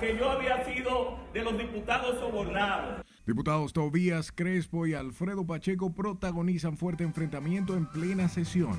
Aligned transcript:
que 0.00 0.16
yo 0.16 0.30
había 0.30 0.64
sido 0.64 1.18
de 1.32 1.42
los 1.42 1.58
diputados 1.58 2.18
sobornados. 2.18 3.04
Diputados 3.26 3.72
Tobías 3.72 4.30
Crespo 4.30 4.86
y 4.86 4.94
Alfredo 4.94 5.46
Pacheco 5.46 5.92
protagonizan 5.92 6.76
fuerte 6.76 7.04
enfrentamiento 7.04 7.74
en 7.74 7.86
plena 7.86 8.28
sesión. 8.28 8.76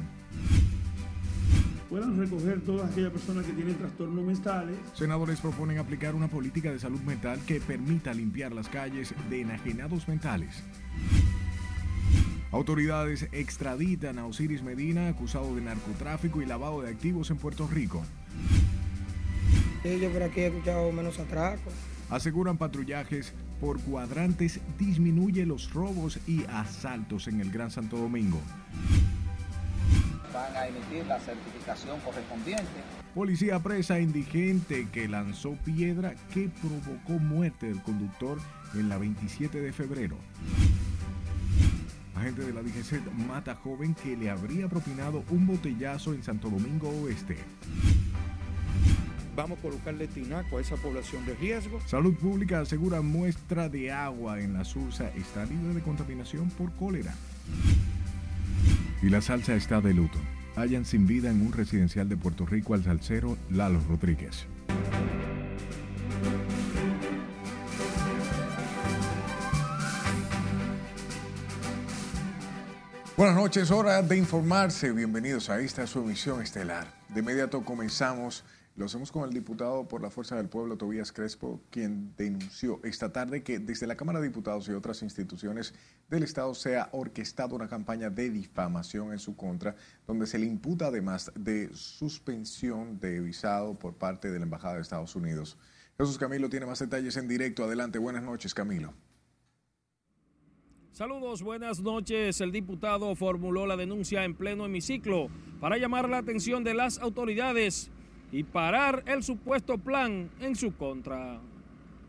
Puedan 1.90 2.18
recoger 2.20 2.62
todas 2.62 2.92
aquellas 2.92 3.12
personas 3.12 3.46
que 3.46 3.54
tienen 3.54 3.76
trastornos 3.76 4.24
mentales. 4.24 4.76
Senadores 4.94 5.40
proponen 5.40 5.80
aplicar 5.80 6.16
una 6.16 6.28
política 6.28 6.72
de 6.72 6.80
salud 6.80 7.00
mental 7.02 7.40
que 7.46 7.62
permita 7.62 8.14
limpiar 8.14 8.54
las 8.54 8.68
calles 8.68 9.14
de 9.30 9.42
enajenados 9.42 10.08
mentales. 10.08 10.64
Autoridades 12.52 13.28
extraditan 13.32 14.20
a 14.20 14.26
Osiris 14.26 14.64
Medina 14.64 15.10
acusado 15.10 15.56
de 15.56 15.62
narcotráfico 15.62 16.42
y 16.42 16.46
lavado 16.46 16.82
de 16.82 16.90
activos 16.90 17.30
en 17.32 17.38
Puerto 17.38 17.68
Rico. 17.68 18.04
Sí, 19.88 20.02
yo 20.02 20.12
por 20.12 20.22
aquí 20.22 20.42
he 20.42 20.48
escuchado 20.48 20.92
menos 20.92 21.18
atracos. 21.18 21.74
Aseguran 22.10 22.58
patrullajes 22.58 23.32
por 23.62 23.80
cuadrantes 23.80 24.60
disminuye 24.78 25.46
los 25.46 25.74
robos 25.74 26.20
y 26.28 26.44
asaltos 26.50 27.30
en 27.30 27.40
el 27.40 27.50
Gran 27.52 27.72
Santo 27.72 27.96
Domingo. 27.96 28.42
Van 30.34 30.56
a 30.58 30.68
emitir 30.68 31.06
la 31.06 31.18
certificación 31.22 32.02
correspondiente. 32.02 32.68
Policía 33.16 33.60
presa 33.60 34.02
indigente 34.02 34.90
que 34.92 35.08
lanzó 35.08 35.54
piedra 35.64 36.16
que 36.34 36.50
provocó 36.50 37.14
muerte 37.24 37.68
del 37.68 37.82
conductor 37.82 38.40
en 38.74 38.90
la 38.90 38.98
27 38.98 39.62
de 39.62 39.72
febrero. 39.72 40.18
Agente 42.14 42.42
de 42.42 42.52
la 42.52 42.62
DGC 42.62 43.10
mata 43.26 43.56
joven 43.56 43.96
que 43.96 44.18
le 44.18 44.30
habría 44.30 44.68
propinado 44.68 45.24
un 45.30 45.48
botellazo 45.48 46.14
en 46.14 46.24
Santo 46.24 46.50
Domingo 46.50 46.90
Oeste. 46.90 47.38
Vamos 49.38 49.60
a 49.60 49.62
colocarle 49.62 50.08
tinaco 50.08 50.58
a 50.58 50.62
esa 50.62 50.78
población 50.78 51.24
de 51.28 51.36
riesgo. 51.36 51.80
Salud 51.86 52.16
Pública 52.16 52.60
asegura 52.60 53.04
muestra 53.04 53.70
de 53.70 53.92
agua 53.92 54.40
en 54.42 54.54
la 54.54 54.66
Sursa 54.66 55.12
está 55.16 55.46
libre 55.46 55.76
de 55.76 55.82
contaminación 55.82 56.50
por 56.50 56.74
cólera. 56.74 57.14
Y 59.04 59.10
la 59.10 59.22
salsa 59.22 59.54
está 59.54 59.80
de 59.80 59.94
luto. 59.94 60.18
Hallan 60.56 60.86
sin 60.86 61.06
vida 61.06 61.30
en 61.30 61.46
un 61.46 61.54
residencial 61.54 62.10
de 62.10 62.18
Puerto 62.18 62.48
Rico 62.48 62.74
al 62.74 62.84
salsero 62.84 63.38
Lalo 63.52 63.80
Rodríguez. 63.88 64.48
Buenas 73.16 73.36
noches, 73.36 73.70
hora 73.70 74.02
de 74.02 74.18
informarse. 74.18 74.92
Bienvenidos 74.92 75.52
a 75.52 75.60
esta 75.60 75.86
su 75.86 76.00
emisión 76.00 76.42
estelar. 76.42 76.88
De 77.10 77.20
inmediato 77.20 77.64
comenzamos. 77.64 78.44
Lo 78.78 78.86
hacemos 78.86 79.12
con 79.12 79.24
el 79.24 79.34
diputado 79.34 79.88
por 79.88 80.04
la 80.04 80.12
Fuerza 80.12 80.36
del 80.36 80.50
Pueblo, 80.50 80.78
Tobías 80.78 81.12
Crespo, 81.12 81.60
quien 81.72 82.14
denunció 82.16 82.80
esta 82.84 83.12
tarde 83.12 83.42
que 83.42 83.58
desde 83.58 83.88
la 83.88 83.98
Cámara 83.98 84.20
de 84.20 84.28
Diputados 84.28 84.70
y 84.70 84.74
otras 84.74 85.02
instituciones 85.02 85.74
del 86.12 86.22
Estado 86.22 86.54
se 86.54 86.78
ha 86.78 86.90
orquestado 86.92 87.56
una 87.56 87.68
campaña 87.68 88.12
de 88.12 88.30
difamación 88.30 89.14
en 89.14 89.18
su 89.18 89.36
contra, 89.36 89.76
donde 90.06 90.28
se 90.28 90.38
le 90.38 90.46
imputa 90.46 90.86
además 90.86 91.32
de 91.34 91.72
suspensión 91.74 93.00
de 93.00 93.20
visado 93.20 93.74
por 93.80 93.96
parte 93.96 94.30
de 94.30 94.38
la 94.38 94.46
Embajada 94.46 94.76
de 94.76 94.82
Estados 94.82 95.16
Unidos. 95.16 95.58
Jesús 95.98 96.20
Camilo 96.20 96.48
tiene 96.48 96.68
más 96.68 96.78
detalles 96.78 97.18
en 97.18 97.28
directo. 97.28 97.64
Adelante, 97.64 97.98
buenas 97.98 98.22
noches, 98.22 98.54
Camilo. 98.54 98.94
Saludos, 100.92 101.42
buenas 101.42 101.80
noches. 101.80 102.42
El 102.42 102.52
diputado 102.52 103.16
formuló 103.16 103.66
la 103.66 103.76
denuncia 103.76 104.24
en 104.24 104.36
pleno 104.36 104.68
hemiciclo 104.68 105.30
para 105.60 105.80
llamar 105.80 106.08
la 106.08 106.20
atención 106.20 106.64
de 106.64 106.76
las 106.76 107.00
autoridades 107.00 107.90
y 108.32 108.44
parar 108.44 109.04
el 109.06 109.24
supuesto 109.24 109.78
plan 109.78 110.30
en 110.40 110.56
su 110.56 110.76
contra. 110.76 111.40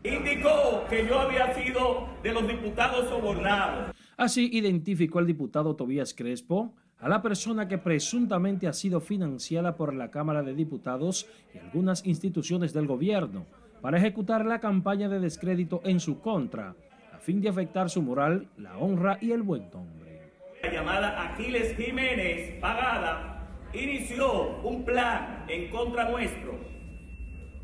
Indicó 0.03 0.85
que 0.89 1.05
yo 1.05 1.19
había 1.19 1.53
sido 1.53 2.07
de 2.23 2.33
los 2.33 2.47
diputados 2.47 3.09
sobornados. 3.09 3.93
Así 4.17 4.49
identificó 4.51 5.19
el 5.19 5.27
diputado 5.27 5.75
Tobías 5.75 6.13
Crespo 6.13 6.73
a 6.99 7.09
la 7.09 7.21
persona 7.21 7.67
que 7.67 7.77
presuntamente 7.77 8.67
ha 8.67 8.73
sido 8.73 8.99
financiada 9.01 9.75
por 9.75 9.93
la 9.93 10.11
Cámara 10.11 10.43
de 10.43 10.53
Diputados 10.53 11.27
y 11.53 11.57
algunas 11.57 12.05
instituciones 12.05 12.73
del 12.73 12.87
gobierno 12.87 13.45
para 13.81 13.97
ejecutar 13.97 14.45
la 14.45 14.59
campaña 14.59 15.07
de 15.07 15.19
descrédito 15.19 15.81
en 15.85 15.99
su 16.01 16.19
contra, 16.19 16.75
a 17.13 17.17
fin 17.17 17.39
de 17.41 17.49
afectar 17.49 17.89
su 17.89 18.01
moral, 18.01 18.47
la 18.57 18.77
honra 18.77 19.17
y 19.21 19.31
el 19.31 19.41
buen 19.41 19.69
nombre. 19.71 20.21
La 20.61 20.73
llamada 20.73 21.31
Aquiles 21.31 21.77
Jiménez, 21.77 22.59
pagada 22.59 23.38
inició 23.73 24.59
un 24.63 24.83
plan 24.83 25.45
en 25.47 25.69
contra 25.69 26.09
nuestro 26.09 26.57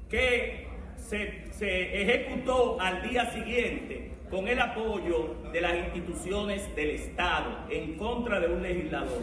que 0.09 0.67
se, 0.95 1.51
se, 1.51 2.01
ejecutó 2.01 2.79
al 2.79 3.07
día 3.07 3.31
siguiente 3.31 4.11
con 4.29 4.47
el 4.47 4.59
apoyo 4.59 5.35
de 5.51 5.61
las 5.61 5.75
instituciones 5.75 6.75
del 6.75 6.91
Estado 6.91 7.65
en 7.69 7.95
contra 7.97 8.39
de 8.39 8.47
un 8.47 8.61
legislador. 8.61 9.21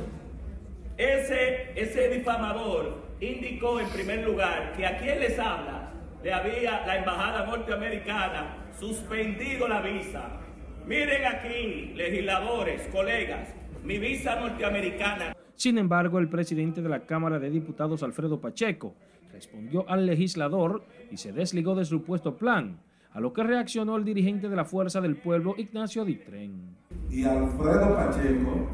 Ese, 0.96 1.72
ese 1.74 2.08
difamador 2.08 3.02
indicó 3.20 3.80
en 3.80 3.88
primer 3.88 4.24
lugar 4.24 4.72
que 4.76 4.86
a 4.86 4.98
quien 4.98 5.20
les 5.20 5.38
habla 5.38 5.92
le 6.22 6.32
había 6.32 6.86
la 6.86 6.98
embajada 6.98 7.46
norteamericana 7.46 8.56
suspendido 8.78 9.66
la 9.68 9.80
visa. 9.80 10.40
Miren 10.86 11.26
aquí, 11.26 11.92
legisladores, 11.94 12.82
colegas, 12.92 13.48
mi 13.82 13.98
visa 13.98 14.36
norteamericana 14.36 15.34
sin 15.62 15.78
embargo, 15.78 16.18
el 16.18 16.28
presidente 16.28 16.82
de 16.82 16.88
la 16.88 17.06
Cámara 17.06 17.38
de 17.38 17.48
Diputados, 17.48 18.02
Alfredo 18.02 18.40
Pacheco, 18.40 18.94
respondió 19.32 19.88
al 19.88 20.06
legislador 20.06 20.82
y 21.08 21.18
se 21.18 21.32
desligó 21.32 21.76
de 21.76 21.84
su 21.84 22.02
puesto 22.02 22.36
plan, 22.36 22.80
a 23.12 23.20
lo 23.20 23.32
que 23.32 23.44
reaccionó 23.44 23.96
el 23.96 24.04
dirigente 24.04 24.48
de 24.48 24.56
la 24.56 24.64
Fuerza 24.64 25.00
del 25.00 25.14
Pueblo, 25.14 25.54
Ignacio 25.56 26.04
Ditren. 26.04 26.74
Y 27.08 27.22
Alfredo 27.22 27.94
Pacheco 27.94 28.66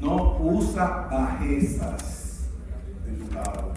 no 0.00 0.38
usa 0.40 1.06
bajezas, 1.08 2.50
diputado, 3.06 3.74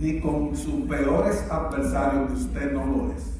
ni 0.00 0.18
con 0.18 0.56
sus 0.56 0.84
peores 0.88 1.48
adversarios, 1.48 2.26
que 2.26 2.34
usted 2.34 2.72
no 2.72 2.86
lo 2.86 3.12
es. 3.12 3.38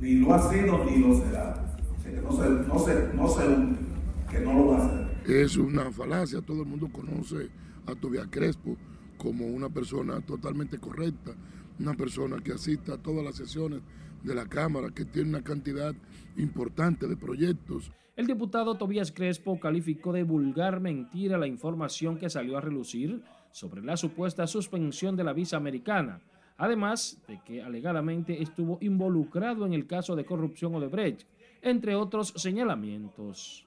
Ni 0.00 0.14
lo 0.14 0.32
ha 0.32 0.48
sido 0.48 0.84
ni 0.84 0.98
lo 0.98 1.12
será. 1.16 1.56
Así 1.98 2.10
que 2.10 2.20
no 2.20 2.30
se, 2.30 2.48
no 2.48 2.78
se, 2.78 3.14
no 3.16 3.28
se, 3.28 4.30
que 4.30 4.44
no 4.44 4.52
lo 4.52 4.66
va 4.68 4.76
a 4.76 4.86
hacer 4.86 4.99
es 5.26 5.56
una 5.56 5.90
falacia. 5.90 6.40
Todo 6.40 6.62
el 6.62 6.68
mundo 6.68 6.88
conoce 6.92 7.48
a 7.86 7.94
Tobias 7.94 8.28
Crespo 8.30 8.76
como 9.16 9.46
una 9.46 9.68
persona 9.68 10.20
totalmente 10.20 10.78
correcta, 10.78 11.32
una 11.78 11.94
persona 11.94 12.38
que 12.42 12.52
asiste 12.52 12.92
a 12.92 12.98
todas 12.98 13.24
las 13.24 13.36
sesiones 13.36 13.80
de 14.22 14.34
la 14.34 14.46
Cámara, 14.46 14.90
que 14.90 15.04
tiene 15.04 15.30
una 15.30 15.42
cantidad 15.42 15.94
importante 16.36 17.06
de 17.06 17.16
proyectos. 17.16 17.92
El 18.16 18.26
diputado 18.26 18.76
Tobías 18.76 19.12
Crespo 19.12 19.58
calificó 19.58 20.12
de 20.12 20.24
vulgar 20.24 20.80
mentira 20.80 21.38
la 21.38 21.46
información 21.46 22.18
que 22.18 22.28
salió 22.28 22.58
a 22.58 22.60
relucir 22.60 23.22
sobre 23.50 23.82
la 23.82 23.96
supuesta 23.96 24.46
suspensión 24.46 25.16
de 25.16 25.24
la 25.24 25.32
visa 25.32 25.56
americana, 25.56 26.20
además 26.58 27.18
de 27.26 27.40
que 27.44 27.62
alegadamente 27.62 28.42
estuvo 28.42 28.78
involucrado 28.82 29.64
en 29.64 29.72
el 29.72 29.86
caso 29.86 30.16
de 30.16 30.26
corrupción 30.26 30.74
Odebrecht, 30.74 31.26
entre 31.62 31.94
otros 31.94 32.34
señalamientos. 32.36 33.66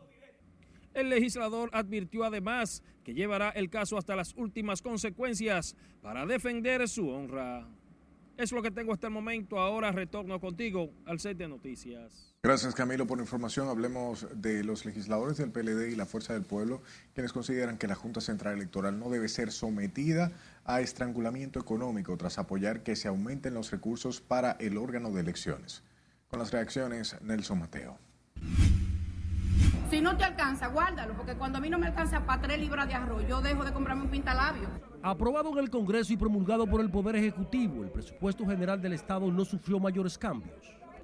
El 0.94 1.10
legislador 1.10 1.70
advirtió 1.74 2.24
además 2.24 2.84
que 3.04 3.14
llevará 3.14 3.50
el 3.50 3.70
caso 3.70 3.98
hasta 3.98 4.16
las 4.16 4.34
últimas 4.36 4.82
consecuencias 4.82 5.76
para 6.02 6.26
defender 6.26 6.88
su 6.88 7.10
honra. 7.10 7.68
Es 8.38 8.52
lo 8.52 8.62
que 8.62 8.72
tengo 8.72 8.94
hasta 8.94 9.08
el 9.08 9.14
momento. 9.14 9.60
Ahora 9.60 9.92
retorno 9.92 10.40
contigo 10.40 10.92
al 11.06 11.20
set 11.20 11.38
de 11.38 11.48
noticias. 11.48 12.34
Gracias 12.44 12.76
Camilo 12.76 13.08
por 13.08 13.18
la 13.18 13.24
información. 13.24 13.70
Hablemos 13.70 14.28
de 14.36 14.64
los 14.64 14.86
legisladores 14.86 15.38
del 15.38 15.52
PLD 15.52 15.92
y 15.92 15.96
la 15.96 16.06
Fuerza 16.06 16.34
del 16.34 16.44
Pueblo, 16.44 16.82
quienes 17.14 17.32
consideran 17.32 17.78
que 17.78 17.88
la 17.88 17.96
Junta 17.96 18.22
Central 18.22 18.56
Electoral 18.56 19.00
no 19.00 19.10
debe 19.10 19.30
ser 19.30 19.52
sometida 19.52 20.32
a 20.66 20.82
estrangulamiento 20.82 21.60
económico 21.60 22.18
tras 22.18 22.40
apoyar 22.40 22.84
que 22.84 22.96
se 22.96 23.08
aumenten 23.08 23.54
los 23.54 23.72
recursos 23.72 24.20
para 24.20 24.52
el 24.60 24.78
órgano 24.78 25.12
de 25.12 25.22
elecciones. 25.22 25.84
Con 26.28 26.40
las 26.40 26.52
reacciones, 26.52 27.16
Nelson 27.22 27.60
Mateo. 27.60 27.98
Si 29.90 30.02
no 30.02 30.18
te 30.18 30.24
alcanza, 30.24 30.68
guárdalo, 30.68 31.14
porque 31.14 31.36
cuando 31.36 31.60
a 31.60 31.62
mí 31.62 31.70
no 31.70 31.78
me 31.78 31.88
alcanza 31.88 32.26
para 32.26 32.42
tres 32.42 32.60
libras 32.60 32.88
de 32.88 32.96
arroz, 32.96 33.24
yo 33.28 33.42
dejo 33.42 33.64
de 33.64 33.72
comprarme 33.72 34.04
un 34.04 34.10
pintalabio. 34.10 34.68
Aprobado 35.04 35.52
en 35.52 35.60
el 35.60 35.70
Congreso 35.70 36.14
y 36.14 36.18
promulgado 36.18 36.66
por 36.66 36.82
el 36.82 36.90
Poder 36.90 37.16
Ejecutivo, 37.18 37.84
el 37.84 37.92
presupuesto 37.92 38.46
general 38.46 38.82
del 38.82 38.94
Estado 38.94 39.32
no 39.32 39.46
sufrió 39.46 39.80
mayores 39.80 40.18
cambios. 40.18 40.56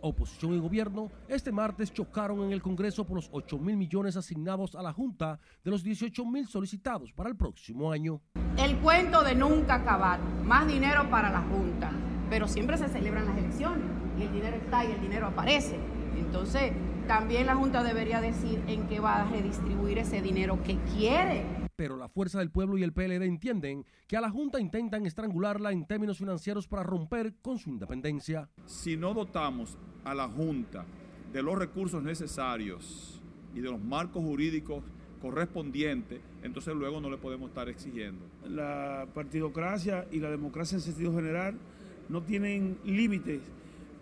Oposición 0.01 0.53
y 0.53 0.59
gobierno 0.59 1.11
este 1.27 1.51
martes 1.51 1.91
chocaron 1.91 2.41
en 2.43 2.53
el 2.53 2.61
Congreso 2.61 3.05
por 3.05 3.17
los 3.17 3.29
8 3.31 3.57
mil 3.59 3.75
millones 3.75 4.15
asignados 4.15 4.75
a 4.75 4.81
la 4.81 4.93
Junta 4.93 5.39
de 5.63 5.71
los 5.71 5.83
18 5.83 6.25
mil 6.25 6.47
solicitados 6.47 7.11
para 7.11 7.29
el 7.29 7.35
próximo 7.35 7.91
año. 7.91 8.21
El 8.57 8.77
cuento 8.77 9.23
de 9.23 9.35
nunca 9.35 9.75
acabar, 9.75 10.21
más 10.45 10.67
dinero 10.67 11.09
para 11.09 11.29
la 11.29 11.41
Junta, 11.41 11.91
pero 12.29 12.47
siempre 12.47 12.77
se 12.77 12.87
celebran 12.87 13.25
las 13.25 13.37
elecciones 13.37 13.85
y 14.17 14.23
el 14.23 14.31
dinero 14.31 14.55
está 14.55 14.85
y 14.85 14.91
el 14.91 15.01
dinero 15.01 15.27
aparece. 15.27 15.77
Entonces, 16.17 16.71
también 17.09 17.47
la 17.47 17.55
Junta 17.55 17.83
debería 17.83 18.21
decir 18.21 18.61
en 18.67 18.87
qué 18.87 18.99
va 18.99 19.21
a 19.21 19.27
redistribuir 19.31 19.97
ese 19.97 20.21
dinero 20.21 20.61
que 20.61 20.77
quiere. 20.95 21.43
Pero 21.75 21.97
la 21.97 22.07
Fuerza 22.07 22.37
del 22.37 22.51
Pueblo 22.51 22.77
y 22.77 22.83
el 22.83 22.93
PLD 22.93 23.23
entienden 23.23 23.83
que 24.07 24.15
a 24.15 24.21
la 24.21 24.29
Junta 24.29 24.59
intentan 24.59 25.07
estrangularla 25.07 25.71
en 25.71 25.87
términos 25.87 26.19
financieros 26.19 26.67
para 26.67 26.83
romper 26.83 27.33
con 27.41 27.57
su 27.57 27.71
independencia. 27.71 28.47
Si 28.67 28.95
no 28.95 29.15
dotamos 29.15 29.75
a 30.03 30.13
la 30.13 30.27
Junta 30.27 30.85
de 31.33 31.41
los 31.41 31.57
recursos 31.57 32.03
necesarios 32.03 33.19
y 33.55 33.61
de 33.61 33.71
los 33.71 33.81
marcos 33.81 34.23
jurídicos 34.23 34.83
correspondientes, 35.19 36.21
entonces 36.43 36.75
luego 36.75 37.01
no 37.01 37.09
le 37.09 37.17
podemos 37.17 37.49
estar 37.49 37.69
exigiendo. 37.69 38.23
La 38.47 39.07
partidocracia 39.15 40.05
y 40.11 40.19
la 40.19 40.29
democracia 40.29 40.75
en 40.75 40.81
sentido 40.81 41.11
general 41.15 41.57
no 42.07 42.21
tienen 42.21 42.77
límites 42.85 43.41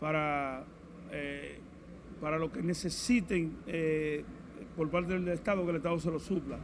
para, 0.02 0.66
eh, 1.14 1.62
para 2.20 2.38
lo 2.38 2.52
que 2.52 2.62
necesiten 2.62 3.58
eh, 3.68 4.24
por 4.76 4.90
parte 4.90 5.14
del 5.14 5.28
Estado, 5.30 5.64
que 5.64 5.72
el 5.72 5.78
Estado 5.78 6.00
se 6.00 6.12
lo 6.12 6.20
supla. 6.20 6.60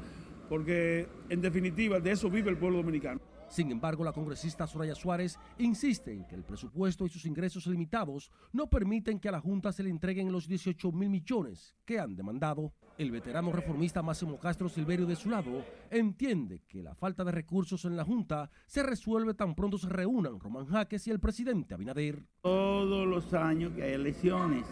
Porque, 0.50 1.07
en 1.29 1.41
definitiva, 1.41 2.00
de 2.00 2.11
eso 2.11 2.29
vive 2.29 2.50
el 2.50 2.57
pueblo 2.57 2.77
dominicano. 2.77 3.19
Sin 3.53 3.71
embargo, 3.71 4.03
la 4.03 4.13
congresista 4.13 4.65
Soraya 4.65 4.95
Suárez 4.95 5.38
insiste 5.59 6.11
en 6.11 6.25
que 6.25 6.33
el 6.33 6.44
presupuesto 6.44 7.05
y 7.05 7.09
sus 7.09 7.27
ingresos 7.27 7.67
limitados 7.67 8.31
no 8.51 8.67
permiten 8.67 9.19
que 9.19 9.29
a 9.29 9.31
la 9.31 9.41
Junta 9.41 9.71
se 9.71 9.83
le 9.83 9.91
entreguen 9.91 10.31
los 10.31 10.47
18 10.47 10.91
mil 10.91 11.11
millones 11.11 11.75
que 11.85 12.00
han 12.00 12.15
demandado. 12.15 12.73
El 12.97 13.11
veterano 13.11 13.51
reformista 13.51 14.01
Máximo 14.01 14.39
Castro 14.39 14.69
Silverio, 14.69 15.05
de 15.05 15.15
su 15.15 15.29
lado, 15.29 15.63
entiende 15.91 16.63
que 16.67 16.81
la 16.81 16.95
falta 16.95 17.23
de 17.23 17.31
recursos 17.31 17.85
en 17.85 17.95
la 17.95 18.03
Junta 18.03 18.50
se 18.65 18.81
resuelve 18.81 19.35
tan 19.35 19.53
pronto 19.53 19.77
se 19.77 19.88
reúnan 19.88 20.39
Román 20.39 20.65
Jaques 20.65 21.05
y 21.05 21.11
el 21.11 21.19
presidente 21.19 21.75
Abinader. 21.75 22.25
Todos 22.41 23.05
los 23.05 23.35
años 23.35 23.73
que 23.73 23.83
hay 23.83 23.94
elecciones, 23.94 24.65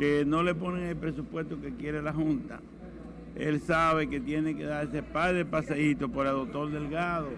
que 0.00 0.24
no 0.24 0.42
le 0.42 0.54
ponen 0.54 0.84
el 0.84 0.96
presupuesto 0.96 1.60
que 1.60 1.74
quiere 1.74 2.00
la 2.00 2.14
Junta, 2.14 2.58
él 3.36 3.60
sabe 3.60 4.08
que 4.08 4.18
tiene 4.18 4.56
que 4.56 4.64
darse 4.64 5.02
par 5.02 5.34
de 5.34 5.44
paseitos 5.44 6.10
por 6.10 6.26
el 6.26 6.32
doctor 6.32 6.70
Delgado. 6.70 7.28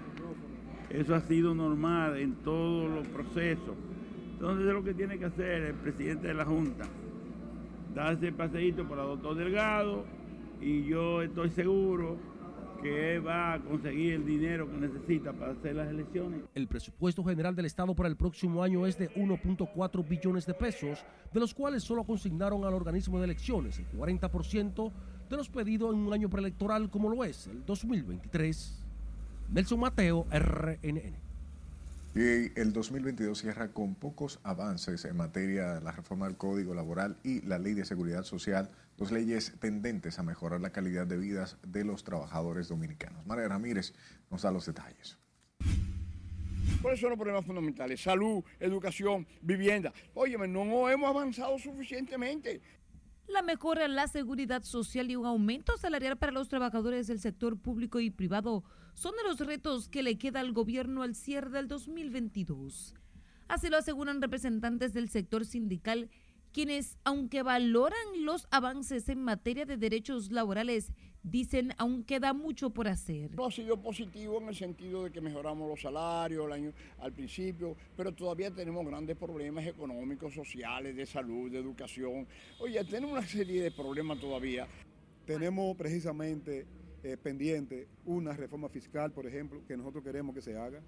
Eso 0.88 1.16
ha 1.16 1.20
sido 1.22 1.56
normal 1.56 2.16
en 2.18 2.34
todos 2.36 2.88
los 2.88 3.08
procesos. 3.08 3.74
Entonces 4.34 4.68
es 4.68 4.72
lo 4.72 4.84
que 4.84 4.94
tiene 4.94 5.18
que 5.18 5.24
hacer 5.24 5.62
el 5.62 5.74
presidente 5.74 6.28
de 6.28 6.34
la 6.34 6.44
Junta. 6.44 6.84
Darse 7.96 8.30
paseíto 8.30 8.86
por 8.86 8.96
el 9.00 9.06
doctor 9.06 9.34
Delgado 9.34 10.04
y 10.60 10.84
yo 10.84 11.20
estoy 11.20 11.50
seguro 11.50 12.16
que 12.82 13.18
va 13.20 13.54
a 13.54 13.60
conseguir 13.60 14.14
el 14.14 14.26
dinero 14.26 14.68
que 14.68 14.76
necesita 14.76 15.32
para 15.32 15.52
hacer 15.52 15.76
las 15.76 15.88
elecciones. 15.88 16.42
El 16.54 16.66
presupuesto 16.66 17.24
general 17.24 17.54
del 17.54 17.66
Estado 17.66 17.94
para 17.94 18.08
el 18.08 18.16
próximo 18.16 18.62
año 18.62 18.86
es 18.86 18.98
de 18.98 19.10
1.4 19.14 20.08
billones 20.08 20.46
de 20.46 20.54
pesos, 20.54 21.04
de 21.32 21.40
los 21.40 21.54
cuales 21.54 21.82
solo 21.84 22.04
consignaron 22.04 22.64
al 22.64 22.74
organismo 22.74 23.18
de 23.18 23.24
elecciones 23.24 23.78
el 23.78 23.86
40% 23.92 24.92
de 25.30 25.36
los 25.36 25.48
pedidos 25.48 25.94
en 25.94 26.00
un 26.00 26.12
año 26.12 26.28
preelectoral 26.28 26.90
como 26.90 27.08
lo 27.08 27.24
es 27.24 27.46
el 27.46 27.64
2023. 27.64 28.84
Nelson 29.50 29.80
Mateo, 29.80 30.26
RNN. 30.30 31.31
Y 32.14 32.58
el 32.60 32.74
2022 32.74 33.38
cierra 33.40 33.72
con 33.72 33.94
pocos 33.94 34.38
avances 34.42 35.06
en 35.06 35.16
materia 35.16 35.72
de 35.72 35.80
la 35.80 35.92
reforma 35.92 36.26
del 36.26 36.36
Código 36.36 36.74
Laboral 36.74 37.16
y 37.24 37.40
la 37.40 37.58
Ley 37.58 37.72
de 37.72 37.86
Seguridad 37.86 38.22
Social, 38.22 38.70
dos 38.98 39.12
leyes 39.12 39.54
tendentes 39.60 40.18
a 40.18 40.22
mejorar 40.22 40.60
la 40.60 40.72
calidad 40.72 41.06
de 41.06 41.16
vida 41.16 41.48
de 41.66 41.84
los 41.84 42.04
trabajadores 42.04 42.68
dominicanos. 42.68 43.24
María 43.24 43.48
Ramírez 43.48 43.94
nos 44.30 44.42
da 44.42 44.50
los 44.50 44.66
detalles. 44.66 45.16
¿Cuáles 46.82 47.00
son 47.00 47.10
los 47.10 47.18
problemas 47.18 47.46
fundamentales? 47.46 48.02
Salud, 48.02 48.44
educación, 48.60 49.26
vivienda. 49.40 49.90
Óyeme, 50.12 50.46
no 50.48 50.90
hemos 50.90 51.08
avanzado 51.08 51.58
suficientemente 51.58 52.60
la 53.28 53.42
mejora 53.42 53.84
en 53.84 53.94
la 53.94 54.08
seguridad 54.08 54.62
social 54.62 55.10
y 55.10 55.16
un 55.16 55.26
aumento 55.26 55.76
salarial 55.78 56.16
para 56.18 56.32
los 56.32 56.48
trabajadores 56.48 57.06
del 57.06 57.20
sector 57.20 57.58
público 57.58 58.00
y 58.00 58.10
privado 58.10 58.64
son 58.94 59.14
de 59.16 59.22
los 59.22 59.40
retos 59.40 59.88
que 59.88 60.02
le 60.02 60.18
queda 60.18 60.40
al 60.40 60.52
gobierno 60.52 61.02
al 61.02 61.14
cierre 61.14 61.50
del 61.50 61.68
2022. 61.68 62.94
Así 63.48 63.68
lo 63.68 63.76
aseguran 63.76 64.22
representantes 64.22 64.92
del 64.92 65.08
sector 65.08 65.44
sindical, 65.44 66.10
quienes, 66.52 66.98
aunque 67.04 67.42
valoran 67.42 67.98
los 68.20 68.46
avances 68.50 69.08
en 69.08 69.22
materia 69.22 69.64
de 69.64 69.76
derechos 69.76 70.30
laborales, 70.30 70.92
dicen 71.22 71.72
aún 71.78 72.04
queda 72.04 72.32
mucho 72.32 72.70
por 72.70 72.88
hacer. 72.88 73.34
No 73.34 73.46
ha 73.46 73.50
sido 73.50 73.80
positivo 73.80 74.40
en 74.40 74.48
el 74.48 74.54
sentido 74.54 75.04
de 75.04 75.10
que 75.10 75.20
mejoramos 75.20 75.68
los 75.68 75.80
salarios 75.80 76.46
el 76.46 76.52
año, 76.52 76.72
al 76.98 77.12
principio, 77.12 77.76
pero 77.96 78.12
todavía 78.12 78.50
tenemos 78.50 78.84
grandes 78.86 79.16
problemas 79.16 79.66
económicos, 79.66 80.34
sociales, 80.34 80.96
de 80.96 81.06
salud, 81.06 81.50
de 81.50 81.58
educación. 81.58 82.26
Oye, 82.60 82.82
tenemos 82.84 83.12
una 83.12 83.26
serie 83.26 83.62
de 83.62 83.70
problemas 83.70 84.18
todavía. 84.18 84.66
Tenemos 85.24 85.76
precisamente 85.76 86.66
eh, 87.02 87.16
pendiente 87.16 87.88
una 88.04 88.32
reforma 88.32 88.68
fiscal, 88.68 89.12
por 89.12 89.26
ejemplo, 89.26 89.62
que 89.66 89.76
nosotros 89.76 90.02
queremos 90.02 90.34
que 90.34 90.42
se 90.42 90.56
haga. 90.56 90.80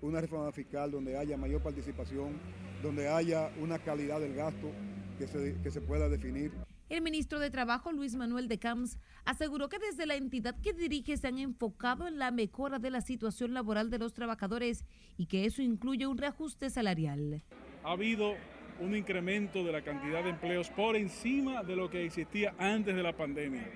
Una 0.00 0.20
reforma 0.20 0.50
fiscal 0.50 0.90
donde 0.90 1.16
haya 1.16 1.36
mayor 1.36 1.62
participación, 1.62 2.40
donde 2.82 3.08
haya 3.08 3.52
una 3.60 3.78
calidad 3.78 4.20
del 4.20 4.34
gasto 4.34 4.72
que 5.18 5.26
se, 5.26 5.56
que 5.62 5.70
se 5.70 5.80
pueda 5.80 6.08
definir. 6.08 6.52
El 6.88 7.00
ministro 7.00 7.40
de 7.40 7.50
Trabajo, 7.50 7.90
Luis 7.90 8.16
Manuel 8.16 8.48
de 8.48 8.58
Camps, 8.58 8.98
aseguró 9.24 9.68
que 9.68 9.78
desde 9.78 10.04
la 10.04 10.14
entidad 10.14 10.54
que 10.60 10.74
dirige 10.74 11.16
se 11.16 11.28
han 11.28 11.38
enfocado 11.38 12.06
en 12.06 12.18
la 12.18 12.30
mejora 12.30 12.78
de 12.78 12.90
la 12.90 13.00
situación 13.00 13.54
laboral 13.54 13.88
de 13.88 13.98
los 13.98 14.12
trabajadores 14.12 14.84
y 15.16 15.26
que 15.26 15.46
eso 15.46 15.62
incluye 15.62 16.06
un 16.06 16.18
reajuste 16.18 16.68
salarial. 16.68 17.42
Ha 17.82 17.92
habido 17.92 18.34
un 18.80 18.94
incremento 18.96 19.64
de 19.64 19.72
la 19.72 19.82
cantidad 19.82 20.22
de 20.22 20.30
empleos 20.30 20.68
por 20.68 20.96
encima 20.96 21.62
de 21.62 21.76
lo 21.76 21.88
que 21.88 22.04
existía 22.04 22.54
antes 22.58 22.94
de 22.94 23.02
la 23.02 23.16
pandemia 23.16 23.66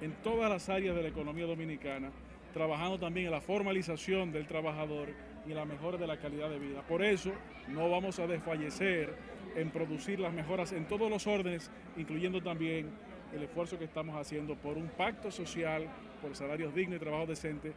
en 0.00 0.12
todas 0.22 0.50
las 0.50 0.68
áreas 0.68 0.96
de 0.96 1.02
la 1.02 1.08
economía 1.08 1.46
dominicana, 1.46 2.10
trabajando 2.52 2.98
también 2.98 3.26
en 3.26 3.32
la 3.32 3.40
formalización 3.40 4.32
del 4.32 4.46
trabajador 4.46 5.08
y 5.46 5.50
en 5.50 5.56
la 5.56 5.64
mejora 5.64 5.98
de 5.98 6.06
la 6.06 6.18
calidad 6.18 6.50
de 6.50 6.58
vida. 6.58 6.82
Por 6.86 7.04
eso 7.04 7.32
no 7.68 7.88
vamos 7.90 8.18
a 8.18 8.26
desfallecer 8.26 9.14
en 9.56 9.70
producir 9.70 10.20
las 10.20 10.32
mejoras 10.32 10.72
en 10.72 10.86
todos 10.86 11.10
los 11.10 11.26
órdenes, 11.26 11.70
incluyendo 11.96 12.42
también 12.42 12.90
el 13.34 13.42
esfuerzo 13.42 13.78
que 13.78 13.84
estamos 13.84 14.16
haciendo 14.16 14.56
por 14.56 14.76
un 14.76 14.88
pacto 14.88 15.30
social, 15.30 15.88
por 16.20 16.34
salarios 16.34 16.74
dignos 16.74 16.96
y 16.96 17.00
trabajo 17.00 17.26
decente. 17.26 17.74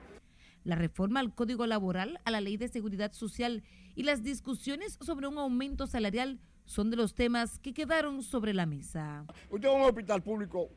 La 0.63 0.75
reforma 0.75 1.19
al 1.19 1.35
Código 1.35 1.67
Laboral, 1.67 2.19
a 2.25 2.31
la 2.31 2.41
Ley 2.41 2.57
de 2.57 2.69
Seguridad 2.69 3.11
Social 3.11 3.63
y 3.95 4.03
las 4.03 4.23
discusiones 4.23 4.97
sobre 5.01 5.27
un 5.27 5.37
aumento 5.37 5.87
salarial 5.87 6.39
son 6.65 6.89
de 6.89 6.95
los 6.95 7.13
temas 7.13 7.59
que 7.59 7.73
quedaron 7.73 8.23
sobre 8.23 8.53
la 8.53 8.65
mesa. 8.65 9.25
Usted 9.49 9.67
va 9.67 9.73
a 9.73 9.75
un 9.75 9.81
hospital 9.81 10.23
público 10.23 10.69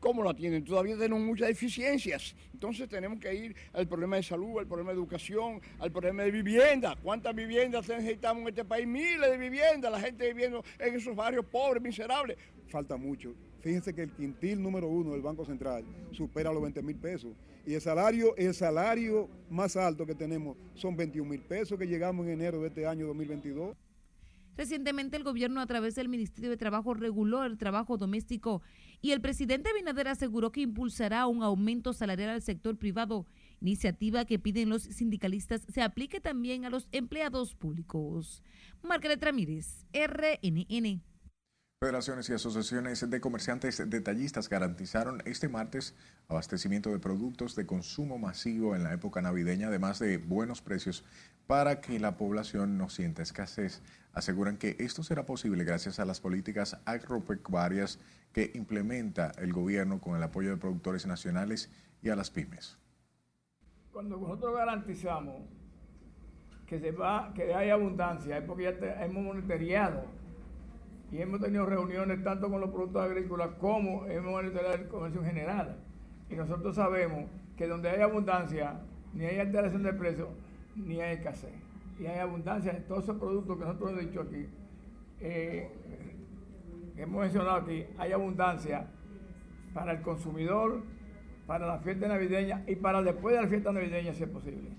¿Cómo 0.00 0.22
la 0.22 0.34
tienen? 0.34 0.64
Todavía 0.64 0.96
tenemos 0.96 1.22
muchas 1.22 1.48
deficiencias. 1.48 2.34
Entonces 2.52 2.88
tenemos 2.88 3.18
que 3.18 3.34
ir 3.34 3.56
al 3.72 3.86
problema 3.86 4.16
de 4.16 4.22
salud, 4.22 4.58
al 4.58 4.66
problema 4.66 4.90
de 4.92 4.96
educación, 4.96 5.60
al 5.78 5.92
problema 5.92 6.22
de 6.22 6.30
vivienda. 6.30 6.96
¿Cuántas 7.02 7.34
viviendas 7.34 7.88
necesitamos 7.88 8.42
en 8.42 8.48
este 8.48 8.64
país? 8.64 8.86
Miles 8.86 9.30
de 9.30 9.38
viviendas, 9.38 9.92
la 9.92 10.00
gente 10.00 10.26
viviendo 10.28 10.64
en 10.78 10.94
esos 10.94 11.14
barrios 11.14 11.44
pobres, 11.46 11.82
miserables. 11.82 12.36
Falta 12.68 12.96
mucho. 12.96 13.34
Fíjense 13.60 13.94
que 13.94 14.02
el 14.02 14.10
quintil 14.10 14.62
número 14.62 14.88
uno 14.88 15.12
del 15.12 15.22
Banco 15.22 15.44
Central 15.44 15.84
supera 16.12 16.52
los 16.52 16.62
20 16.62 16.82
mil 16.82 16.96
pesos. 16.96 17.32
Y 17.66 17.72
el 17.72 17.80
salario, 17.80 18.36
el 18.36 18.52
salario 18.52 19.28
más 19.48 19.76
alto 19.76 20.04
que 20.04 20.14
tenemos 20.14 20.56
son 20.74 20.96
21 20.96 21.28
mil 21.28 21.40
pesos 21.40 21.78
que 21.78 21.86
llegamos 21.86 22.26
en 22.26 22.32
enero 22.32 22.60
de 22.60 22.68
este 22.68 22.86
año 22.86 23.06
2022. 23.06 23.74
Recientemente 24.56 25.16
el 25.16 25.24
gobierno 25.24 25.60
a 25.60 25.66
través 25.66 25.94
del 25.96 26.08
Ministerio 26.08 26.50
de 26.50 26.56
Trabajo 26.56 26.94
reguló 26.94 27.44
el 27.44 27.58
trabajo 27.58 27.96
doméstico 27.96 28.62
y 29.00 29.10
el 29.10 29.20
presidente 29.20 29.72
Binader 29.74 30.08
aseguró 30.08 30.52
que 30.52 30.60
impulsará 30.60 31.26
un 31.26 31.42
aumento 31.42 31.92
salarial 31.92 32.30
al 32.30 32.42
sector 32.42 32.76
privado, 32.76 33.26
iniciativa 33.60 34.24
que 34.24 34.38
piden 34.38 34.68
los 34.68 34.82
sindicalistas 34.82 35.62
se 35.68 35.82
aplique 35.82 36.20
también 36.20 36.64
a 36.64 36.70
los 36.70 36.88
empleados 36.92 37.54
públicos. 37.54 38.42
Margaret 38.82 39.22
Ramírez, 39.22 39.86
RNN. 39.92 41.02
Federaciones 41.80 42.30
y 42.30 42.32
asociaciones 42.32 43.10
de 43.10 43.20
comerciantes 43.20 43.90
detallistas 43.90 44.48
garantizaron 44.48 45.22
este 45.26 45.48
martes 45.48 45.94
abastecimiento 46.28 46.90
de 46.90 46.98
productos 46.98 47.56
de 47.56 47.66
consumo 47.66 48.16
masivo 48.16 48.74
en 48.74 48.84
la 48.84 48.94
época 48.94 49.20
navideña, 49.20 49.68
además 49.68 49.98
de 49.98 50.16
buenos 50.16 50.62
precios 50.62 51.04
para 51.46 51.80
que 51.80 51.98
la 51.98 52.16
población 52.16 52.78
no 52.78 52.88
sienta 52.88 53.22
escasez. 53.22 53.82
Aseguran 54.12 54.56
que 54.56 54.76
esto 54.78 55.02
será 55.02 55.26
posible 55.26 55.64
gracias 55.64 55.98
a 55.98 56.04
las 56.04 56.20
políticas 56.20 56.80
agropecuarias 56.84 57.98
que 58.32 58.50
implementa 58.54 59.32
el 59.38 59.52
gobierno 59.52 60.00
con 60.00 60.16
el 60.16 60.22
apoyo 60.22 60.50
de 60.50 60.56
productores 60.56 61.06
nacionales 61.06 61.70
y 62.02 62.10
a 62.10 62.16
las 62.16 62.30
pymes. 62.30 62.78
Cuando 63.92 64.16
nosotros 64.16 64.56
garantizamos 64.56 65.42
que, 66.66 66.80
se 66.80 66.90
va, 66.90 67.32
que 67.34 67.54
hay 67.54 67.70
abundancia, 67.70 68.38
es 68.38 68.44
porque 68.44 68.64
ya 68.64 69.04
hemos 69.04 69.22
monitoreado 69.22 70.04
y 71.12 71.20
hemos 71.20 71.40
tenido 71.40 71.66
reuniones 71.66 72.24
tanto 72.24 72.50
con 72.50 72.60
los 72.60 72.70
productos 72.70 73.02
agrícolas 73.02 73.50
como 73.60 74.06
hemos 74.06 74.32
monitoreado 74.32 74.74
el 74.74 74.88
comercio 74.88 75.20
en 75.20 75.26
general. 75.26 75.76
Y 76.28 76.34
nosotros 76.34 76.74
sabemos 76.74 77.30
que 77.56 77.68
donde 77.68 77.90
hay 77.90 78.00
abundancia, 78.00 78.80
ni 79.12 79.24
hay 79.24 79.38
alteración 79.38 79.82
de 79.82 79.92
precio, 79.92 80.30
ni 80.76 81.00
hay 81.00 81.16
escasez. 81.16 81.52
Y 81.98 82.06
hay 82.06 82.18
abundancia 82.18 82.72
en 82.72 82.84
todos 82.84 83.04
esos 83.04 83.18
productos 83.18 83.58
que 83.58 83.64
nosotros 83.64 83.90
hemos 83.90 84.04
dicho 84.04 84.20
aquí. 84.22 84.48
Eh, 85.20 85.70
hemos 86.96 87.20
mencionado 87.20 87.56
aquí, 87.56 87.84
hay 87.98 88.12
abundancia 88.12 88.86
para 89.72 89.92
el 89.92 90.02
consumidor 90.02 90.82
para 91.46 91.66
la 91.66 91.78
fiesta 91.78 92.08
navideña 92.08 92.64
y 92.66 92.76
para 92.76 93.02
después 93.02 93.34
de 93.34 93.42
la 93.42 93.48
fiesta 93.48 93.72
navideña 93.72 94.14
si 94.14 94.22
es 94.22 94.28
posible. 94.28 94.70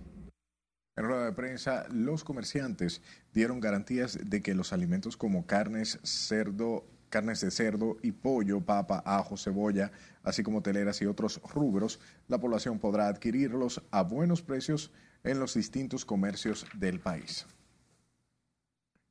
En 0.97 1.05
rueda 1.05 1.25
de 1.25 1.33
prensa, 1.33 1.85
los 1.91 2.23
comerciantes 2.23 3.01
dieron 3.33 3.59
garantías 3.59 4.17
de 4.29 4.41
que 4.41 4.55
los 4.55 4.71
alimentos 4.71 5.17
como 5.17 5.45
carnes, 5.45 5.99
cerdo, 6.03 6.85
carnes 7.09 7.41
de 7.41 7.51
cerdo 7.51 7.97
y 8.01 8.13
pollo, 8.13 8.61
papa, 8.61 9.03
ajo, 9.05 9.35
cebolla, 9.35 9.91
así 10.23 10.41
como 10.41 10.61
teleras 10.61 11.01
y 11.01 11.05
otros 11.05 11.41
rubros, 11.53 11.99
la 12.27 12.39
población 12.39 12.79
podrá 12.79 13.09
adquirirlos 13.09 13.83
a 13.91 14.03
buenos 14.03 14.41
precios 14.41 14.91
en 15.25 15.39
los 15.39 15.55
distintos 15.55 16.05
comercios 16.05 16.67
del 16.75 16.99
país. 16.99 17.47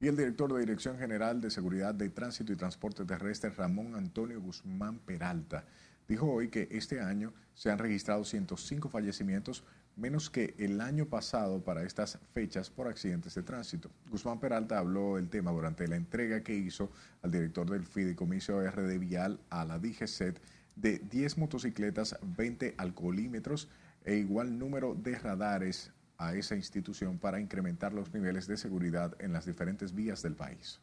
Y 0.00 0.06
el 0.06 0.16
director 0.16 0.52
de 0.52 0.60
Dirección 0.60 0.96
General 0.96 1.40
de 1.40 1.50
Seguridad 1.50 1.92
de 1.92 2.08
Tránsito 2.08 2.52
y 2.52 2.56
Transporte 2.56 3.04
Terrestre, 3.04 3.50
Ramón 3.50 3.96
Antonio 3.96 4.40
Guzmán 4.40 5.00
Peralta, 5.00 5.64
dijo 6.06 6.30
hoy 6.30 6.50
que 6.50 6.68
este 6.70 7.00
año 7.00 7.32
se 7.54 7.70
han 7.70 7.78
registrado 7.78 8.24
105 8.24 8.88
fallecimientos, 8.88 9.64
menos 9.96 10.30
que 10.30 10.54
el 10.58 10.80
año 10.80 11.06
pasado 11.06 11.64
para 11.64 11.82
estas 11.82 12.18
fechas 12.32 12.70
por 12.70 12.86
accidentes 12.86 13.34
de 13.34 13.42
tránsito. 13.42 13.90
Guzmán 14.08 14.38
Peralta 14.38 14.78
habló 14.78 15.16
del 15.16 15.28
tema 15.28 15.50
durante 15.50 15.88
la 15.88 15.96
entrega 15.96 16.42
que 16.44 16.54
hizo 16.54 16.92
al 17.22 17.32
director 17.32 17.68
del 17.68 17.84
Fideicomiso 17.84 18.60
RD 18.60 18.98
Vial 19.00 19.40
a 19.50 19.64
la 19.64 19.80
DGCET 19.80 20.40
de 20.76 20.98
10 20.98 21.38
motocicletas, 21.38 22.16
20 22.22 22.74
alcoholímetros 22.76 23.68
e 24.04 24.16
igual 24.16 24.58
número 24.58 24.94
de 24.94 25.18
radares 25.18 25.90
a 26.18 26.34
esa 26.34 26.54
institución 26.54 27.18
para 27.18 27.40
incrementar 27.40 27.92
los 27.92 28.12
niveles 28.12 28.46
de 28.46 28.56
seguridad 28.56 29.16
en 29.20 29.32
las 29.32 29.46
diferentes 29.46 29.94
vías 29.94 30.22
del 30.22 30.34
país. 30.34 30.80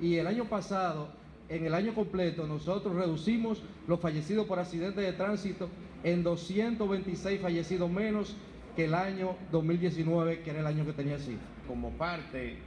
Y 0.00 0.16
el 0.16 0.26
año 0.26 0.48
pasado, 0.48 1.12
en 1.48 1.66
el 1.66 1.74
año 1.74 1.94
completo, 1.94 2.46
nosotros 2.46 2.94
reducimos 2.94 3.62
los 3.86 4.00
fallecidos 4.00 4.46
por 4.46 4.58
accidentes 4.58 5.04
de 5.04 5.12
tránsito 5.12 5.68
en 6.02 6.22
226 6.22 7.40
fallecidos 7.40 7.90
menos 7.90 8.36
que 8.74 8.86
el 8.86 8.94
año 8.94 9.36
2019, 9.52 10.42
que 10.42 10.50
era 10.50 10.60
el 10.60 10.66
año 10.66 10.84
que 10.84 10.92
tenía 10.92 11.16
así. 11.16 11.38
Como 11.68 11.90
parte 11.90 12.58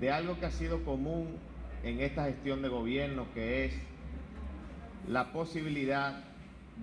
de 0.00 0.10
algo 0.10 0.38
que 0.38 0.46
ha 0.46 0.50
sido 0.50 0.84
común 0.84 1.36
en 1.82 2.00
esta 2.00 2.26
gestión 2.26 2.62
de 2.62 2.68
gobierno, 2.68 3.26
que 3.34 3.64
es 3.64 3.74
la 5.08 5.32
posibilidad 5.32 6.24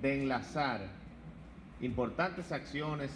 de 0.02 0.22
enlazar 0.22 0.82
importantes 1.82 2.52
acciones 2.52 3.12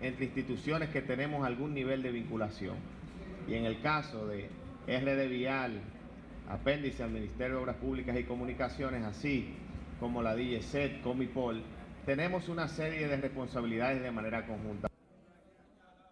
entre 0.00 0.26
instituciones 0.26 0.90
que 0.90 1.02
tenemos 1.02 1.46
algún 1.46 1.74
nivel 1.74 2.02
de 2.02 2.12
vinculación. 2.12 2.76
Y 3.48 3.54
en 3.54 3.64
el 3.64 3.80
caso 3.80 4.26
de 4.26 4.48
RD 4.86 5.28
Vial, 5.28 5.80
apéndice 6.48 7.02
al 7.02 7.10
Ministerio 7.10 7.56
de 7.56 7.62
Obras 7.62 7.76
Públicas 7.76 8.16
y 8.18 8.24
Comunicaciones, 8.24 9.04
así 9.04 9.54
como 10.00 10.22
la 10.22 10.34
DGCET, 10.34 11.02
Comipol, 11.02 11.62
tenemos 12.04 12.48
una 12.48 12.68
serie 12.68 13.08
de 13.08 13.16
responsabilidades 13.16 14.02
de 14.02 14.10
manera 14.10 14.46
conjunta. 14.46 14.88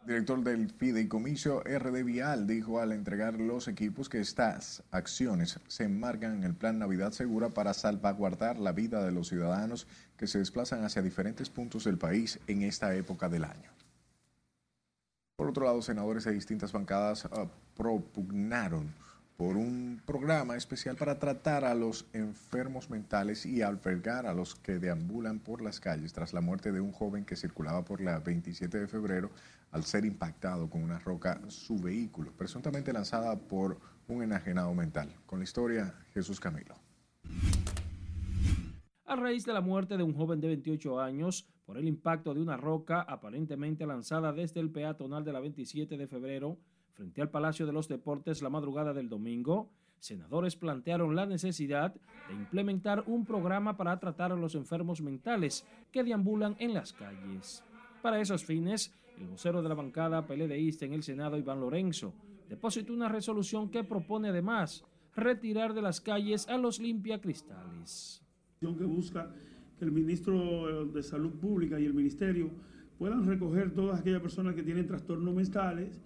Director 0.04 0.42
del 0.42 0.68
Fideicomiso 0.68 1.60
RD 1.60 2.02
Vial 2.02 2.48
dijo 2.48 2.80
al 2.80 2.90
entregar 2.90 3.34
los 3.34 3.68
equipos 3.68 4.08
que 4.08 4.18
estas 4.18 4.82
acciones 4.90 5.60
se 5.68 5.84
enmarcan 5.84 6.34
en 6.34 6.42
el 6.42 6.54
Plan 6.54 6.80
Navidad 6.80 7.12
Segura 7.12 7.50
para 7.50 7.72
salvaguardar 7.72 8.58
la 8.58 8.72
vida 8.72 9.04
de 9.04 9.12
los 9.12 9.28
ciudadanos 9.28 9.86
que 10.16 10.26
se 10.26 10.40
desplazan 10.40 10.82
hacia 10.84 11.02
diferentes 11.02 11.50
puntos 11.50 11.84
del 11.84 11.98
país 11.98 12.40
en 12.48 12.62
esta 12.62 12.92
época 12.96 13.28
del 13.28 13.44
año. 13.44 13.70
Por 15.36 15.50
otro 15.50 15.66
lado, 15.66 15.80
senadores 15.82 16.24
de 16.24 16.32
distintas 16.32 16.72
bancadas 16.72 17.26
uh, 17.26 17.48
propugnaron 17.76 18.92
por 19.36 19.56
un 19.56 20.02
programa 20.04 20.56
especial 20.56 20.96
para 20.96 21.20
tratar 21.20 21.64
a 21.64 21.74
los 21.74 22.06
enfermos 22.12 22.90
mentales 22.90 23.46
y 23.46 23.62
albergar 23.62 24.26
a 24.26 24.34
los 24.34 24.56
que 24.56 24.80
deambulan 24.80 25.38
por 25.38 25.62
las 25.62 25.78
calles 25.78 26.12
tras 26.12 26.32
la 26.32 26.40
muerte 26.40 26.72
de 26.72 26.80
un 26.80 26.92
joven 26.92 27.24
que 27.24 27.36
circulaba 27.36 27.84
por 27.84 28.00
la 28.00 28.18
27 28.18 28.80
de 28.80 28.88
febrero 28.88 29.30
al 29.72 29.84
ser 29.84 30.04
impactado 30.04 30.70
con 30.70 30.82
una 30.82 30.98
roca 30.98 31.40
su 31.48 31.78
vehículo, 31.78 32.32
presuntamente 32.32 32.92
lanzada 32.92 33.36
por 33.36 33.78
un 34.06 34.22
enajenado 34.22 34.72
mental. 34.74 35.08
Con 35.26 35.40
la 35.40 35.44
historia, 35.44 35.94
Jesús 36.12 36.38
Camilo. 36.38 36.74
A 39.04 39.16
raíz 39.16 39.44
de 39.44 39.52
la 39.52 39.60
muerte 39.60 39.96
de 39.96 40.02
un 40.02 40.14
joven 40.14 40.40
de 40.40 40.48
28 40.48 41.00
años 41.00 41.46
por 41.64 41.76
el 41.76 41.88
impacto 41.88 42.34
de 42.34 42.40
una 42.40 42.56
roca 42.56 43.00
aparentemente 43.00 43.86
lanzada 43.86 44.32
desde 44.32 44.60
el 44.60 44.70
peatonal 44.70 45.24
de 45.24 45.32
la 45.32 45.40
27 45.40 45.96
de 45.96 46.06
febrero, 46.06 46.58
frente 46.92 47.22
al 47.22 47.30
Palacio 47.30 47.66
de 47.66 47.72
los 47.72 47.88
Deportes 47.88 48.42
la 48.42 48.50
madrugada 48.50 48.92
del 48.92 49.08
domingo, 49.08 49.70
senadores 49.98 50.56
plantearon 50.56 51.14
la 51.14 51.26
necesidad 51.26 51.94
de 52.28 52.34
implementar 52.34 53.04
un 53.06 53.24
programa 53.24 53.76
para 53.76 53.98
tratar 54.00 54.32
a 54.32 54.36
los 54.36 54.54
enfermos 54.54 55.00
mentales 55.00 55.64
que 55.90 56.02
deambulan 56.02 56.56
en 56.58 56.74
las 56.74 56.92
calles. 56.92 57.62
Para 58.02 58.20
esos 58.20 58.44
fines, 58.44 58.92
el 59.18 59.26
vocero 59.26 59.62
de 59.62 59.68
la 59.68 59.74
bancada 59.74 60.26
PLDista 60.26 60.84
en 60.84 60.94
el 60.94 61.02
Senado, 61.02 61.36
Iván 61.38 61.60
Lorenzo, 61.60 62.14
depositó 62.48 62.92
una 62.92 63.08
resolución 63.08 63.70
que 63.70 63.84
propone 63.84 64.28
además 64.28 64.84
retirar 65.14 65.74
de 65.74 65.82
las 65.82 66.00
calles 66.00 66.48
a 66.48 66.56
los 66.56 66.80
limpiacristales. 66.80 68.22
Que 68.60 68.66
busca 68.66 69.34
que 69.78 69.84
el 69.84 69.92
ministro 69.92 70.86
de 70.86 71.02
Salud 71.02 71.32
Pública 71.32 71.78
y 71.78 71.84
el 71.84 71.94
ministerio 71.94 72.50
puedan 72.98 73.26
recoger 73.26 73.74
todas 73.74 74.00
aquellas 74.00 74.20
personas 74.20 74.54
que 74.54 74.62
tienen 74.62 74.86
trastornos 74.86 75.34
mentales 75.34 76.00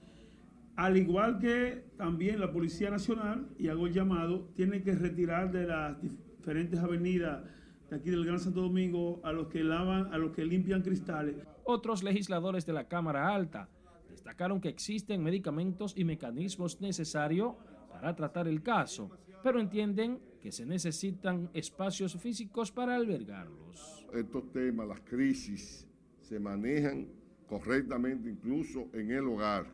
al 0.77 0.99
igual 0.99 1.39
que 1.39 1.85
también 1.97 2.39
la 2.39 2.53
Policía 2.53 2.91
Nacional, 2.91 3.49
y 3.59 3.69
hago 3.69 3.87
el 3.87 3.95
llamado, 3.95 4.51
tiene 4.55 4.83
que 4.83 4.95
retirar 4.95 5.51
de 5.51 5.67
las 5.67 6.01
diferentes 6.03 6.79
avenidas 6.81 7.43
de 7.89 7.97
aquí 7.97 8.11
del 8.11 8.27
Gran 8.27 8.39
Santo 8.39 8.61
Domingo 8.61 9.21
a 9.25 9.33
los 9.33 9.49
que 9.49 9.65
lavan, 9.65 10.13
a 10.13 10.19
los 10.19 10.33
que 10.33 10.45
limpian 10.45 10.83
cristales. 10.83 11.37
Otros 11.67 12.03
legisladores 12.03 12.65
de 12.65 12.73
la 12.73 12.89
Cámara 12.89 13.35
Alta 13.35 13.69
destacaron 14.09 14.61
que 14.61 14.69
existen 14.69 15.23
medicamentos 15.23 15.93
y 15.97 16.05
mecanismos 16.05 16.81
necesarios 16.81 17.55
para 17.91 18.15
tratar 18.15 18.49
el 18.49 18.63
caso, 18.63 19.11
pero 19.43 19.61
entienden 19.61 20.21
que 20.41 20.53
se 20.53 20.65
necesitan 20.65 21.51
espacios 21.53 22.17
físicos 22.17 22.71
para 22.71 22.95
albergarlos. 22.95 24.07
Estos 24.13 24.53
temas, 24.53 24.87
las 24.87 25.01
crisis, 25.01 25.87
se 26.21 26.39
manejan 26.39 27.09
correctamente 27.49 28.31
incluso 28.31 28.89
en 28.93 29.11
el 29.11 29.27
hogar 29.27 29.67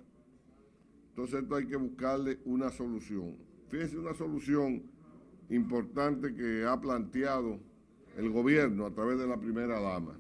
entonces 1.13 1.43
esto 1.43 1.57
hay 1.57 1.67
que 1.67 1.77
buscarle 1.77 2.39
una 2.47 2.71
solución. 2.71 3.37
Fíjense 3.69 3.99
una 3.99 4.15
solución 4.15 4.83
importante 5.51 6.35
que 6.35 6.65
ha 6.65 6.81
planteado 6.81 7.61
el 8.17 8.31
gobierno 8.31 8.87
a 8.87 8.95
través 8.95 9.19
de 9.19 9.27
la 9.27 9.39
primera 9.39 9.79
dama. 9.79 10.19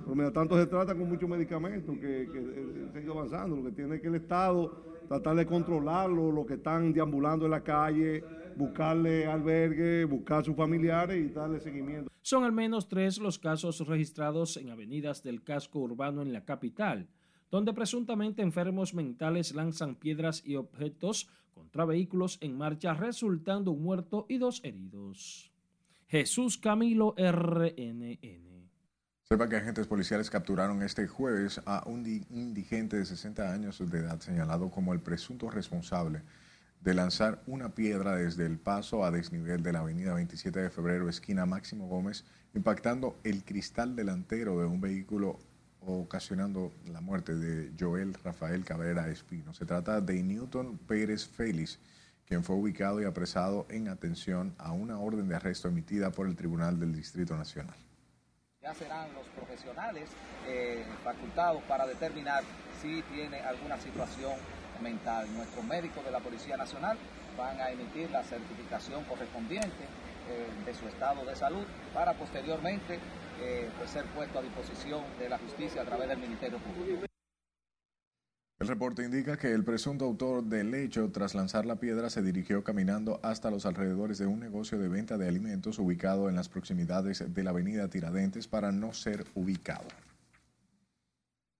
Pero 0.00 0.14
mira, 0.14 0.32
tanto 0.32 0.56
se 0.56 0.66
trata 0.66 0.94
con 0.94 1.08
muchos 1.08 1.28
medicamentos 1.28 1.94
que, 1.96 2.28
que 2.32 2.38
eh, 2.38 2.88
sigue 2.92 3.10
avanzando. 3.10 3.56
Lo 3.56 3.64
que 3.64 3.72
tiene 3.72 4.00
que 4.00 4.08
el 4.08 4.16
Estado 4.16 4.92
tratar 5.08 5.36
de 5.36 5.46
controlarlo, 5.46 6.32
los 6.32 6.46
que 6.46 6.54
están 6.54 6.92
deambulando 6.92 7.44
en 7.44 7.50
la 7.50 7.62
calle, 7.62 8.24
buscarle 8.56 9.26
albergue, 9.26 10.04
buscar 10.04 10.44
sus 10.44 10.56
familiares 10.56 11.18
y 11.18 11.32
darle 11.32 11.60
seguimiento. 11.60 12.10
Son 12.22 12.44
al 12.44 12.52
menos 12.52 12.88
tres 12.88 13.18
los 13.18 13.38
casos 13.38 13.86
registrados 13.86 14.56
en 14.56 14.70
avenidas 14.70 15.22
del 15.22 15.42
casco 15.42 15.80
urbano 15.80 16.22
en 16.22 16.32
la 16.32 16.44
capital 16.44 17.08
donde 17.52 17.74
presuntamente 17.74 18.40
enfermos 18.40 18.94
mentales 18.94 19.54
lanzan 19.54 19.94
piedras 19.94 20.42
y 20.44 20.56
objetos 20.56 21.28
contra 21.52 21.84
vehículos 21.84 22.38
en 22.40 22.56
marcha, 22.56 22.94
resultando 22.94 23.72
un 23.72 23.82
muerto 23.82 24.24
y 24.26 24.38
dos 24.38 24.64
heridos. 24.64 25.52
Jesús 26.08 26.56
Camilo 26.56 27.14
RNN. 27.18 28.51
Sepa 29.32 29.48
que 29.48 29.56
agentes 29.56 29.86
policiales 29.86 30.28
capturaron 30.28 30.82
este 30.82 31.08
jueves 31.08 31.62
a 31.64 31.84
un 31.86 32.06
indigente 32.28 32.98
de 32.98 33.06
60 33.06 33.50
años 33.50 33.78
de 33.78 33.98
edad 33.98 34.20
señalado 34.20 34.70
como 34.70 34.92
el 34.92 35.00
presunto 35.00 35.48
responsable 35.48 36.20
de 36.82 36.92
lanzar 36.92 37.42
una 37.46 37.70
piedra 37.70 38.14
desde 38.14 38.44
el 38.44 38.58
paso 38.58 39.06
a 39.06 39.10
desnivel 39.10 39.62
de 39.62 39.72
la 39.72 39.78
avenida 39.78 40.12
27 40.12 40.60
de 40.60 40.68
febrero, 40.68 41.08
esquina 41.08 41.46
Máximo 41.46 41.88
Gómez, 41.88 42.26
impactando 42.52 43.16
el 43.24 43.42
cristal 43.42 43.96
delantero 43.96 44.60
de 44.60 44.66
un 44.66 44.82
vehículo 44.82 45.38
ocasionando 45.80 46.70
la 46.92 47.00
muerte 47.00 47.34
de 47.34 47.72
Joel 47.80 48.12
Rafael 48.22 48.66
Cabrera 48.66 49.08
Espino. 49.08 49.54
Se 49.54 49.64
trata 49.64 50.02
de 50.02 50.22
Newton 50.22 50.76
Pérez 50.76 51.26
Félix, 51.26 51.78
quien 52.26 52.44
fue 52.44 52.56
ubicado 52.56 53.00
y 53.00 53.06
apresado 53.06 53.64
en 53.70 53.88
atención 53.88 54.54
a 54.58 54.72
una 54.72 54.98
orden 54.98 55.26
de 55.26 55.36
arresto 55.36 55.68
emitida 55.68 56.12
por 56.12 56.28
el 56.28 56.36
Tribunal 56.36 56.78
del 56.78 56.92
Distrito 56.94 57.34
Nacional. 57.34 57.76
Ya 58.62 58.72
serán 58.74 59.12
los 59.14 59.26
profesionales 59.34 60.08
eh, 60.46 60.84
facultados 61.02 61.60
para 61.64 61.84
determinar 61.84 62.44
si 62.80 63.02
tiene 63.12 63.40
alguna 63.40 63.76
situación 63.76 64.34
mental. 64.80 65.26
Nuestros 65.34 65.64
médicos 65.64 66.04
de 66.04 66.12
la 66.12 66.20
Policía 66.20 66.56
Nacional 66.56 66.96
van 67.36 67.60
a 67.60 67.70
emitir 67.70 68.08
la 68.12 68.22
certificación 68.22 69.02
correspondiente 69.04 69.82
eh, 70.30 70.46
de 70.64 70.74
su 70.74 70.86
estado 70.86 71.24
de 71.24 71.34
salud 71.34 71.64
para 71.92 72.12
posteriormente 72.12 73.00
eh, 73.40 73.68
pues 73.76 73.90
ser 73.90 74.04
puesto 74.14 74.38
a 74.38 74.42
disposición 74.42 75.02
de 75.18 75.28
la 75.28 75.38
justicia 75.38 75.82
a 75.82 75.84
través 75.84 76.08
del 76.08 76.18
Ministerio 76.18 76.58
Público. 76.58 77.11
El 78.62 78.68
reporte 78.68 79.02
indica 79.02 79.36
que 79.36 79.50
el 79.50 79.64
presunto 79.64 80.04
autor 80.04 80.44
del 80.44 80.72
hecho, 80.76 81.10
tras 81.10 81.34
lanzar 81.34 81.66
la 81.66 81.80
piedra, 81.80 82.10
se 82.10 82.22
dirigió 82.22 82.62
caminando 82.62 83.18
hasta 83.24 83.50
los 83.50 83.66
alrededores 83.66 84.18
de 84.18 84.26
un 84.26 84.38
negocio 84.38 84.78
de 84.78 84.86
venta 84.86 85.18
de 85.18 85.26
alimentos 85.26 85.80
ubicado 85.80 86.28
en 86.28 86.36
las 86.36 86.48
proximidades 86.48 87.24
de 87.34 87.42
la 87.42 87.50
avenida 87.50 87.88
Tiradentes 87.88 88.46
para 88.46 88.70
no 88.70 88.94
ser 88.94 89.24
ubicado. 89.34 89.88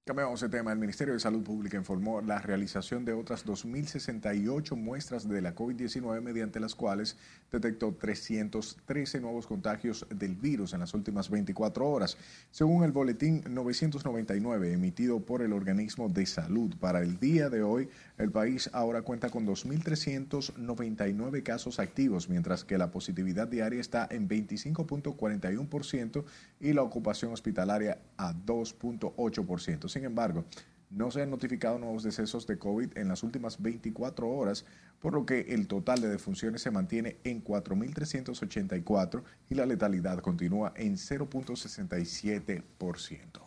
Cambiamos 0.05 0.41
de 0.41 0.49
tema. 0.49 0.73
El 0.73 0.81
Ministerio 0.81 1.15
de 1.15 1.21
Salud 1.21 1.45
Pública 1.45 1.77
informó 1.77 2.21
la 2.21 2.41
realización 2.41 3.05
de 3.05 3.13
otras 3.13 3.47
2.068 3.47 4.75
muestras 4.75 5.29
de 5.29 5.41
la 5.41 5.55
COVID-19 5.55 6.21
mediante 6.21 6.59
las 6.59 6.75
cuales 6.75 7.17
detectó 7.53 7.95
313 7.95 9.21
nuevos 9.21 9.47
contagios 9.47 10.05
del 10.11 10.35
virus 10.35 10.73
en 10.73 10.81
las 10.81 10.93
últimas 10.95 11.31
24 11.31 11.89
horas. 11.89 12.17
Según 12.51 12.83
el 12.83 12.91
boletín 12.91 13.45
999 13.49 14.73
emitido 14.73 15.21
por 15.21 15.41
el 15.41 15.53
organismo 15.53 16.09
de 16.09 16.27
salud 16.27 16.75
para 16.81 17.01
el 17.01 17.21
día 17.21 17.49
de 17.49 17.63
hoy, 17.63 17.89
el 18.19 18.33
país 18.33 18.71
ahora 18.73 19.03
cuenta 19.03 19.31
con 19.31 19.47
2.399 19.47 21.45
casos 21.45 21.79
activos, 21.79 22.29
mientras 22.29 22.65
que 22.65 22.77
la 22.77 22.91
positividad 22.91 23.47
diaria 23.47 23.81
está 23.81 24.09
en 24.11 24.29
25.41% 24.29 26.25
y 26.59 26.73
la 26.73 26.83
ocupación 26.83 27.33
hospitalaria 27.33 27.99
a 28.17 28.35
2.8%. 28.35 29.92
Sin 29.93 30.05
embargo, 30.05 30.45
no 30.89 31.11
se 31.11 31.21
han 31.21 31.29
notificado 31.31 31.79
nuevos 31.79 32.03
decesos 32.03 32.47
de 32.47 32.59
COVID 32.59 32.97
en 32.97 33.09
las 33.09 33.23
últimas 33.23 33.61
24 33.61 34.27
horas, 34.27 34.65
por 35.01 35.13
lo 35.13 35.27
que 35.27 35.41
el 35.51 35.69
total 35.69 36.01
de 36.01 36.09
defunciones 36.09 36.63
se 36.63 36.71
mantiene 36.71 37.19
en 37.25 37.45
4.384 37.45 39.23
y 39.51 39.55
la 39.55 39.67
letalidad 39.67 40.21
continúa 40.21 40.73
en 40.77 40.95
0.67%. 40.95 43.43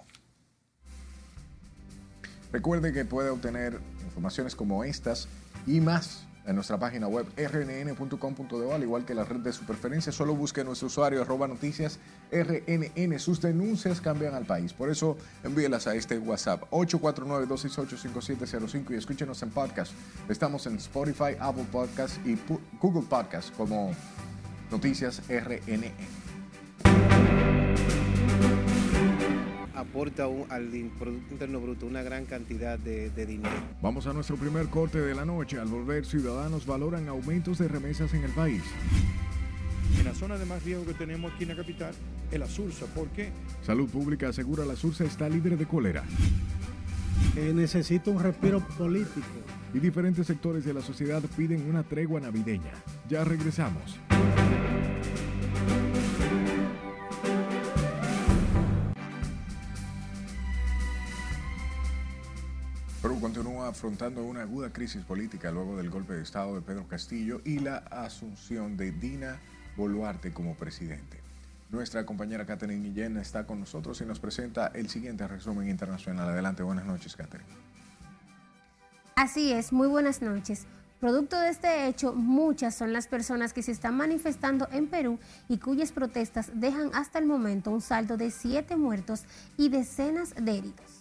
Recuerde 2.52 2.94
que 2.94 3.06
puede 3.06 3.30
obtener 3.30 3.80
informaciones 4.04 4.56
como 4.56 4.84
estas 4.84 5.28
y 5.66 5.82
más 5.82 6.28
en 6.46 6.56
nuestra 6.56 6.78
página 6.78 7.08
web 7.08 7.26
rnn.com.de, 7.38 8.74
al 8.74 8.84
igual 8.84 9.06
que 9.06 9.14
la 9.14 9.24
red 9.24 9.40
de 9.40 9.54
su 9.54 9.64
preferencia. 9.66 10.12
Solo 10.12 10.36
busque 10.36 10.62
nuestro 10.64 10.88
usuario 10.88 11.22
arroba 11.22 11.48
noticias 11.48 12.00
rnn. 12.32 13.20
Sus 13.20 13.40
denuncias 13.42 14.02
cambian 14.02 14.34
al 14.36 14.46
país. 14.46 14.74
Por 14.74 14.90
eso 14.90 15.18
envíelas 15.44 15.88
a 15.88 15.96
este 15.96 16.20
WhatsApp 16.20 16.64
849-268-5705 16.72 18.92
y 18.92 18.96
escúchenos 18.96 19.42
en 19.44 19.50
podcast. 19.50 19.94
Estamos 20.30 20.66
en 20.68 20.76
Spotify, 20.76 21.36
Apple 21.40 21.66
Podcast 21.72 22.18
y 22.26 22.38
Google 22.80 23.08
Podcast 23.10 23.56
como 23.56 23.92
Noticias 24.72 25.22
RNN. 25.30 26.25
Aporta 29.76 30.26
al 30.50 30.70
Producto 30.98 31.32
Interno 31.32 31.60
Bruto 31.60 31.86
una 31.86 32.02
gran 32.02 32.26
cantidad 32.26 32.80
de, 32.80 33.10
de, 33.10 33.26
dinero. 33.26 33.56
Vamos 33.82 34.08
a 34.08 34.14
nuestro 34.14 34.36
primer 34.38 34.68
corte 34.68 35.00
de 35.00 35.14
la 35.14 35.26
noche. 35.26 35.60
Al 35.60 35.68
volver, 35.68 36.06
ciudadanos 36.06 36.66
valoran 36.66 37.08
aumentos 37.08 37.58
de 37.58 37.68
remesas 37.68 38.14
en 38.14 38.24
el 38.24 38.32
país. 38.32 38.64
En 40.00 40.06
la 40.06 40.14
zona 40.14 40.38
de 40.38 40.46
más 40.46 40.64
riesgo 40.64 40.86
que 40.86 40.94
tenemos 40.94 41.34
aquí 41.34 41.44
en 41.44 41.50
la 41.50 41.56
capital 41.56 41.94
es 42.32 42.40
la 42.40 42.48
Sursa. 42.48 42.86
¿Por 42.88 43.08
qué? 43.10 43.30
Salud 43.64 43.90
Pública 43.90 44.30
asegura 44.30 44.66
la 44.66 44.76
Sursa 44.76 45.04
está 45.04 45.30
libre 45.30 45.56
de 45.56 45.66
cólera. 45.66 46.04
Eh, 47.36 47.52
necesita 47.54 48.12
un 48.12 48.22
respiro 48.22 48.60
político. 48.78 49.28
Y 49.74 49.80
diferentes 49.80 50.26
sectores 50.28 50.64
de 50.64 50.74
la 50.74 50.82
sociedad 50.82 51.22
piden 51.36 51.70
una 51.70 51.84
tregua 51.84 52.22
navideña. 52.22 52.72
Ya 53.10 53.26
regresamos. 53.26 54.00
Afrontando 63.66 64.24
una 64.24 64.44
aguda 64.44 64.72
crisis 64.72 65.04
política 65.04 65.50
luego 65.50 65.76
del 65.76 65.90
golpe 65.90 66.14
de 66.14 66.22
Estado 66.22 66.54
de 66.54 66.62
Pedro 66.62 66.88
Castillo 66.88 67.42
y 67.44 67.58
la 67.58 67.78
asunción 67.78 68.78
de 68.78 68.92
Dina 68.92 69.40
Boluarte 69.76 70.32
como 70.32 70.56
presidente. 70.56 71.20
Nuestra 71.72 72.06
compañera 72.06 72.46
Catherine 72.46 72.88
Guillén 72.88 73.18
está 73.18 73.48
con 73.48 73.60
nosotros 73.60 74.00
y 74.02 74.06
nos 74.06 74.20
presenta 74.20 74.68
el 74.68 74.88
siguiente 74.88 75.28
resumen 75.28 75.68
internacional. 75.68 76.30
Adelante, 76.30 76.62
buenas 76.62 76.86
noches, 76.86 77.16
Catherine. 77.16 77.50
Así 79.16 79.52
es, 79.52 79.74
muy 79.74 79.88
buenas 79.88 80.22
noches. 80.22 80.68
Producto 81.00 81.40
de 81.40 81.50
este 81.50 81.88
hecho, 81.88 82.14
muchas 82.14 82.76
son 82.76 82.94
las 82.94 83.08
personas 83.08 83.52
que 83.52 83.64
se 83.64 83.72
están 83.72 83.98
manifestando 83.98 84.68
en 84.72 84.86
Perú 84.86 85.18
y 85.50 85.58
cuyas 85.58 85.92
protestas 85.92 86.52
dejan 86.54 86.92
hasta 86.94 87.18
el 87.18 87.26
momento 87.26 87.72
un 87.72 87.82
saldo 87.82 88.16
de 88.16 88.30
siete 88.30 88.76
muertos 88.76 89.24
y 89.58 89.70
decenas 89.70 90.36
de 90.36 90.60
heridos. 90.60 90.95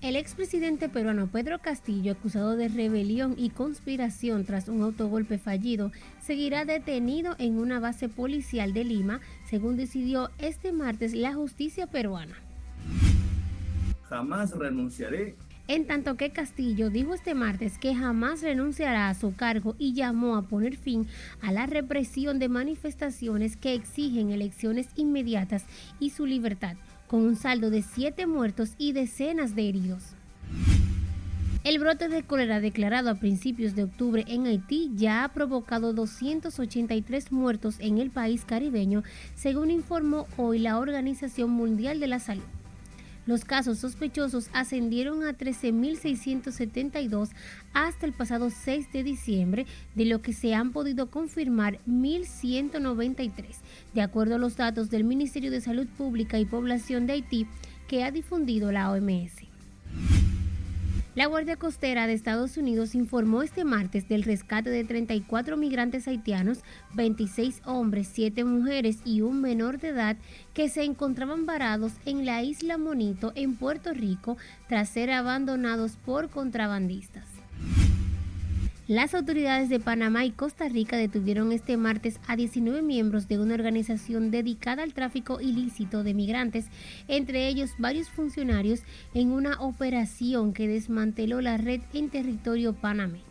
El 0.00 0.14
expresidente 0.14 0.88
peruano 0.88 1.26
Pedro 1.26 1.58
Castillo, 1.58 2.12
acusado 2.12 2.54
de 2.54 2.68
rebelión 2.68 3.34
y 3.36 3.50
conspiración 3.50 4.44
tras 4.44 4.68
un 4.68 4.82
autogolpe 4.82 5.38
fallido, 5.38 5.90
seguirá 6.20 6.64
detenido 6.64 7.34
en 7.38 7.58
una 7.58 7.80
base 7.80 8.08
policial 8.08 8.72
de 8.72 8.84
Lima, 8.84 9.20
según 9.50 9.76
decidió 9.76 10.30
este 10.38 10.70
martes 10.70 11.14
la 11.14 11.34
justicia 11.34 11.88
peruana. 11.88 12.36
Jamás 14.04 14.56
renunciaré. 14.56 15.34
En 15.66 15.86
tanto 15.88 16.16
que 16.16 16.30
Castillo 16.30 16.90
dijo 16.90 17.12
este 17.12 17.34
martes 17.34 17.76
que 17.76 17.94
jamás 17.94 18.40
renunciará 18.40 19.08
a 19.08 19.14
su 19.14 19.34
cargo 19.34 19.74
y 19.80 19.94
llamó 19.94 20.36
a 20.36 20.42
poner 20.42 20.76
fin 20.76 21.08
a 21.42 21.50
la 21.50 21.66
represión 21.66 22.38
de 22.38 22.48
manifestaciones 22.48 23.56
que 23.56 23.74
exigen 23.74 24.30
elecciones 24.30 24.88
inmediatas 24.94 25.66
y 25.98 26.10
su 26.10 26.24
libertad 26.24 26.76
con 27.08 27.22
un 27.22 27.34
saldo 27.34 27.70
de 27.70 27.82
siete 27.82 28.26
muertos 28.26 28.74
y 28.78 28.92
decenas 28.92 29.56
de 29.56 29.68
heridos. 29.68 30.14
El 31.64 31.80
brote 31.80 32.08
de 32.08 32.22
cólera 32.22 32.60
declarado 32.60 33.10
a 33.10 33.16
principios 33.16 33.74
de 33.74 33.84
octubre 33.84 34.24
en 34.28 34.46
Haití 34.46 34.90
ya 34.94 35.24
ha 35.24 35.32
provocado 35.32 35.92
283 35.92 37.32
muertos 37.32 37.76
en 37.80 37.98
el 37.98 38.10
país 38.10 38.44
caribeño, 38.44 39.02
según 39.34 39.70
informó 39.70 40.26
hoy 40.36 40.60
la 40.60 40.78
Organización 40.78 41.50
Mundial 41.50 41.98
de 42.00 42.06
la 42.06 42.20
Salud. 42.20 42.44
Los 43.28 43.44
casos 43.44 43.78
sospechosos 43.80 44.48
ascendieron 44.54 45.22
a 45.22 45.36
13.672 45.36 47.28
hasta 47.74 48.06
el 48.06 48.14
pasado 48.14 48.48
6 48.48 48.90
de 48.90 49.02
diciembre, 49.02 49.66
de 49.94 50.06
lo 50.06 50.22
que 50.22 50.32
se 50.32 50.54
han 50.54 50.72
podido 50.72 51.10
confirmar 51.10 51.78
1.193, 51.86 53.44
de 53.92 54.00
acuerdo 54.00 54.36
a 54.36 54.38
los 54.38 54.56
datos 54.56 54.88
del 54.88 55.04
Ministerio 55.04 55.50
de 55.50 55.60
Salud 55.60 55.86
Pública 55.98 56.38
y 56.38 56.46
Población 56.46 57.06
de 57.06 57.12
Haití 57.12 57.46
que 57.86 58.02
ha 58.02 58.10
difundido 58.10 58.72
la 58.72 58.90
OMS. 58.90 59.47
La 61.18 61.26
Guardia 61.26 61.56
Costera 61.56 62.06
de 62.06 62.12
Estados 62.12 62.56
Unidos 62.58 62.94
informó 62.94 63.42
este 63.42 63.64
martes 63.64 64.08
del 64.08 64.22
rescate 64.22 64.70
de 64.70 64.84
34 64.84 65.56
migrantes 65.56 66.06
haitianos, 66.06 66.60
26 66.94 67.60
hombres, 67.64 68.08
7 68.12 68.44
mujeres 68.44 68.98
y 69.04 69.22
un 69.22 69.40
menor 69.40 69.80
de 69.80 69.88
edad 69.88 70.16
que 70.54 70.68
se 70.68 70.84
encontraban 70.84 71.44
varados 71.44 71.94
en 72.04 72.24
la 72.24 72.44
isla 72.44 72.78
Monito 72.78 73.32
en 73.34 73.56
Puerto 73.56 73.92
Rico 73.92 74.36
tras 74.68 74.90
ser 74.90 75.10
abandonados 75.10 75.96
por 75.96 76.30
contrabandistas. 76.30 77.37
Las 78.88 79.12
autoridades 79.12 79.68
de 79.68 79.80
Panamá 79.80 80.24
y 80.24 80.30
Costa 80.30 80.66
Rica 80.66 80.96
detuvieron 80.96 81.52
este 81.52 81.76
martes 81.76 82.18
a 82.26 82.36
19 82.36 82.80
miembros 82.80 83.28
de 83.28 83.38
una 83.38 83.52
organización 83.52 84.30
dedicada 84.30 84.82
al 84.82 84.94
tráfico 84.94 85.42
ilícito 85.42 86.02
de 86.02 86.14
migrantes, 86.14 86.68
entre 87.06 87.48
ellos 87.48 87.72
varios 87.76 88.08
funcionarios, 88.08 88.80
en 89.12 89.30
una 89.30 89.60
operación 89.60 90.54
que 90.54 90.68
desmanteló 90.68 91.42
la 91.42 91.58
red 91.58 91.82
en 91.92 92.08
territorio 92.08 92.72
panameño. 92.72 93.24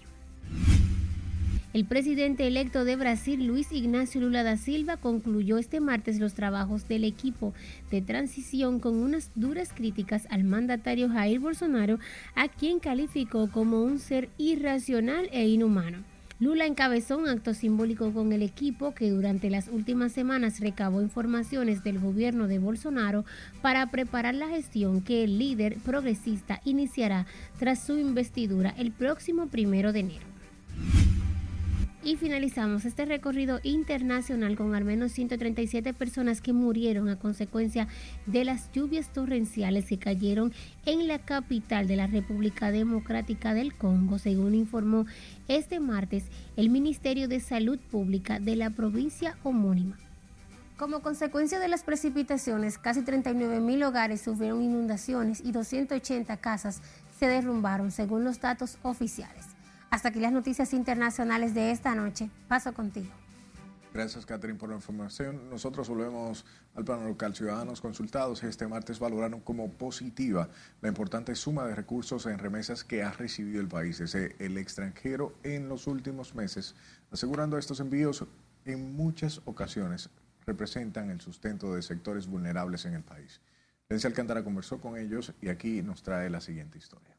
El 1.73 1.83
presidente 1.83 2.47
electo 2.47 2.85
de 2.85 2.95
Brasil, 2.95 3.45
Luis 3.45 3.73
Ignacio 3.73 4.21
Lula 4.21 4.41
da 4.41 4.55
Silva, 4.55 4.95
concluyó 4.95 5.57
este 5.57 5.81
martes 5.81 6.17
los 6.17 6.33
trabajos 6.33 6.87
del 6.87 7.03
equipo 7.03 7.53
de 7.91 8.01
transición 8.01 8.79
con 8.79 8.95
unas 8.95 9.31
duras 9.35 9.73
críticas 9.75 10.27
al 10.29 10.45
mandatario 10.45 11.09
Jair 11.09 11.39
Bolsonaro, 11.39 11.99
a 12.35 12.47
quien 12.47 12.79
calificó 12.79 13.51
como 13.51 13.83
un 13.83 13.99
ser 13.99 14.29
irracional 14.37 15.27
e 15.33 15.49
inhumano. 15.49 16.03
Lula 16.39 16.65
encabezó 16.65 17.17
un 17.17 17.27
acto 17.27 17.53
simbólico 17.53 18.13
con 18.13 18.31
el 18.31 18.43
equipo 18.43 18.93
que 18.93 19.09
durante 19.09 19.49
las 19.49 19.67
últimas 19.67 20.13
semanas 20.13 20.61
recabó 20.61 21.01
informaciones 21.01 21.83
del 21.83 21.99
gobierno 21.99 22.47
de 22.47 22.59
Bolsonaro 22.59 23.25
para 23.61 23.91
preparar 23.91 24.35
la 24.35 24.47
gestión 24.47 25.01
que 25.01 25.25
el 25.25 25.37
líder 25.37 25.77
progresista 25.83 26.61
iniciará 26.63 27.25
tras 27.59 27.83
su 27.83 27.97
investidura 27.97 28.73
el 28.77 28.91
próximo 28.91 29.47
primero 29.47 29.91
de 29.91 29.99
enero. 29.99 30.37
Y 32.03 32.15
finalizamos 32.15 32.85
este 32.85 33.05
recorrido 33.05 33.59
internacional 33.63 34.55
con 34.55 34.75
al 34.75 34.85
menos 34.85 35.11
137 35.11 35.93
personas 35.93 36.41
que 36.41 36.53
murieron 36.53 37.09
a 37.09 37.17
consecuencia 37.17 37.87
de 38.27 38.45
las 38.45 38.71
lluvias 38.71 39.11
torrenciales 39.11 39.87
que 39.87 39.97
cayeron 39.97 40.53
en 40.85 41.07
la 41.07 41.19
capital 41.19 41.87
de 41.87 41.95
la 41.95 42.07
República 42.07 42.71
Democrática 42.71 43.53
del 43.53 43.73
Congo, 43.73 44.19
según 44.19 44.53
informó 44.53 45.05
este 45.47 45.79
martes 45.79 46.25
el 46.55 46.69
Ministerio 46.69 47.27
de 47.27 47.39
Salud 47.39 47.79
Pública 47.91 48.39
de 48.39 48.55
la 48.55 48.69
provincia 48.69 49.35
homónima. 49.43 49.97
Como 50.77 51.01
consecuencia 51.01 51.59
de 51.59 51.67
las 51.67 51.83
precipitaciones, 51.83 52.77
casi 52.77 53.01
39 53.01 53.59
mil 53.59 53.81
hogares 53.81 54.21
sufrieron 54.21 54.61
inundaciones 54.61 55.41
y 55.43 55.51
280 55.51 56.37
casas 56.37 56.83
se 57.17 57.27
derrumbaron, 57.27 57.89
según 57.89 58.23
los 58.23 58.39
datos 58.39 58.77
oficiales. 58.83 59.56
Hasta 59.89 60.09
aquí 60.09 60.19
las 60.19 60.31
noticias 60.31 60.73
internacionales 60.73 61.53
de 61.53 61.71
esta 61.71 61.95
noche. 61.95 62.29
Paso 62.47 62.73
contigo. 62.73 63.11
Gracias, 63.93 64.25
Catherine, 64.25 64.59
por 64.59 64.69
la 64.69 64.75
información. 64.75 65.49
Nosotros 65.49 65.89
volvemos 65.89 66.45
al 66.75 66.85
plano 66.85 67.07
local. 67.07 67.35
Ciudadanos 67.35 67.81
consultados 67.81 68.43
este 68.43 68.67
martes 68.67 68.99
valoraron 68.99 69.39
como 69.39 69.71
positiva 69.71 70.49
la 70.81 70.89
importante 70.89 71.33
suma 71.35 71.65
de 71.65 71.73
recursos 71.73 72.25
en 72.27 72.37
remesas 72.37 72.83
que 72.83 73.01
ha 73.01 73.11
recibido 73.11 73.59
el 73.59 73.67
país 73.67 73.97
desde 73.97 74.35
el 74.37 74.57
extranjero 74.57 75.33
en 75.43 75.67
los 75.67 75.87
últimos 75.87 76.35
meses, 76.35 76.75
asegurando 77.11 77.57
estos 77.57 77.79
envíos 77.79 78.23
en 78.65 78.95
muchas 78.95 79.41
ocasiones 79.45 80.09
representan 80.45 81.09
el 81.09 81.21
sustento 81.21 81.75
de 81.75 81.81
sectores 81.81 82.27
vulnerables 82.27 82.85
en 82.85 82.93
el 82.93 83.03
país. 83.03 83.41
Lencia 83.89 84.09
Alcántara 84.09 84.43
conversó 84.43 84.79
con 84.79 84.97
ellos 84.97 85.33
y 85.41 85.49
aquí 85.49 85.81
nos 85.81 86.03
trae 86.03 86.29
la 86.29 86.41
siguiente 86.41 86.77
historia. 86.77 87.15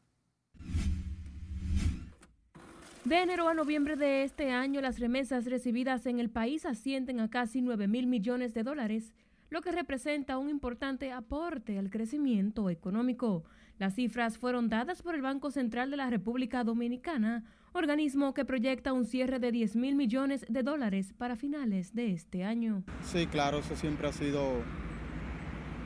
De 3.09 3.23
enero 3.23 3.49
a 3.49 3.55
noviembre 3.55 3.95
de 3.95 4.23
este 4.23 4.51
año, 4.51 4.81
las 4.81 4.99
remesas 4.99 5.45
recibidas 5.45 6.05
en 6.05 6.19
el 6.19 6.29
país 6.29 6.67
ascienden 6.67 7.19
a 7.19 7.27
casi 7.27 7.59
9 7.59 7.87
mil 7.87 8.05
millones 8.05 8.53
de 8.53 8.61
dólares, 8.61 9.15
lo 9.49 9.61
que 9.61 9.71
representa 9.71 10.37
un 10.37 10.47
importante 10.47 11.11
aporte 11.11 11.79
al 11.79 11.89
crecimiento 11.89 12.69
económico. 12.69 13.45
Las 13.79 13.95
cifras 13.95 14.37
fueron 14.37 14.69
dadas 14.69 15.01
por 15.01 15.15
el 15.15 15.23
Banco 15.23 15.49
Central 15.49 15.89
de 15.89 15.97
la 15.97 16.11
República 16.11 16.63
Dominicana, 16.63 17.45
organismo 17.71 18.35
que 18.35 18.45
proyecta 18.45 18.93
un 18.93 19.05
cierre 19.05 19.39
de 19.39 19.51
10 19.51 19.75
mil 19.75 19.95
millones 19.95 20.45
de 20.47 20.61
dólares 20.61 21.11
para 21.17 21.35
finales 21.35 21.95
de 21.95 22.11
este 22.13 22.43
año. 22.43 22.83
Sí, 23.05 23.25
claro, 23.25 23.57
eso 23.57 23.75
siempre 23.75 24.07
ha 24.07 24.13
sido, 24.13 24.61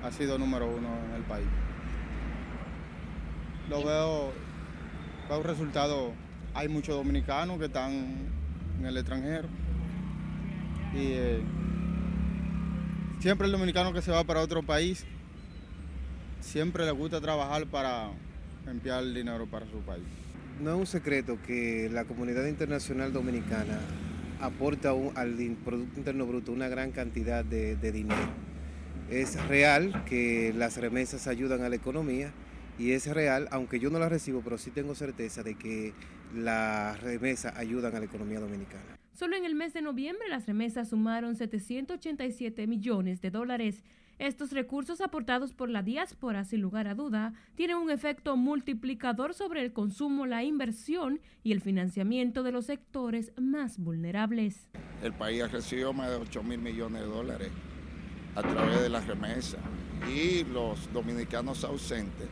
ha 0.03 0.11
sido 0.11 0.37
número 0.37 0.65
uno 0.67 0.89
en 1.07 1.15
el 1.15 1.23
país. 1.23 1.47
Lo 3.69 3.81
veo, 3.81 4.33
veo 5.29 5.37
un 5.37 5.45
resultado, 5.45 6.11
hay 6.53 6.67
muchos 6.67 6.95
dominicanos 6.95 7.59
que 7.59 7.65
están 7.65 7.91
en 8.79 8.85
el 8.85 8.97
extranjero 8.97 9.47
y 10.93 11.11
eh, 11.11 11.41
siempre 13.19 13.47
el 13.47 13.51
dominicano 13.51 13.93
que 13.93 14.01
se 14.01 14.11
va 14.11 14.23
para 14.23 14.41
otro 14.41 14.63
país, 14.63 15.05
siempre 16.39 16.85
le 16.85 16.91
gusta 16.91 17.19
trabajar 17.19 17.65
para 17.67 18.09
enviar 18.67 19.03
dinero 19.05 19.45
para 19.47 19.65
su 19.65 19.79
país 19.79 20.03
no 20.61 20.71
es 20.71 20.79
un 20.79 20.85
secreto 20.85 21.37
que 21.45 21.89
la 21.91 22.05
comunidad 22.05 22.45
internacional 22.45 23.11
dominicana 23.11 23.79
aporta 24.39 24.91
al 25.15 25.35
Producto 25.63 25.97
Interno 25.99 26.25
Bruto 26.25 26.51
una 26.51 26.67
gran 26.67 26.91
cantidad 26.91 27.43
de, 27.43 27.75
dinero. 27.91 28.29
Es 29.09 29.41
real 29.47 30.03
que 30.05 30.53
las 30.55 30.77
remesas 30.77 31.27
ayudan 31.27 31.63
a 31.63 31.69
la 31.69 31.75
economía 31.75 32.31
y 32.77 32.91
es 32.91 33.07
real, 33.07 33.47
aunque 33.51 33.79
yo 33.79 33.89
no 33.89 33.99
las 33.99 34.09
recibo, 34.09 34.41
pero 34.41 34.57
sí 34.57 34.71
tengo 34.71 34.95
certeza 34.95 35.43
de 35.43 35.55
que 35.55 35.93
las 36.33 37.01
remesas 37.01 37.55
ayudan 37.57 37.95
a 37.95 37.99
la 37.99 38.05
economía 38.05 38.39
dominicana. 38.39 38.99
Solo 39.13 39.35
en 39.35 39.45
el 39.45 39.55
mes 39.55 39.73
de 39.73 39.81
noviembre 39.81 40.27
las 40.29 40.45
remesas 40.47 40.89
sumaron 40.89 41.35
787 41.35 42.67
millones 42.67 43.21
de 43.21 43.29
dólares 43.29 43.83
estos 44.19 44.51
recursos 44.51 45.01
aportados 45.01 45.53
por 45.53 45.69
la 45.69 45.81
diáspora, 45.81 46.45
sin 46.45 46.61
lugar 46.61 46.87
a 46.87 46.93
duda, 46.93 47.33
tienen 47.55 47.77
un 47.77 47.89
efecto 47.89 48.37
multiplicador 48.37 49.33
sobre 49.33 49.61
el 49.61 49.73
consumo, 49.73 50.25
la 50.25 50.43
inversión 50.43 51.19
y 51.43 51.51
el 51.51 51.61
financiamiento 51.61 52.43
de 52.43 52.51
los 52.51 52.67
sectores 52.67 53.33
más 53.37 53.79
vulnerables. 53.79 54.69
El 55.01 55.13
país 55.13 55.41
ha 55.41 55.47
recibido 55.47 55.93
más 55.93 56.09
de 56.09 56.17
8 56.17 56.43
mil 56.43 56.59
millones 56.59 57.01
de 57.01 57.07
dólares 57.07 57.49
a 58.35 58.41
través 58.41 58.81
de 58.81 58.89
la 58.89 59.01
remesa 59.01 59.57
y 60.07 60.43
los 60.45 60.91
dominicanos 60.93 61.63
ausentes 61.63 62.27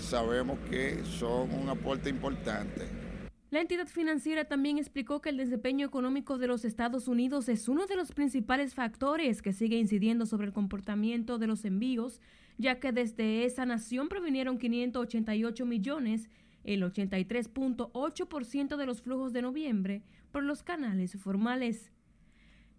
sabemos 0.00 0.58
que 0.70 1.04
son 1.04 1.52
un 1.52 1.68
aporte 1.68 2.10
importante 2.10 3.06
la 3.50 3.60
entidad 3.60 3.86
financiera 3.86 4.44
también 4.44 4.76
explicó 4.76 5.20
que 5.20 5.28
el 5.28 5.36
desempeño 5.36 5.86
económico 5.86 6.36
de 6.36 6.48
los 6.48 6.64
Estados 6.64 7.06
Unidos 7.06 7.48
es 7.48 7.68
uno 7.68 7.86
de 7.86 7.94
los 7.94 8.10
principales 8.10 8.74
factores 8.74 9.40
que 9.40 9.52
sigue 9.52 9.78
incidiendo 9.78 10.26
sobre 10.26 10.48
el 10.48 10.52
comportamiento 10.52 11.38
de 11.38 11.46
los 11.46 11.64
envíos, 11.64 12.20
ya 12.58 12.80
que 12.80 12.90
desde 12.90 13.44
esa 13.44 13.64
nación 13.64 14.08
provinieron 14.08 14.58
588 14.58 15.64
millones, 15.64 16.28
el 16.64 16.82
83.8% 16.82 18.76
de 18.76 18.86
los 18.86 19.00
flujos 19.00 19.32
de 19.32 19.42
noviembre, 19.42 20.02
por 20.32 20.42
los 20.42 20.64
canales 20.64 21.16
formales. 21.16 21.92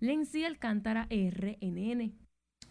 Lenzi 0.02 0.44
Alcántara, 0.44 1.08
RNN. 1.10 2.27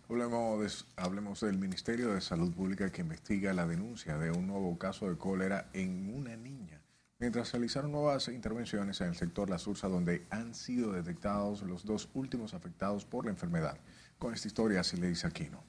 Hablemos, 0.08 0.86
hablemos 0.96 1.40
del 1.40 1.58
Ministerio 1.58 2.14
de 2.14 2.20
Salud 2.20 2.52
Pública 2.54 2.90
que 2.90 3.02
investiga 3.02 3.52
la 3.52 3.66
denuncia 3.66 4.18
de 4.18 4.30
un 4.30 4.46
nuevo 4.46 4.78
caso 4.78 5.08
de 5.08 5.16
cólera 5.16 5.68
en 5.72 6.14
una 6.14 6.36
niña 6.36 6.86
mientras 7.18 7.52
realizaron 7.52 7.92
nuevas 7.92 8.28
intervenciones 8.28 9.00
en 9.00 9.08
el 9.08 9.14
sector 9.14 9.48
La 9.48 9.58
Sursa, 9.58 9.88
donde 9.88 10.26
han 10.30 10.54
sido 10.54 10.92
detectados 10.92 11.62
los 11.62 11.84
dos 11.84 12.08
últimos 12.14 12.54
afectados 12.54 13.04
por 13.04 13.24
la 13.24 13.30
enfermedad. 13.30 13.78
Con 14.18 14.34
esta 14.34 14.48
historia 14.48 14.82
se 14.82 14.96
le 14.96 15.08
dice 15.08 15.26
Aquino. 15.26 15.62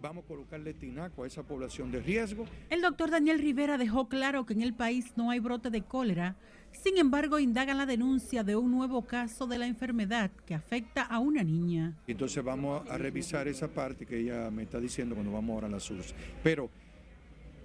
Vamos 0.00 0.24
a 0.24 0.28
colocarle 0.28 0.74
tinaco 0.74 1.24
a 1.24 1.26
esa 1.26 1.42
población 1.42 1.90
de 1.90 2.00
riesgo. 2.00 2.44
El 2.68 2.82
doctor 2.82 3.10
Daniel 3.10 3.38
Rivera 3.38 3.78
dejó 3.78 4.08
claro 4.08 4.44
que 4.44 4.52
en 4.52 4.60
el 4.60 4.74
país 4.74 5.12
no 5.16 5.30
hay 5.30 5.40
brote 5.40 5.70
de 5.70 5.82
cólera. 5.82 6.36
Sin 6.82 6.98
embargo, 6.98 7.38
indagan 7.38 7.78
la 7.78 7.86
denuncia 7.86 8.44
de 8.44 8.56
un 8.56 8.70
nuevo 8.70 9.02
caso 9.02 9.46
de 9.46 9.58
la 9.58 9.66
enfermedad 9.66 10.30
que 10.44 10.54
afecta 10.54 11.02
a 11.02 11.18
una 11.18 11.42
niña. 11.42 11.94
Entonces 12.06 12.42
vamos 12.44 12.88
a 12.90 12.98
revisar 12.98 13.48
esa 13.48 13.68
parte 13.68 14.04
que 14.04 14.18
ella 14.18 14.50
me 14.50 14.64
está 14.64 14.80
diciendo 14.80 15.14
cuando 15.14 15.32
vamos 15.32 15.54
ahora 15.54 15.68
a 15.68 15.70
la 15.70 15.80
SURS. 15.80 16.14
Pero 16.42 16.68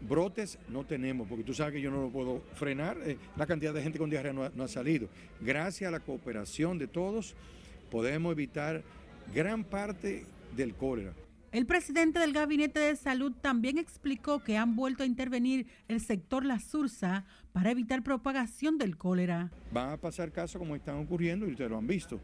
Brotes 0.02 0.58
no 0.70 0.86
tenemos, 0.86 1.28
porque 1.28 1.44
tú 1.44 1.54
sabes 1.54 1.74
que 1.74 1.82
yo 1.82 1.92
no 1.92 2.02
lo 2.02 2.10
puedo 2.10 2.42
frenar. 2.54 2.98
Eh, 3.04 3.18
la 3.36 3.46
cantidad 3.46 3.74
de 3.74 3.82
gente 3.82 4.00
con 4.00 4.10
diarrea 4.10 4.34
no 4.34 4.64
ha, 4.64 4.68
salido. 4.68 5.10
Gracias 5.42 5.88
a 5.88 5.92
la 5.92 6.00
cooperación 6.00 6.78
de 6.78 6.88
todos, 6.88 7.36
podemos 7.92 8.32
evitar 8.32 8.84
gran 9.34 9.64
parte 9.64 10.26
del 10.56 10.76
cólera. 10.76 11.14
El 11.52 11.66
presidente 11.66 12.20
del 12.20 12.32
Gabinete 12.32 12.80
de 12.80 12.96
Salud 12.96 13.32
también 13.42 13.80
explicó 13.80 14.44
que 14.44 14.56
han 14.56 14.76
vuelto 14.76 15.02
a 15.02 15.08
intervenir 15.08 15.66
el 15.88 16.00
sector 16.00 16.46
La 16.46 16.60
Sursa 16.60 17.26
para 17.54 17.72
evitar 17.72 18.04
propagación 18.04 18.78
del 18.78 18.98
cólera. 18.98 19.50
Van 19.72 19.90
a 19.90 19.98
pasar 19.98 20.32
casos 20.32 20.60
como 20.60 20.76
están 20.76 20.98
ocurriendo 20.98 21.48
y 21.48 21.52
ustedes 21.52 21.72
lo 21.72 21.80
han 21.80 21.88
visto. 21.88 22.20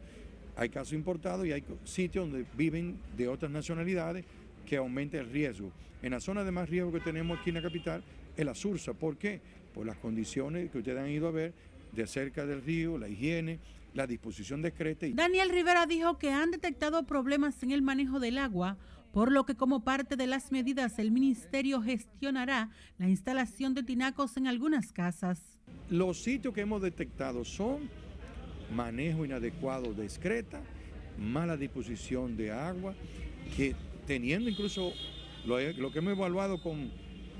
Hay 0.55 0.69
casos 0.69 0.93
importados 0.93 1.47
y 1.47 1.51
hay 1.51 1.63
sitios 1.85 2.29
donde 2.29 2.45
viven 2.55 2.99
de 3.17 3.27
otras 3.27 3.51
nacionalidades 3.51 4.25
que 4.63 4.77
aumenta 4.77 5.17
el 5.17 5.31
riesgo. 5.31 5.71
En 6.03 6.11
la 6.11 6.19
zona 6.19 6.43
de 6.43 6.51
más 6.51 6.69
riesgo 6.69 6.91
que 6.91 6.99
tenemos 6.99 7.39
aquí 7.39 7.49
en 7.49 7.55
la 7.55 7.63
capital 7.63 8.03
es 8.37 8.45
la 8.45 8.53
Sursa. 8.53 8.93
¿Por 8.93 9.17
qué? 9.17 9.41
Por 9.73 9.87
las 9.87 9.97
condiciones 9.97 10.69
que 10.69 10.77
ustedes 10.77 10.99
han 10.99 11.09
ido 11.09 11.27
a 11.27 11.31
ver 11.31 11.51
de 11.93 12.05
cerca 12.05 12.45
del 12.45 12.61
río, 12.61 12.99
la 12.99 13.09
higiene, 13.09 13.59
la 13.95 14.05
disposición 14.05 14.61
discreta. 14.61 15.07
Daniel 15.13 15.49
Rivera 15.49 15.87
dijo 15.87 16.19
que 16.19 16.31
han 16.31 16.51
detectado 16.51 17.07
problemas 17.07 17.63
en 17.63 17.71
el 17.71 17.81
manejo 17.81 18.19
del 18.19 18.37
agua, 18.37 18.77
por 19.15 19.31
lo 19.31 19.45
que 19.45 19.55
como 19.55 19.79
parte 19.79 20.17
de 20.17 20.27
las 20.27 20.51
medidas 20.51 20.99
el 20.99 21.09
ministerio 21.09 21.81
gestionará 21.81 22.69
la 22.97 23.07
instalación 23.07 23.73
de 23.73 23.81
tinacos 23.81 24.35
en 24.35 24.45
algunas 24.45 24.91
casas. 24.91 25.57
Los 25.89 26.21
sitios 26.21 26.53
que 26.53 26.59
hemos 26.59 26.81
detectado 26.81 27.45
son 27.45 27.89
manejo 28.75 29.23
inadecuado 29.23 29.93
de 29.93 30.03
excreta, 30.03 30.59
mala 31.17 31.55
disposición 31.55 32.35
de 32.35 32.51
agua, 32.51 32.93
que 33.55 33.73
teniendo 34.05 34.49
incluso 34.49 34.91
lo, 35.45 35.59
que 35.93 35.99
hemos 35.99 36.11
evaluado 36.11 36.61
con 36.61 36.91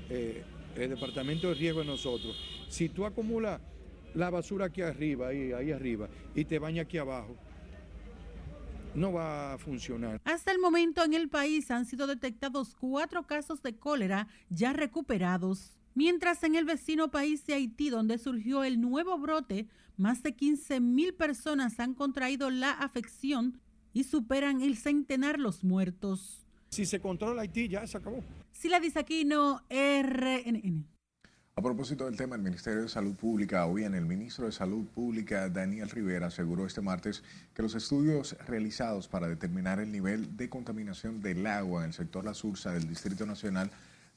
eh, 0.08 0.44
el 0.76 0.88
departamento 0.88 1.48
de 1.48 1.56
riesgo 1.56 1.80
de 1.80 1.88
nosotros, 1.88 2.34
si 2.70 2.88
tú 2.88 3.04
acumulas 3.04 3.60
la 4.14 4.30
basura 4.30 4.64
aquí 4.64 4.80
arriba, 4.80 5.28
ahí, 5.28 5.52
ahí 5.52 5.72
arriba, 5.72 6.08
y 6.34 6.46
te 6.46 6.58
bañas 6.58 6.86
aquí 6.86 6.96
abajo, 6.96 7.36
no 8.96 9.12
va 9.12 9.52
a 9.54 9.58
funcionar. 9.58 10.20
Hasta 10.24 10.50
el 10.52 10.58
momento 10.58 11.04
en 11.04 11.14
el 11.14 11.28
país 11.28 11.70
han 11.70 11.84
sido 11.86 12.06
detectados 12.06 12.74
cuatro 12.74 13.26
casos 13.26 13.62
de 13.62 13.76
cólera 13.76 14.28
ya 14.48 14.72
recuperados. 14.72 15.76
Mientras 15.94 16.42
en 16.42 16.56
el 16.56 16.64
vecino 16.64 17.10
país 17.10 17.46
de 17.46 17.54
Haití, 17.54 17.90
donde 17.90 18.18
surgió 18.18 18.64
el 18.64 18.80
nuevo 18.80 19.18
brote, 19.18 19.66
más 19.96 20.22
de 20.22 20.34
15 20.34 20.80
mil 20.80 21.14
personas 21.14 21.80
han 21.80 21.94
contraído 21.94 22.50
la 22.50 22.70
afección 22.70 23.60
y 23.92 24.04
superan 24.04 24.60
el 24.60 24.76
centenar 24.76 25.38
los 25.38 25.64
muertos. 25.64 26.44
Si 26.70 26.84
se 26.84 27.00
controla 27.00 27.42
Haití, 27.42 27.68
ya 27.68 27.86
se 27.86 27.96
acabó. 27.96 28.22
Sila 28.52 28.80
Disaquino, 28.80 29.62
RNN. 29.70 30.95
A 31.58 31.62
propósito 31.62 32.04
del 32.04 32.18
tema, 32.18 32.36
el 32.36 32.42
Ministerio 32.42 32.82
de 32.82 32.88
Salud 32.90 33.14
Pública, 33.14 33.66
o 33.66 33.72
bien 33.72 33.94
el 33.94 34.04
ministro 34.04 34.44
de 34.44 34.52
Salud 34.52 34.84
Pública, 34.88 35.48
Daniel 35.48 35.88
Rivera, 35.88 36.26
aseguró 36.26 36.66
este 36.66 36.82
martes 36.82 37.22
que 37.54 37.62
los 37.62 37.74
estudios 37.74 38.36
realizados 38.46 39.08
para 39.08 39.26
determinar 39.26 39.80
el 39.80 39.90
nivel 39.90 40.36
de 40.36 40.50
contaminación 40.50 41.22
del 41.22 41.46
agua 41.46 41.80
en 41.80 41.86
el 41.86 41.92
sector 41.94 42.26
La 42.26 42.34
Sursa 42.34 42.72
del 42.72 42.86
Distrito 42.86 43.24
Nacional 43.24 43.70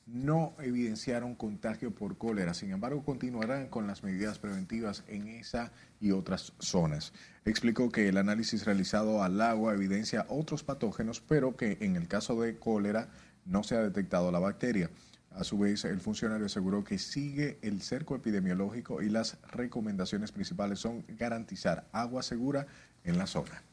no 0.06 0.54
evidenciaron 0.60 1.34
contagio 1.34 1.92
por 1.92 2.18
cólera. 2.18 2.54
Sin 2.54 2.72
embargo, 2.72 3.06
continuarán 3.06 3.70
con 3.70 3.88
las 3.88 4.04
medidas 4.04 4.38
preventivas 4.38 5.06
en 5.08 5.30
esa 5.30 5.72
y 6.02 6.12
otras 6.12 6.52
zonas. 6.60 7.14
Explicó 7.46 7.90
que 7.90 8.10
el 8.10 8.18
análisis 8.18 8.66
realizado 8.66 9.24
al 9.24 9.40
agua 9.40 9.74
evidencia 9.74 10.26
otros 10.28 10.66
patógenos, 10.66 11.22
pero 11.22 11.56
que 11.56 11.78
en 11.80 11.96
el 11.96 12.10
caso 12.10 12.42
de 12.42 12.58
cólera 12.60 13.08
no 13.46 13.64
se 13.64 13.78
ha 13.78 13.82
detectado 13.82 14.30
la 14.30 14.40
bacteria. 14.40 14.90
A 15.32 15.44
su 15.44 15.58
vez, 15.58 15.86
el 15.86 16.00
funcionario 16.00 16.48
aseguró 16.48 16.84
que 16.84 16.98
sigue 16.98 17.60
el 17.62 17.82
cerco 17.82 18.16
epidemiológico 18.16 19.02
y 19.02 19.10
las 19.10 19.38
recomendaciones 19.52 20.32
principales 20.32 20.80
son 20.80 21.06
garantizar 21.08 21.88
agua 21.92 22.24
segura 22.24 22.68
en 23.04 23.18
la 23.18 23.28
zona. 23.28 23.64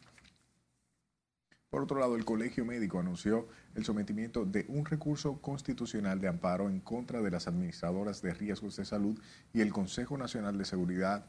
Por 1.70 1.82
otro 1.82 1.98
lado, 1.98 2.16
el 2.16 2.24
Colegio 2.24 2.64
Médico 2.64 3.00
anunció 3.00 3.48
el 3.74 3.84
sometimiento 3.84 4.44
de 4.44 4.64
un 4.68 4.86
recurso 4.86 5.40
constitucional 5.40 6.20
de 6.20 6.28
amparo 6.28 6.68
en 6.70 6.80
contra 6.80 7.20
de 7.20 7.30
las 7.30 7.48
administradoras 7.48 8.22
de 8.22 8.32
riesgos 8.32 8.76
de 8.76 8.84
salud 8.84 9.18
y 9.52 9.60
el 9.60 9.72
Consejo 9.72 10.16
Nacional 10.16 10.56
de 10.56 10.64
Seguridad 10.64 11.26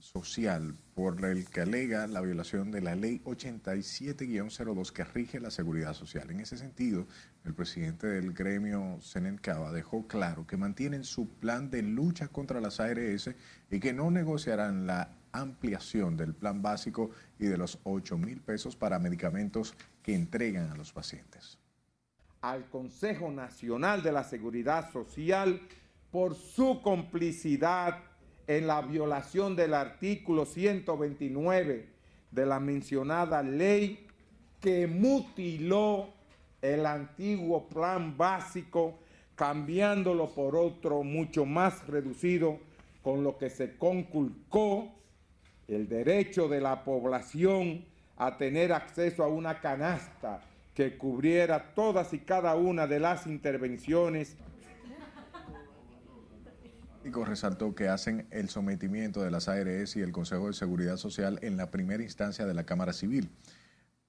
Social, 0.00 0.74
por 0.94 1.24
el 1.24 1.48
que 1.48 1.60
alega 1.60 2.06
la 2.06 2.20
violación 2.20 2.70
de 2.70 2.80
la 2.80 2.94
Ley 2.94 3.20
87-02 3.24 4.92
que 4.92 5.04
rige 5.04 5.40
la 5.40 5.50
seguridad 5.50 5.94
social. 5.94 6.30
En 6.30 6.40
ese 6.40 6.56
sentido, 6.56 7.06
el 7.44 7.54
presidente 7.54 8.06
del 8.06 8.32
gremio, 8.32 8.98
Senencaba, 9.00 9.72
dejó 9.72 10.06
claro 10.06 10.46
que 10.46 10.56
mantienen 10.56 11.04
su 11.04 11.28
plan 11.28 11.70
de 11.70 11.82
lucha 11.82 12.28
contra 12.28 12.60
las 12.60 12.80
ARS 12.80 13.30
y 13.70 13.80
que 13.80 13.92
no 13.92 14.10
negociarán 14.10 14.86
la 14.86 15.10
ampliación 15.32 16.16
del 16.16 16.34
plan 16.34 16.62
básico 16.62 17.10
y 17.38 17.46
de 17.46 17.58
los 17.58 17.78
8 17.84 18.18
mil 18.18 18.40
pesos 18.40 18.76
para 18.76 18.98
medicamentos 18.98 19.74
que 20.02 20.14
entregan 20.14 20.70
a 20.70 20.76
los 20.76 20.92
pacientes. 20.92 21.58
Al 22.40 22.68
Consejo 22.68 23.30
Nacional 23.30 24.02
de 24.02 24.12
la 24.12 24.24
Seguridad 24.24 24.90
Social 24.90 25.60
por 26.10 26.34
su 26.34 26.80
complicidad 26.82 28.09
en 28.50 28.66
la 28.66 28.82
violación 28.82 29.54
del 29.54 29.74
artículo 29.74 30.44
129 30.44 31.86
de 32.32 32.46
la 32.46 32.58
mencionada 32.58 33.44
ley 33.44 34.08
que 34.60 34.88
mutiló 34.88 36.08
el 36.60 36.84
antiguo 36.84 37.68
plan 37.68 38.16
básico 38.16 38.98
cambiándolo 39.36 40.30
por 40.30 40.56
otro 40.56 41.04
mucho 41.04 41.46
más 41.46 41.86
reducido, 41.86 42.58
con 43.02 43.22
lo 43.22 43.38
que 43.38 43.50
se 43.50 43.76
conculcó 43.76 44.96
el 45.68 45.88
derecho 45.88 46.48
de 46.48 46.60
la 46.60 46.82
población 46.82 47.84
a 48.16 48.36
tener 48.36 48.72
acceso 48.72 49.22
a 49.22 49.28
una 49.28 49.60
canasta 49.60 50.42
que 50.74 50.98
cubriera 50.98 51.72
todas 51.72 52.12
y 52.14 52.18
cada 52.18 52.56
una 52.56 52.88
de 52.88 52.98
las 52.98 53.28
intervenciones. 53.28 54.36
Y 57.02 57.10
resaltó 57.10 57.74
que 57.74 57.88
hacen 57.88 58.26
el 58.30 58.50
sometimiento 58.50 59.22
de 59.22 59.30
las 59.30 59.48
ARS 59.48 59.96
y 59.96 60.00
el 60.00 60.12
Consejo 60.12 60.48
de 60.48 60.52
Seguridad 60.52 60.98
Social 60.98 61.38
en 61.42 61.56
la 61.56 61.70
primera 61.70 62.02
instancia 62.02 62.44
de 62.44 62.54
la 62.54 62.64
Cámara 62.64 62.92
Civil. 62.92 63.30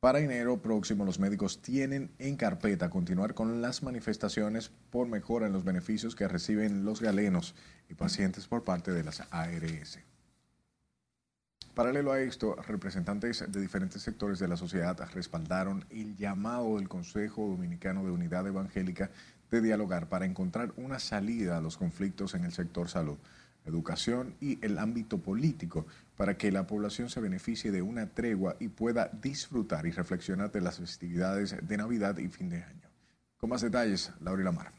Para 0.02 0.20
enero 0.20 0.62
próximo, 0.62 1.06
los 1.06 1.20
médicos 1.20 1.62
tienen 1.62 2.12
en 2.18 2.36
carpeta 2.36 2.90
continuar 2.90 3.34
con 3.34 3.62
las 3.62 3.84
manifestaciones 3.84 4.72
por 4.90 5.08
mejora 5.08 5.46
en 5.46 5.54
los 5.54 5.64
beneficios 5.64 6.16
que 6.16 6.28
reciben 6.28 6.84
los 6.84 7.02
galenos 7.02 7.56
y 7.88 7.94
pacientes 7.94 8.48
por 8.48 8.64
parte 8.64 8.92
de 8.92 9.04
las 9.04 9.22
ARS. 9.30 10.00
Paralelo 11.76 12.12
a 12.12 12.20
esto, 12.20 12.56
representantes 12.68 13.46
de 13.48 13.62
diferentes 13.62 14.02
sectores 14.02 14.40
de 14.40 14.48
la 14.48 14.58
sociedad 14.58 14.98
respaldaron 15.14 15.86
el 15.90 16.18
llamado 16.18 16.76
del 16.76 16.90
Consejo 16.90 17.48
Dominicano 17.48 18.04
de 18.04 18.12
Unidad 18.12 18.46
Evangélica 18.46 19.10
de 19.52 19.62
dialogar 19.62 20.08
para 20.08 20.26
encontrar 20.26 20.74
una 20.78 20.98
salida 20.98 21.58
a 21.58 21.62
los 21.62 21.78
conflictos 21.78 22.34
en 22.34 22.46
el 22.46 22.54
sector 22.54 22.90
salud, 22.90 23.18
educación 23.66 24.36
y 24.40 24.64
el 24.66 24.80
ámbito 24.80 25.20
político 25.20 25.86
para 26.16 26.38
que 26.38 26.52
la 26.52 26.66
población 26.66 27.10
se 27.10 27.20
beneficie 27.20 27.70
de 27.72 27.82
una 27.82 28.08
tregua 28.08 28.56
y 28.60 28.70
pueda 28.70 29.12
disfrutar 29.22 29.86
y 29.86 29.92
reflexionar 29.92 30.52
de 30.52 30.62
las 30.62 30.80
festividades 30.80 31.56
de 31.62 31.78
Navidad 31.78 32.18
y 32.18 32.30
fin 32.30 32.50
de 32.50 32.64
año. 32.64 32.90
Con 33.38 33.50
más 33.50 33.62
detalles, 33.62 34.12
Laura 34.22 34.44
Lamar. 34.44 34.72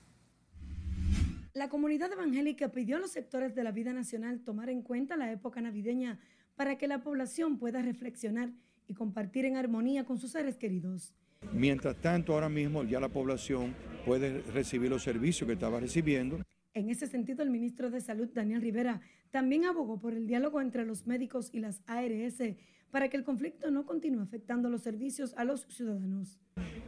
La 1.52 1.68
comunidad 1.68 2.10
evangélica 2.10 2.70
pidió 2.70 2.96
a 2.96 3.00
los 3.00 3.10
sectores 3.10 3.54
de 3.54 3.62
la 3.62 3.72
vida 3.72 3.92
nacional 3.92 4.40
tomar 4.40 4.70
en 4.70 4.80
cuenta 4.80 5.16
la 5.16 5.30
época 5.30 5.60
navideña 5.60 6.18
para 6.56 6.78
que 6.78 6.88
la 6.88 7.02
población 7.02 7.58
pueda 7.58 7.82
reflexionar 7.82 8.52
y 8.86 8.94
compartir 8.94 9.44
en 9.44 9.58
armonía 9.58 10.04
con 10.04 10.18
sus 10.18 10.32
seres 10.32 10.56
queridos. 10.56 11.14
Mientras 11.52 11.96
tanto, 11.96 12.34
ahora 12.34 12.48
mismo 12.48 12.84
ya 12.84 13.00
la 13.00 13.08
población 13.08 13.74
puede 14.04 14.42
recibir 14.52 14.90
los 14.90 15.02
servicios 15.02 15.46
que 15.46 15.54
estaba 15.54 15.80
recibiendo. 15.80 16.40
En 16.74 16.88
ese 16.88 17.06
sentido, 17.06 17.42
el 17.42 17.50
ministro 17.50 17.90
de 17.90 18.00
Salud, 18.00 18.28
Daniel 18.32 18.62
Rivera, 18.62 19.00
también 19.30 19.64
abogó 19.64 20.00
por 20.00 20.14
el 20.14 20.26
diálogo 20.26 20.60
entre 20.60 20.86
los 20.86 21.06
médicos 21.06 21.50
y 21.52 21.60
las 21.60 21.82
ARS 21.86 22.42
para 22.90 23.08
que 23.08 23.16
el 23.16 23.24
conflicto 23.24 23.70
no 23.70 23.84
continúe 23.86 24.20
afectando 24.20 24.68
los 24.70 24.82
servicios 24.82 25.34
a 25.36 25.44
los 25.44 25.66
ciudadanos. 25.68 26.38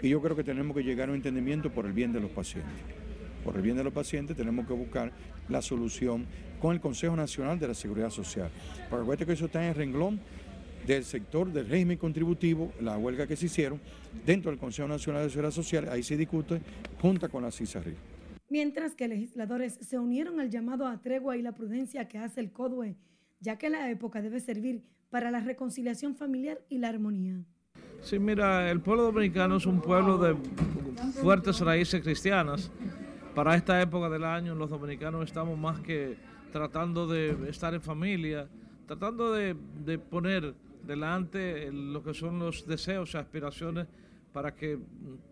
Y 0.03 0.11
yo 0.11 0.21
creo 0.21 0.37
que 0.37 0.45
tenemos 0.45 0.77
que 0.77 0.83
llegar 0.83 1.09
a 1.09 1.13
un 1.13 1.17
entendimiento 1.17 1.73
por 1.73 1.87
el 1.87 1.93
bien 1.93 2.13
de 2.13 2.21
los 2.21 2.31
pacientes. 2.31 2.73
Por 3.43 3.57
el 3.57 3.63
bien 3.63 3.77
de 3.77 3.85
los 3.85 3.93
pacientes 3.93 4.37
tenemos 4.37 4.67
que 4.67 4.73
buscar 4.73 5.13
la 5.49 5.61
solución 5.61 6.27
con 6.61 6.75
el 6.75 6.81
Consejo 6.81 7.15
Nacional 7.17 7.59
de 7.59 7.69
la 7.69 7.75
Seguridad 7.75 8.11
Social. 8.11 8.51
Porque 8.89 9.27
que 9.27 9.33
eso 9.33 9.47
está 9.47 9.63
en 9.63 9.71
el 9.71 9.75
renglón 9.75 10.21
del 10.87 11.05
sector 11.05 11.53
del 11.53 11.69
régimen 11.69 11.99
contributivo, 11.99 12.73
la 12.81 12.99
huelga 12.99 13.27
que 13.27 13.37
se 13.37 13.47
hicieron 13.47 13.81
dentro 14.27 14.51
del 14.51 14.61
Consejo 14.61 14.89
Nacional 14.89 15.23
de 15.23 15.31
Seguridad 15.31 15.53
Social, 15.53 15.89
ahí 15.89 16.03
se 16.03 16.17
discute 16.17 16.61
junta 17.01 17.29
con 17.29 17.43
la 17.43 17.51
CISARRI. 17.51 17.95
Mientras 18.51 18.95
que 18.95 19.09
legisladores 19.09 19.79
se 19.81 19.99
unieron 19.99 20.41
al 20.41 20.51
llamado 20.51 20.87
a 20.87 21.01
tregua 21.01 21.37
y 21.37 21.43
la 21.43 21.53
prudencia 21.53 22.07
que 22.09 22.19
hace 22.19 22.41
el 22.41 22.53
CODUE, 22.53 22.97
ya 23.41 23.57
que 23.57 23.71
la 23.71 23.91
época 23.91 24.23
debe 24.23 24.41
servir 24.41 24.83
para 25.11 25.31
la 25.31 25.41
reconciliación 25.41 26.15
familiar 26.15 26.61
y 26.69 26.79
la 26.79 26.89
armonía. 26.89 27.45
Sí, 28.03 28.19
mira, 28.19 28.71
el 28.71 28.81
pueblo 28.81 29.05
dominicano 29.05 29.57
es 29.57 29.67
un 29.67 29.81
pueblo 29.81 30.19
de 30.19 30.37
fuertes 31.23 31.61
raíces 31.61 32.03
cristianas. 32.03 32.71
Para 33.35 33.57
esta 33.57 33.81
época 33.81 34.09
del 34.11 34.25
año 34.25 34.55
los 34.55 34.71
dominicanos 34.71 35.25
estamos 35.25 35.59
más 35.59 35.81
que 35.81 36.17
tratando 36.53 37.07
de 37.07 37.49
estar 37.49 37.75
en 37.75 37.81
familia, 37.81 38.49
tratando 38.87 39.33
de, 39.33 39.57
poner 39.99 40.55
delante 40.87 41.71
lo 41.73 42.03
que 42.03 42.15
son 42.15 42.39
los 42.39 42.67
deseos 42.67 43.15
y 43.15 43.17
aspiraciones 43.17 43.87
para 44.33 44.55
que 44.55 44.79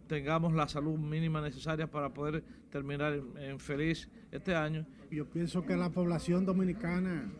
tengamos 0.07 0.53
la 0.53 0.69
salud 0.69 0.97
mínima 0.99 1.41
necesaria 1.41 1.91
para 1.91 2.15
poder 2.15 2.45
terminar 2.71 3.21
en, 3.39 3.59
feliz 3.59 4.09
este 4.31 4.55
año. 4.55 4.87
Yo 5.11 5.27
pienso 5.27 5.67
que 5.67 5.77
la 5.77 5.91
población 5.91 6.47
dominicana 6.47 7.33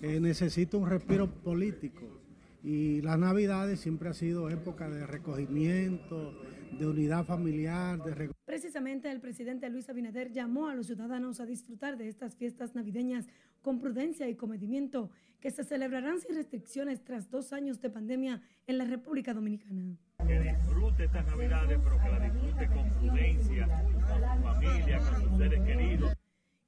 eh, 0.00 0.20
necesita 0.20 0.76
un 0.76 0.88
respiro 0.88 1.28
político 1.28 2.20
y 2.62 3.02
las 3.02 3.18
navidades 3.18 3.80
siempre 3.80 4.08
ha 4.08 4.14
sido 4.14 4.48
época 4.48 4.88
de 4.88 5.06
recogimiento, 5.06 6.32
de 6.78 6.86
unidad 6.86 7.24
familiar, 7.24 8.02
de 8.02 8.30
Precisamente 8.44 9.10
el 9.10 9.20
presidente 9.20 9.68
Luis 9.68 9.88
Abinader 9.88 10.32
llamó 10.32 10.68
a 10.68 10.74
los 10.74 10.86
ciudadanos 10.86 11.40
a 11.40 11.46
disfrutar 11.46 11.96
de 11.96 12.08
estas 12.08 12.36
fiestas 12.36 12.74
navideñas 12.74 13.26
con 13.62 13.80
prudencia 13.80 14.28
y 14.28 14.34
comedimiento 14.34 15.10
que 15.44 15.50
se 15.50 15.62
celebrarán 15.62 16.20
sin 16.20 16.36
restricciones 16.36 17.04
tras 17.04 17.30
dos 17.30 17.52
años 17.52 17.78
de 17.82 17.90
pandemia 17.90 18.40
en 18.66 18.78
la 18.78 18.86
República 18.86 19.34
Dominicana. 19.34 19.94
Que 20.26 20.40
disfrute 20.40 21.04
estas 21.04 21.26
navidades, 21.26 21.78
pero 21.84 22.02
que 22.02 22.08
la 22.08 22.18
disfrute 22.20 22.66
con 22.68 22.88
prudencia, 22.88 23.68
con 23.68 23.92
su 23.92 24.42
familia, 24.42 24.98
con 25.00 25.22
sus 25.22 25.38
seres 25.38 25.60
queridos. 25.60 26.16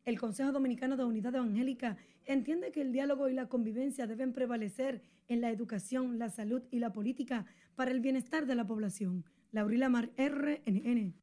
El 0.05 0.21
Consejo 0.21 0.53
Dominicano 0.53 0.99
de 0.99 1.05
Unidad 1.05 1.35
Evangélica 1.35 1.97
entiende 2.27 2.71
que 2.71 2.83
el 2.83 2.93
diálogo 2.93 3.31
y 3.31 3.33
la 3.33 3.49
convivencia 3.49 4.07
deben 4.07 4.35
prevalecer 4.35 5.01
en 5.27 5.41
la 5.41 5.49
educación, 5.49 6.19
la 6.19 6.29
salud 6.29 6.63
y 6.71 6.79
la 6.79 6.93
política 6.93 7.47
para 7.77 7.93
el 7.93 8.01
bienestar 8.01 8.45
de 8.45 8.57
la 8.57 8.67
población. 8.67 9.25
Laurila 9.53 9.89
Mar, 9.89 10.11
RNN. 10.19 11.15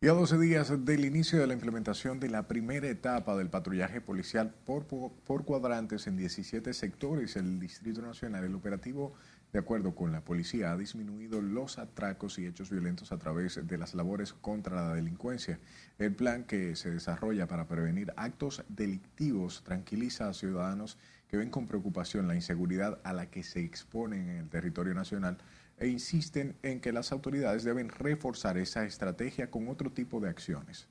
Y 0.00 0.08
a 0.08 0.12
12 0.12 0.38
días 0.38 0.84
del 0.84 1.06
inicio 1.06 1.38
de 1.38 1.46
la 1.46 1.54
implementación 1.54 2.20
de 2.20 2.28
la 2.28 2.46
primera 2.46 2.88
etapa 2.88 3.34
del 3.36 3.48
patrullaje 3.48 4.02
policial 4.02 4.54
por, 4.66 4.86
por, 4.86 5.44
cuadrantes 5.46 6.06
en 6.06 6.18
17 6.18 6.74
sectores 6.74 7.34
del 7.34 7.58
Distrito 7.58 8.02
Nacional, 8.02 8.44
el 8.44 8.54
operativo, 8.54 9.14
de 9.50 9.60
acuerdo 9.60 9.94
con 9.94 10.12
la 10.12 10.20
policía, 10.20 10.72
ha 10.72 10.76
disminuido 10.76 11.40
los 11.40 11.78
atracos 11.78 12.38
y 12.38 12.44
hechos 12.44 12.68
violentos 12.68 13.12
a 13.12 13.18
través 13.18 13.66
de 13.66 13.78
las 13.78 13.94
labores 13.94 14.34
contra 14.34 14.76
la 14.76 14.94
delincuencia. 14.94 15.58
El 15.98 16.14
plan 16.14 16.44
que 16.44 16.76
se 16.76 16.90
desarrolla 16.90 17.46
para 17.46 17.66
prevenir 17.66 18.12
actos 18.16 18.62
delictivos 18.68 19.62
tranquiliza 19.64 20.28
a 20.28 20.34
ciudadanos 20.34 20.98
que 21.28 21.38
ven 21.38 21.48
con 21.48 21.66
preocupación 21.66 22.28
la 22.28 22.34
inseguridad 22.34 23.00
a 23.04 23.14
la 23.14 23.30
que 23.30 23.42
se 23.42 23.60
exponen 23.60 24.28
en 24.28 24.36
el 24.36 24.48
territorio 24.50 24.92
nacional 24.92 25.38
e 25.78 25.88
insisten 25.88 26.56
en 26.62 26.80
que 26.80 26.92
las 26.92 27.12
autoridades 27.12 27.64
deben 27.64 27.88
reforzar 27.88 28.58
esa 28.58 28.84
estrategia 28.84 29.50
con 29.50 29.68
otro 29.68 29.90
tipo 29.90 30.20
de 30.20 30.28
acciones. 30.28 30.88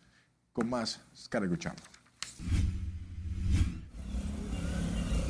Con 0.52 0.70
más, 0.70 1.02
Escuchando. 1.14 1.82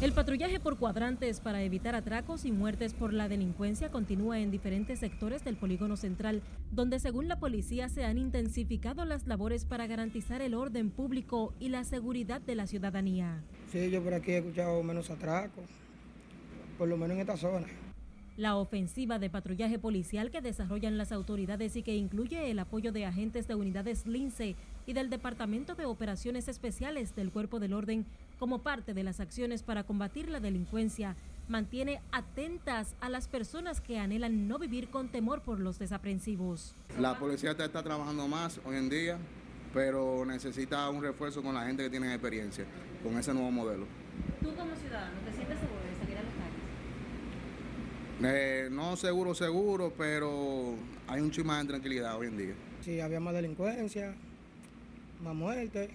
El 0.03 0.11
patrullaje 0.11 0.59
por 0.59 0.77
cuadrantes 0.77 1.39
para 1.39 1.63
evitar 1.63 1.95
atracos 1.95 2.43
y 2.43 2.51
muertes 2.51 2.93
por 2.93 3.13
la 3.13 3.29
delincuencia 3.29 3.89
continúa 3.89 4.41
en 4.41 4.51
diferentes 4.51 4.99
sectores 4.99 5.45
del 5.45 5.55
polígono 5.55 5.95
central, 5.95 6.41
donde 6.71 6.99
según 6.99 7.29
la 7.29 7.39
policía 7.39 7.87
se 7.87 8.03
han 8.03 8.17
intensificado 8.17 9.05
las 9.05 9.27
labores 9.27 9.63
para 9.63 9.87
garantizar 9.87 10.41
el 10.41 10.55
orden 10.55 10.89
público 10.89 11.53
y 11.57 11.69
la 11.69 11.85
seguridad 11.85 12.41
de 12.41 12.55
la 12.55 12.67
ciudadanía. 12.67 13.45
Sí, 13.71 13.89
yo 13.89 14.03
por 14.03 14.13
aquí 14.13 14.31
he 14.31 14.39
escuchado 14.39 14.83
menos 14.83 15.09
atracos, 15.09 15.69
por 16.77 16.89
lo 16.89 16.97
menos 16.97 17.15
en 17.15 17.21
esta 17.21 17.37
zona. 17.37 17.67
La 18.35 18.55
ofensiva 18.55 19.19
de 19.19 19.29
patrullaje 19.29 19.77
policial 19.77 20.31
que 20.31 20.41
desarrollan 20.41 20.97
las 20.97 21.11
autoridades 21.11 21.75
y 21.75 21.83
que 21.83 21.95
incluye 21.95 22.49
el 22.49 22.57
apoyo 22.57 22.91
de 22.91 23.05
agentes 23.05 23.47
de 23.47 23.53
unidades 23.53 24.07
LINCE 24.07 24.55
y 24.87 24.93
del 24.93 25.11
Departamento 25.11 25.75
de 25.75 25.85
Operaciones 25.85 26.47
Especiales 26.47 27.15
del 27.15 27.29
Cuerpo 27.31 27.59
del 27.59 27.73
Orden 27.73 28.05
como 28.39 28.59
parte 28.59 28.95
de 28.95 29.03
las 29.03 29.19
acciones 29.19 29.61
para 29.61 29.83
combatir 29.83 30.29
la 30.29 30.39
delincuencia, 30.39 31.15
mantiene 31.47 32.01
atentas 32.11 32.95
a 33.01 33.09
las 33.09 33.27
personas 33.27 33.81
que 33.81 33.99
anhelan 33.99 34.47
no 34.47 34.57
vivir 34.57 34.89
con 34.89 35.09
temor 35.09 35.41
por 35.41 35.59
los 35.59 35.77
desaprensivos. 35.77 36.73
La 36.99 37.17
policía 37.19 37.51
está, 37.51 37.65
está 37.65 37.83
trabajando 37.83 38.27
más 38.27 38.59
hoy 38.65 38.77
en 38.77 38.89
día, 38.89 39.17
pero 39.73 40.25
necesita 40.25 40.89
un 40.89 41.03
refuerzo 41.03 41.43
con 41.43 41.53
la 41.53 41.65
gente 41.65 41.83
que 41.83 41.89
tiene 41.91 42.11
experiencia, 42.11 42.65
con 43.03 43.15
ese 43.17 43.31
nuevo 43.33 43.51
modelo. 43.51 43.85
¿Tú 44.41 44.55
como 44.55 44.75
ciudadano 44.75 45.19
te 45.23 45.33
sientes 45.33 45.59
seguro 45.59 45.81
de 45.83 46.03
salir 46.03 46.17
a 46.17 46.23
las 46.23 46.33
calles? 46.33 46.63
Eh, 48.25 48.69
no 48.71 48.95
seguro, 48.95 49.35
seguro, 49.35 49.93
pero 49.97 50.75
hay 51.07 51.21
un 51.21 51.31
chisme 51.31 51.53
de 51.55 51.65
tranquilidad 51.65 52.17
hoy 52.17 52.27
en 52.27 52.37
día. 52.37 52.53
Sí, 52.81 52.99
había 52.99 53.19
más 53.19 53.33
delincuencia, 53.33 54.15
más 55.21 55.35
muerte 55.35 55.89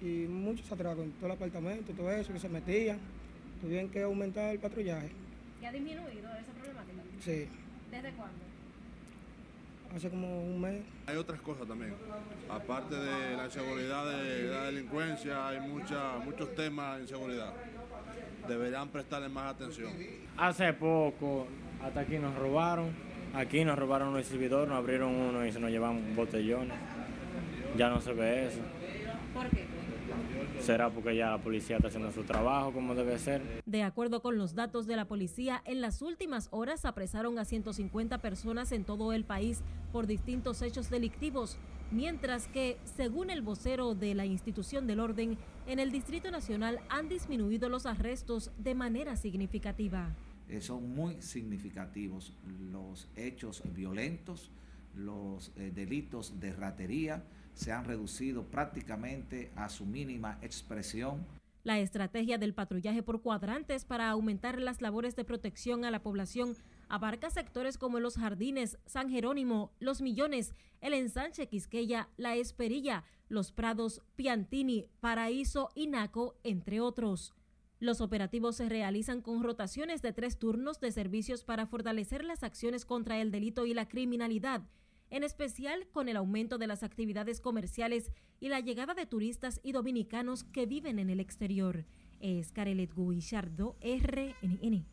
y 0.00 0.26
muchos 0.26 0.70
atracos 0.72 1.04
en 1.04 1.12
todo 1.12 1.26
el 1.26 1.32
apartamento, 1.32 1.92
todo 1.92 2.10
eso 2.10 2.32
que 2.32 2.40
se 2.40 2.48
metían. 2.48 2.98
Tuvieron 3.60 3.90
que 3.90 4.02
aumentar 4.02 4.52
el 4.52 4.58
patrullaje. 4.58 5.10
¿Y 5.60 5.64
ha 5.66 5.72
disminuido 5.72 6.08
esa 6.10 6.52
problemática? 6.52 7.02
Sí, 7.22 7.46
¿Desde 7.90 8.12
cuándo? 8.12 8.49
Hace 9.94 10.10
como 10.10 10.42
un 10.42 10.60
mes. 10.60 10.82
Hay 11.06 11.16
otras 11.16 11.40
cosas 11.40 11.66
también. 11.66 11.94
Aparte 12.48 12.94
de 12.94 13.36
la 13.36 13.44
inseguridad 13.46 14.04
de 14.04 14.44
la 14.44 14.64
delincuencia, 14.64 15.48
hay 15.48 15.60
mucha, 15.60 16.18
muchos 16.24 16.54
temas 16.54 16.96
de 16.96 17.02
inseguridad. 17.02 17.52
Deberían 18.48 18.88
prestarle 18.88 19.28
más 19.28 19.54
atención. 19.54 19.92
Hace 20.36 20.72
poco, 20.72 21.46
hasta 21.82 22.00
aquí 22.00 22.18
nos 22.18 22.34
robaron. 22.36 22.90
Aquí 23.34 23.64
nos 23.64 23.78
robaron 23.78 24.08
un 24.08 24.18
exhibidor, 24.18 24.66
nos 24.66 24.78
abrieron 24.78 25.14
uno 25.14 25.46
y 25.46 25.52
se 25.52 25.60
nos 25.60 25.70
llevaron 25.70 26.16
botellones. 26.16 26.76
Ya 27.76 27.88
no 27.88 28.00
se 28.00 28.12
ve 28.12 28.48
eso. 28.48 28.60
¿Por 29.32 29.48
qué? 29.50 29.79
Será 30.60 30.90
porque 30.90 31.16
ya 31.16 31.30
la 31.30 31.38
policía 31.38 31.76
está 31.76 31.88
haciendo 31.88 32.12
su 32.12 32.22
trabajo 32.22 32.72
como 32.72 32.94
debe 32.94 33.18
ser. 33.18 33.42
De 33.66 33.82
acuerdo 33.82 34.20
con 34.20 34.36
los 34.36 34.54
datos 34.54 34.86
de 34.86 34.96
la 34.96 35.06
policía, 35.06 35.62
en 35.64 35.80
las 35.80 36.02
últimas 36.02 36.48
horas 36.50 36.84
apresaron 36.84 37.38
a 37.38 37.44
150 37.44 38.18
personas 38.18 38.72
en 38.72 38.84
todo 38.84 39.12
el 39.12 39.24
país 39.24 39.62
por 39.92 40.06
distintos 40.06 40.62
hechos 40.62 40.90
delictivos, 40.90 41.56
mientras 41.90 42.46
que, 42.46 42.76
según 42.84 43.30
el 43.30 43.42
vocero 43.42 43.94
de 43.94 44.14
la 44.14 44.26
institución 44.26 44.86
del 44.86 45.00
orden, 45.00 45.38
en 45.66 45.78
el 45.78 45.90
Distrito 45.90 46.30
Nacional 46.30 46.80
han 46.88 47.08
disminuido 47.08 47.68
los 47.68 47.86
arrestos 47.86 48.50
de 48.58 48.74
manera 48.74 49.16
significativa. 49.16 50.14
Eh, 50.48 50.60
son 50.60 50.94
muy 50.94 51.22
significativos 51.22 52.32
los 52.72 53.08
hechos 53.16 53.62
violentos, 53.74 54.50
los 54.96 55.52
eh, 55.56 55.70
delitos 55.74 56.40
de 56.40 56.52
ratería 56.52 57.22
se 57.54 57.72
han 57.72 57.84
reducido 57.84 58.44
prácticamente 58.44 59.52
a 59.56 59.68
su 59.68 59.86
mínima 59.86 60.38
expresión. 60.42 61.26
La 61.62 61.78
estrategia 61.78 62.38
del 62.38 62.54
patrullaje 62.54 63.02
por 63.02 63.20
cuadrantes 63.20 63.84
para 63.84 64.08
aumentar 64.08 64.60
las 64.60 64.80
labores 64.80 65.14
de 65.14 65.24
protección 65.24 65.84
a 65.84 65.90
la 65.90 66.02
población 66.02 66.56
abarca 66.88 67.28
sectores 67.28 67.76
como 67.76 68.00
Los 68.00 68.16
Jardines, 68.16 68.78
San 68.86 69.10
Jerónimo, 69.10 69.70
Los 69.78 70.00
Millones, 70.00 70.54
El 70.80 70.94
Ensanche 70.94 71.48
Quisqueya, 71.48 72.08
La 72.16 72.34
Esperilla, 72.34 73.04
Los 73.28 73.52
Prados, 73.52 74.02
Piantini, 74.16 74.86
Paraíso 75.00 75.68
y 75.74 75.86
Naco, 75.86 76.34
entre 76.44 76.80
otros. 76.80 77.34
Los 77.78 78.00
operativos 78.00 78.56
se 78.56 78.68
realizan 78.68 79.20
con 79.20 79.42
rotaciones 79.42 80.02
de 80.02 80.12
tres 80.12 80.38
turnos 80.38 80.80
de 80.80 80.92
servicios 80.92 81.44
para 81.44 81.66
fortalecer 81.66 82.24
las 82.24 82.42
acciones 82.42 82.84
contra 82.84 83.20
el 83.20 83.30
delito 83.30 83.66
y 83.66 83.74
la 83.74 83.86
criminalidad, 83.86 84.62
en 85.10 85.24
especial 85.24 85.86
con 85.92 86.08
el 86.08 86.16
aumento 86.16 86.58
de 86.58 86.66
las 86.66 86.82
actividades 86.82 87.40
comerciales 87.40 88.10
y 88.40 88.48
la 88.48 88.60
llegada 88.60 88.94
de 88.94 89.06
turistas 89.06 89.60
y 89.62 89.72
dominicanos 89.72 90.44
que 90.44 90.66
viven 90.66 90.98
en 90.98 91.10
el 91.10 91.20
exterior. 91.20 91.84
Es 92.20 92.52
Carelet 92.52 92.94
Guillardo, 92.94 93.76
RNN. 93.82 94.86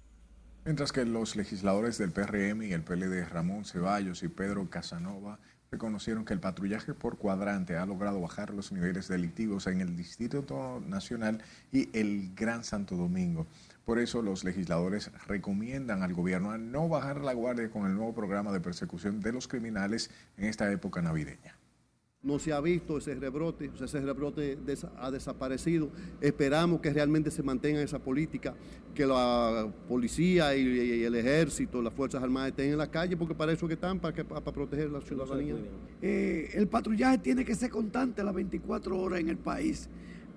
Mientras 0.66 0.92
que 0.92 1.06
los 1.06 1.36
legisladores 1.36 1.98
del 1.98 2.12
PRM 2.12 2.64
y 2.64 2.74
el 2.74 2.84
PLD 2.84 3.24
Ramón 3.30 3.64
Ceballos 3.64 4.24
y 4.24 4.28
Pedro 4.28 4.70
Casanova 4.70 5.40
reconocieron 5.72 6.26
que 6.26 6.34
el 6.34 6.40
patrullaje 6.40 6.94
por 6.94 7.18
cuadrante 7.18 7.78
ha 7.78 7.86
logrado 7.86 8.20
bajar 8.22 8.54
los 8.54 8.72
niveles 8.72 9.08
delictivos 9.08 9.68
en 9.68 9.82
el 9.82 9.96
Distrito 9.96 10.82
Nacional 10.86 11.42
y 11.72 11.90
el 11.98 12.34
Gran 12.36 12.64
Santo 12.64 12.96
Domingo. 12.96 13.48
Por 13.88 14.00
eso 14.00 14.22
los 14.22 14.44
legisladores 14.44 15.10
recomiendan 15.30 16.04
al 16.04 16.14
gobierno 16.14 16.52
a 16.52 16.58
no 16.58 16.90
bajar 16.90 17.22
la 17.22 17.32
guardia 17.34 17.72
con 17.72 17.86
el 17.86 17.96
nuevo 17.96 18.14
programa 18.14 18.52
de 18.52 18.60
persecución 18.60 19.22
de 19.22 19.32
los 19.32 19.48
criminales 19.48 20.12
en 20.36 20.44
esta 20.44 20.70
época 20.70 21.02
navideña. 21.02 21.58
No 22.22 22.38
se 22.38 22.52
ha 22.52 22.60
visto 22.60 22.98
ese 22.98 23.16
rebrote, 23.16 23.72
ese 23.82 24.02
rebrote 24.02 24.58
des- 24.58 24.86
ha 24.98 25.10
desaparecido. 25.10 25.90
Esperamos 26.20 26.82
que 26.82 26.92
realmente 26.92 27.32
se 27.32 27.42
mantenga 27.44 27.82
esa 27.82 28.00
política, 28.00 28.56
que 28.94 29.06
la 29.06 29.72
policía 29.88 30.54
y, 30.54 30.64
y 30.68 31.04
el 31.06 31.16
ejército, 31.16 31.82
las 31.82 31.94
Fuerzas 31.94 32.22
Armadas 32.22 32.50
estén 32.50 32.72
en 32.72 32.78
la 32.80 32.92
calle, 32.92 33.16
porque 33.16 33.36
para 33.36 33.54
eso 33.54 33.70
que 33.70 33.76
están, 33.76 34.02
para, 34.02 34.14
que- 34.14 34.26
para 34.26 34.42
proteger 34.42 34.90
la 34.92 35.00
ciudadanía. 35.00 35.56
Eh, 36.02 36.50
el 36.56 36.68
patrullaje 36.68 37.20
tiene 37.20 37.46
que 37.46 37.56
ser 37.56 37.70
constante 37.70 38.22
las 38.22 38.34
24 38.36 39.00
horas 39.00 39.22
en 39.22 39.30
el 39.30 39.38
país 39.38 39.88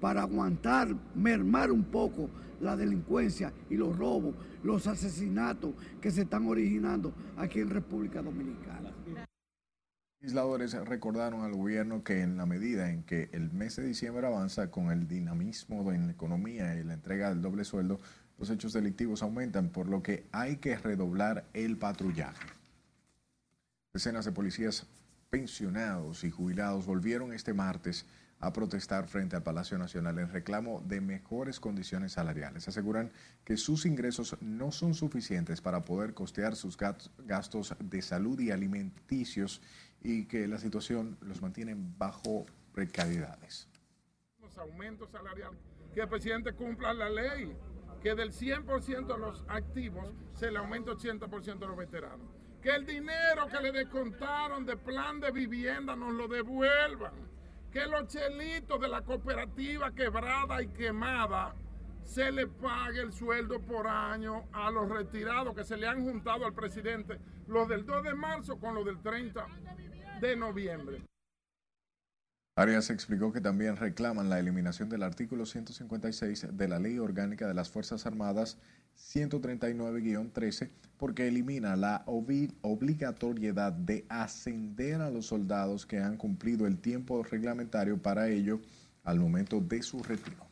para 0.01 0.23
aguantar, 0.23 0.95
mermar 1.15 1.71
un 1.71 1.85
poco 1.85 2.31
la 2.61 2.77
delincuencia 2.77 3.53
y 3.69 3.77
los 3.77 3.97
robos, 3.97 4.35
los 4.63 4.87
asesinatos 4.87 5.75
que 6.01 6.11
se 6.11 6.23
están 6.23 6.47
originando 6.47 7.15
aquí 7.37 7.61
en 7.61 7.71
República 7.71 8.23
Dominicana. 8.23 8.93
Legisladores 10.21 10.75
recordaron 10.87 11.43
al 11.43 11.55
gobierno 11.55 12.05
que 12.05 12.21
en 12.21 12.37
la 12.37 12.45
medida 12.45 12.91
en 12.91 13.05
que 13.05 13.31
el 13.33 13.51
mes 13.53 13.77
de 13.77 13.87
diciembre 13.87 14.27
avanza 14.27 14.71
con 14.71 14.91
el 14.91 15.09
dinamismo 15.09 15.91
en 15.93 16.07
la 16.07 16.13
economía 16.13 16.75
y 16.77 16.85
la 16.85 16.93
entrega 16.93 17.31
del 17.31 17.41
doble 17.41 17.65
sueldo, 17.65 17.99
los 18.39 18.51
hechos 18.51 18.75
delictivos 18.75 19.23
aumentan, 19.23 19.71
por 19.71 19.89
lo 19.89 20.03
que 20.03 20.27
hay 20.33 20.57
que 20.57 20.77
redoblar 20.77 21.47
el 21.55 21.79
patrullaje. 21.79 22.47
Decenas 23.95 24.27
de 24.27 24.33
policías 24.33 24.87
pensionados 25.31 26.25
y 26.25 26.31
jubilados 26.31 26.85
volvieron 26.85 27.33
este 27.33 27.55
martes 27.55 28.05
a 28.41 28.53
protestar 28.53 29.07
frente 29.07 29.37
al 29.37 29.43
Palacio 29.43 29.77
Nacional 29.77 30.19
en 30.19 30.31
reclamo 30.31 30.83
de 30.87 31.01
mejores 31.01 31.61
condiciones 31.61 32.13
salariales. 32.13 32.67
Aseguran 32.67 33.13
que 33.45 33.57
sus 33.57 33.85
ingresos 33.85 34.37
no 34.41 34.73
son 34.73 34.95
suficientes 34.95 35.61
para 35.61 35.85
poder 35.85 36.15
costear 36.15 36.57
sus 36.57 36.77
gastos 36.77 37.75
de 37.79 38.03
salud 38.03 38.41
y 38.41 38.51
alimenticios 38.51 39.61
y 40.03 40.25
que 40.25 40.49
la 40.49 40.59
situación 40.59 41.19
los 41.21 41.43
mantiene 41.43 41.77
bajo 41.77 42.47
precariedades. 42.73 43.69
los 44.41 44.57
aumentos 44.57 45.11
salariales, 45.11 45.61
que 45.95 46.01
el 46.01 46.09
presidente 46.09 46.55
cumpla 46.55 46.95
la 46.95 47.11
ley, 47.11 47.55
que 48.03 48.15
del 48.15 48.33
100% 48.33 49.07
de 49.07 49.19
los 49.19 49.45
activos 49.49 50.15
se 50.33 50.51
le 50.51 50.59
aumente 50.59 50.91
80% 50.91 51.63
a 51.63 51.67
los 51.67 51.77
veteranos, 51.77 52.27
que 52.63 52.71
el 52.71 52.87
dinero 52.87 53.47
que 53.49 53.61
le 53.61 53.73
descontaron 53.73 54.65
de 54.65 54.77
plan 54.77 55.21
de 55.21 55.31
vivienda 55.31 55.95
nos 55.95 56.15
lo 56.15 56.27
devuelvan, 56.27 57.30
que 57.73 57.87
los 57.87 58.09
chelitos 58.09 58.81
de 58.81 58.89
la 58.89 59.03
cooperativa 59.03 59.93
quebrada 59.93 60.63
y 60.63 60.69
quemada 60.69 61.55
se 62.05 62.33
le 62.33 62.49
pague 62.49 63.01
el 63.01 63.13
sueldo 63.13 63.61
por 63.61 63.87
año 63.87 64.45
a 64.53 64.71
los 64.71 64.89
retirados 64.89 65.55
que 65.55 65.65
se 65.65 65.77
le 65.77 65.87
han 65.87 66.03
juntado 66.03 66.45
al 66.45 66.53
presidente, 66.53 67.19
los 67.47 67.69
del 67.69 67.87
2 67.87 68.03
de 68.03 68.15
marzo 68.15 68.59
con 68.59 68.75
los 68.75 68.85
del 68.85 69.01
30 69.01 69.47
de 70.21 70.37
noviembre. 70.37 71.03
Arias 72.57 72.91
explicó 72.91 73.33
que 73.33 73.41
también 73.41 73.77
reclaman 73.77 74.29
la 74.29 74.41
eliminación 74.41 74.89
del 74.89 75.05
artículo 75.05 75.47
156 75.47 76.49
de 76.57 76.69
la 76.69 76.79
Ley 76.79 76.99
Orgánica 76.99 77.47
de 77.47 77.55
las 77.55 77.71
Fuerzas 77.71 78.07
Armadas 78.07 78.59
139-13 78.97 80.71
porque 80.97 81.29
elimina 81.29 81.77
la 81.77 82.05
obli- 82.07 82.53
obligatoriedad 82.61 83.73
de 83.73 84.05
ascender 84.09 85.01
a 85.01 85.11
los 85.11 85.27
soldados 85.27 85.87
que 85.87 85.99
han 85.99 86.17
cumplido 86.17 86.67
el 86.67 86.79
tiempo 86.79 87.23
reglamentario 87.23 87.97
para 87.97 88.29
ello 88.29 88.61
al 89.03 89.19
momento 89.19 89.61
de 89.61 89.83
su 89.83 90.03
retiro. 90.03 90.47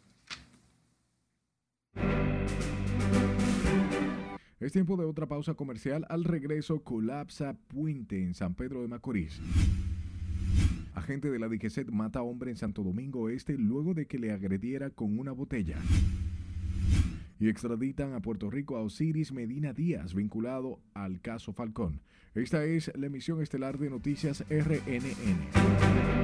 Es 4.60 4.72
tiempo 4.72 4.96
de 4.96 5.04
otra 5.04 5.26
pausa 5.26 5.54
comercial. 5.54 6.04
Al 6.08 6.24
regreso 6.24 6.82
colapsa 6.82 7.54
puente 7.68 8.22
en 8.22 8.34
San 8.34 8.54
Pedro 8.54 8.82
de 8.82 8.88
Macorís. 8.88 9.40
Agente 10.94 11.30
de 11.30 11.38
la 11.38 11.48
DGCET 11.48 11.90
mata 11.90 12.18
a 12.18 12.22
hombre 12.22 12.50
en 12.50 12.56
Santo 12.56 12.82
Domingo 12.82 13.28
Este 13.28 13.56
luego 13.56 13.94
de 13.94 14.06
que 14.06 14.18
le 14.18 14.32
agrediera 14.32 14.90
con 14.90 15.18
una 15.18 15.30
botella. 15.32 15.76
Y 17.38 17.48
extraditan 17.48 18.14
a 18.14 18.20
Puerto 18.20 18.50
Rico 18.50 18.76
a 18.76 18.82
Osiris 18.82 19.32
Medina 19.32 19.72
Díaz, 19.72 20.14
vinculado 20.14 20.80
al 20.94 21.20
caso 21.20 21.52
Falcón. 21.52 22.00
Esta 22.34 22.64
es 22.64 22.92
la 22.94 23.06
emisión 23.06 23.42
estelar 23.42 23.78
de 23.78 23.90
Noticias 23.90 24.44
RNN. 24.48 26.18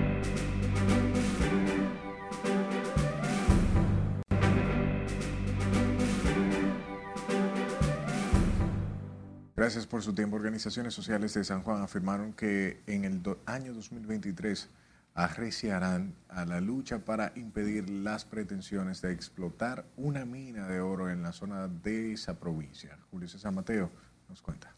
Gracias 9.56 9.86
por 9.86 10.02
su 10.02 10.14
tiempo. 10.14 10.36
Organizaciones 10.36 10.92
sociales 10.92 11.32
de 11.32 11.42
San 11.42 11.62
Juan 11.62 11.82
afirmaron 11.82 12.34
que 12.34 12.82
en 12.86 13.04
el 13.04 13.22
año 13.46 13.72
2023 13.72 14.68
arreciarán 15.14 16.16
a 16.28 16.44
la 16.44 16.60
lucha 16.60 17.04
para 17.04 17.32
impedir 17.36 17.88
las 17.88 18.24
pretensiones 18.24 19.00
de 19.00 19.12
explotar 19.12 19.86
una 19.96 20.24
mina 20.24 20.66
de 20.66 20.80
oro 20.80 21.08
en 21.08 21.22
la 21.22 21.32
zona 21.32 21.68
de 21.68 22.12
esa 22.12 22.38
provincia. 22.38 22.98
Julio 23.10 23.28
César 23.28 23.52
Mateo 23.52 23.90
nos 24.28 24.42
cuenta. 24.42 24.74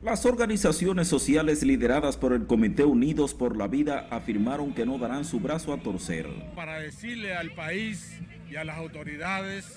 Las 0.00 0.24
organizaciones 0.26 1.08
sociales 1.08 1.64
lideradas 1.64 2.16
por 2.16 2.32
el 2.32 2.46
Comité 2.46 2.84
Unidos 2.84 3.34
por 3.34 3.56
la 3.56 3.66
Vida 3.66 4.06
afirmaron 4.12 4.72
que 4.72 4.86
no 4.86 4.96
darán 4.96 5.24
su 5.24 5.40
brazo 5.40 5.72
a 5.72 5.78
torcer. 5.78 6.28
Para 6.54 6.78
decirle 6.78 7.34
al 7.34 7.50
país 7.50 8.16
y 8.48 8.54
a 8.54 8.62
las 8.62 8.78
autoridades 8.78 9.76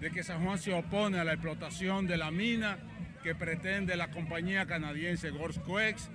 de 0.00 0.10
que 0.10 0.22
San 0.22 0.44
Juan 0.44 0.58
se 0.58 0.74
opone 0.74 1.18
a 1.18 1.24
la 1.24 1.32
explotación 1.32 2.06
de 2.06 2.18
la 2.18 2.30
mina 2.30 2.76
que 3.22 3.34
pretende 3.34 3.96
la 3.96 4.10
compañía 4.10 4.66
canadiense 4.66 5.30
Gorscoex 5.30 6.10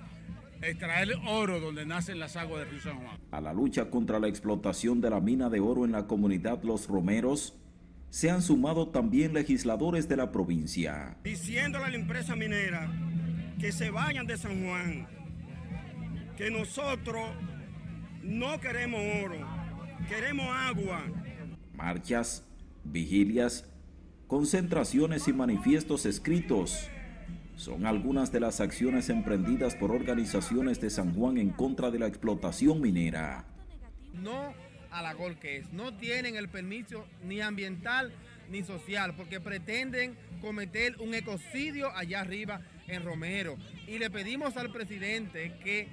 extraer 0.62 1.08
oro 1.26 1.60
donde 1.60 1.86
nacen 1.86 2.18
las 2.18 2.36
aguas 2.36 2.60
del 2.60 2.70
río 2.70 2.80
San 2.80 2.98
Juan. 2.98 3.18
A 3.30 3.40
la 3.40 3.52
lucha 3.52 3.90
contra 3.90 4.18
la 4.18 4.28
explotación 4.28 5.00
de 5.00 5.10
la 5.10 5.20
mina 5.20 5.48
de 5.48 5.60
oro 5.60 5.84
en 5.84 5.92
la 5.92 6.06
comunidad 6.06 6.62
Los 6.62 6.88
Romeros 6.88 7.56
se 8.10 8.30
han 8.30 8.42
sumado 8.42 8.88
también 8.88 9.32
legisladores 9.32 10.08
de 10.08 10.16
la 10.16 10.32
provincia. 10.32 11.16
Diciéndole 11.22 11.84
a 11.84 11.90
la 11.90 11.96
empresa 11.96 12.34
minera 12.36 12.90
que 13.58 13.72
se 13.72 13.90
vayan 13.90 14.26
de 14.26 14.36
San 14.36 14.64
Juan, 14.64 15.06
que 16.36 16.50
nosotros 16.50 17.22
no 18.22 18.60
queremos 18.60 19.00
oro, 19.24 19.46
queremos 20.08 20.46
agua. 20.48 21.04
Marchas, 21.74 22.44
vigilias, 22.84 23.70
concentraciones 24.26 25.28
y 25.28 25.32
manifiestos 25.32 26.06
escritos 26.06 26.88
son 27.60 27.84
algunas 27.84 28.32
de 28.32 28.40
las 28.40 28.60
acciones 28.60 29.10
emprendidas 29.10 29.76
por 29.76 29.92
organizaciones 29.92 30.80
de 30.80 30.88
San 30.88 31.14
Juan 31.14 31.36
en 31.36 31.50
contra 31.50 31.90
de 31.90 31.98
la 31.98 32.06
explotación 32.06 32.80
minera. 32.80 33.44
No 34.14 34.54
a 34.90 35.02
la 35.02 35.14
es 35.42 35.70
no 35.72 35.94
tienen 35.94 36.36
el 36.36 36.48
permiso 36.48 37.06
ni 37.22 37.42
ambiental 37.42 38.12
ni 38.50 38.64
social, 38.64 39.14
porque 39.14 39.40
pretenden 39.40 40.16
cometer 40.40 40.96
un 41.00 41.14
ecocidio 41.14 41.94
allá 41.94 42.22
arriba 42.22 42.62
en 42.88 43.04
Romero. 43.04 43.56
Y 43.86 43.98
le 43.98 44.10
pedimos 44.10 44.56
al 44.56 44.72
presidente 44.72 45.52
que 45.62 45.86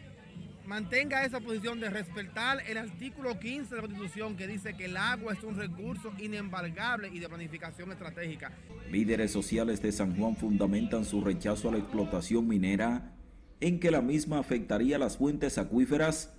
mantenga 0.68 1.24
esa 1.24 1.40
posición 1.40 1.80
de 1.80 1.90
respetar 1.90 2.62
el 2.68 2.78
artículo 2.78 3.40
15 3.40 3.74
de 3.74 3.82
la 3.82 3.88
Constitución 3.88 4.36
que 4.36 4.48
dice 4.48 4.76
que 4.76 4.86
el 4.86 4.98
agua 4.98 5.34
es 5.34 5.44
un 5.44 5.56
recurso 5.56 6.12
inembargable 6.20 7.10
y 7.12 7.20
de 7.20 7.30
planificación 7.30 7.92
estratégica. 7.92 8.52
Líderes 8.92 9.32
sociales 9.32 9.82
de 9.82 9.94
San 9.94 10.16
Juan 10.18 10.36
fundamentan 10.36 11.06
su 11.06 11.24
rechazo 11.24 11.70
a 11.70 11.72
la 11.72 11.78
explotación 11.78 12.48
minera 12.48 13.14
en 13.62 13.80
que 13.80 13.92
la 13.92 14.02
misma 14.02 14.40
afectaría 14.40 15.00
las 15.00 15.18
fuentes 15.18 15.58
acuíferas 15.58 16.34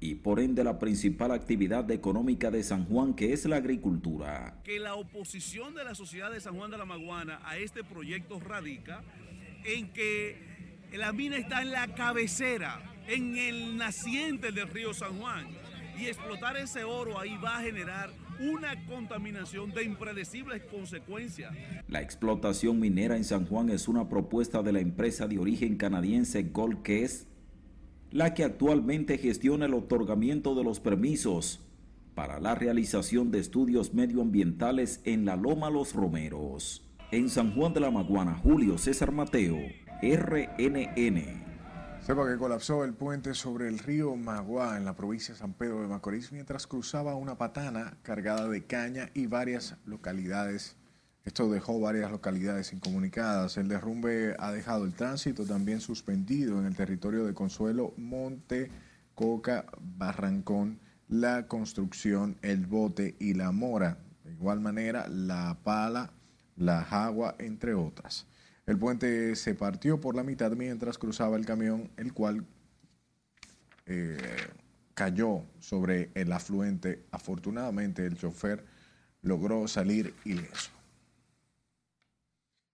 y 0.00 0.16
por 0.16 0.40
ende 0.40 0.64
la 0.64 0.78
principal 0.78 1.30
actividad 1.30 1.88
económica 1.92 2.50
de 2.50 2.64
San 2.64 2.84
Juan 2.86 3.14
que 3.14 3.32
es 3.32 3.44
la 3.46 3.56
agricultura. 3.56 4.60
Que 4.64 4.80
la 4.80 4.96
oposición 4.96 5.74
de 5.76 5.84
la 5.84 5.94
sociedad 5.94 6.32
de 6.32 6.40
San 6.40 6.56
Juan 6.56 6.72
de 6.72 6.78
la 6.78 6.84
Maguana 6.84 7.40
a 7.44 7.56
este 7.58 7.84
proyecto 7.84 8.40
radica 8.40 9.04
en 9.64 9.92
que 9.92 10.76
la 10.92 11.12
mina 11.12 11.36
está 11.36 11.62
en 11.62 11.70
la 11.70 11.94
cabecera 11.94 12.95
en 13.08 13.36
el 13.36 13.76
naciente 13.76 14.52
del 14.52 14.68
río 14.68 14.92
San 14.94 15.18
Juan. 15.18 15.46
Y 15.98 16.06
explotar 16.06 16.56
ese 16.56 16.84
oro 16.84 17.18
ahí 17.18 17.36
va 17.42 17.58
a 17.58 17.62
generar 17.62 18.10
una 18.38 18.84
contaminación 18.86 19.72
de 19.72 19.84
impredecibles 19.84 20.62
consecuencias. 20.64 21.54
La 21.88 22.02
explotación 22.02 22.78
minera 22.78 23.16
en 23.16 23.24
San 23.24 23.46
Juan 23.46 23.70
es 23.70 23.88
una 23.88 24.08
propuesta 24.08 24.62
de 24.62 24.72
la 24.72 24.80
empresa 24.80 25.26
de 25.26 25.38
origen 25.38 25.76
canadiense 25.76 26.42
Gold 26.42 26.82
Quest, 26.82 27.28
la 28.10 28.34
que 28.34 28.44
actualmente 28.44 29.18
gestiona 29.18 29.66
el 29.66 29.74
otorgamiento 29.74 30.54
de 30.54 30.64
los 30.64 30.80
permisos 30.80 31.60
para 32.14 32.40
la 32.40 32.54
realización 32.54 33.30
de 33.30 33.40
estudios 33.40 33.94
medioambientales 33.94 35.00
en 35.04 35.24
la 35.24 35.36
Loma 35.36 35.70
Los 35.70 35.92
Romeros. 35.92 36.82
En 37.12 37.28
San 37.28 37.54
Juan 37.54 37.72
de 37.72 37.80
la 37.80 37.90
Maguana, 37.90 38.34
Julio 38.34 38.78
César 38.78 39.12
Mateo, 39.12 39.58
RNN. 40.02 41.45
Sepa 42.06 42.24
que 42.24 42.36
colapsó 42.36 42.84
el 42.84 42.94
puente 42.94 43.34
sobre 43.34 43.66
el 43.66 43.80
río 43.80 44.14
Magua 44.14 44.76
en 44.76 44.84
la 44.84 44.94
provincia 44.94 45.34
de 45.34 45.40
San 45.40 45.54
Pedro 45.54 45.82
de 45.82 45.88
Macorís 45.88 46.30
mientras 46.30 46.68
cruzaba 46.68 47.16
una 47.16 47.36
patana 47.36 47.98
cargada 48.02 48.48
de 48.48 48.64
caña 48.64 49.10
y 49.12 49.26
varias 49.26 49.74
localidades. 49.86 50.76
Esto 51.24 51.50
dejó 51.50 51.80
varias 51.80 52.12
localidades 52.12 52.72
incomunicadas. 52.72 53.56
El 53.56 53.66
derrumbe 53.66 54.36
ha 54.38 54.52
dejado 54.52 54.84
el 54.84 54.94
tránsito 54.94 55.46
también 55.46 55.80
suspendido 55.80 56.60
en 56.60 56.66
el 56.66 56.76
territorio 56.76 57.24
de 57.24 57.34
Consuelo, 57.34 57.92
Monte, 57.96 58.70
Coca, 59.16 59.66
Barrancón, 59.80 60.78
la 61.08 61.48
construcción, 61.48 62.38
el 62.42 62.66
bote 62.66 63.16
y 63.18 63.34
la 63.34 63.50
mora. 63.50 63.98
De 64.22 64.30
igual 64.30 64.60
manera, 64.60 65.08
la 65.08 65.58
pala, 65.64 66.12
la 66.54 66.84
jagua, 66.84 67.34
entre 67.40 67.74
otras. 67.74 68.28
El 68.66 68.78
puente 68.78 69.36
se 69.36 69.54
partió 69.54 70.00
por 70.00 70.16
la 70.16 70.24
mitad 70.24 70.50
mientras 70.52 70.98
cruzaba 70.98 71.36
el 71.36 71.46
camión, 71.46 71.88
el 71.96 72.12
cual 72.12 72.44
eh, 73.86 74.18
cayó 74.94 75.44
sobre 75.60 76.10
el 76.14 76.32
afluente. 76.32 77.04
Afortunadamente, 77.12 78.04
el 78.04 78.16
chofer 78.16 78.64
logró 79.22 79.68
salir 79.68 80.12
ileso. 80.24 80.72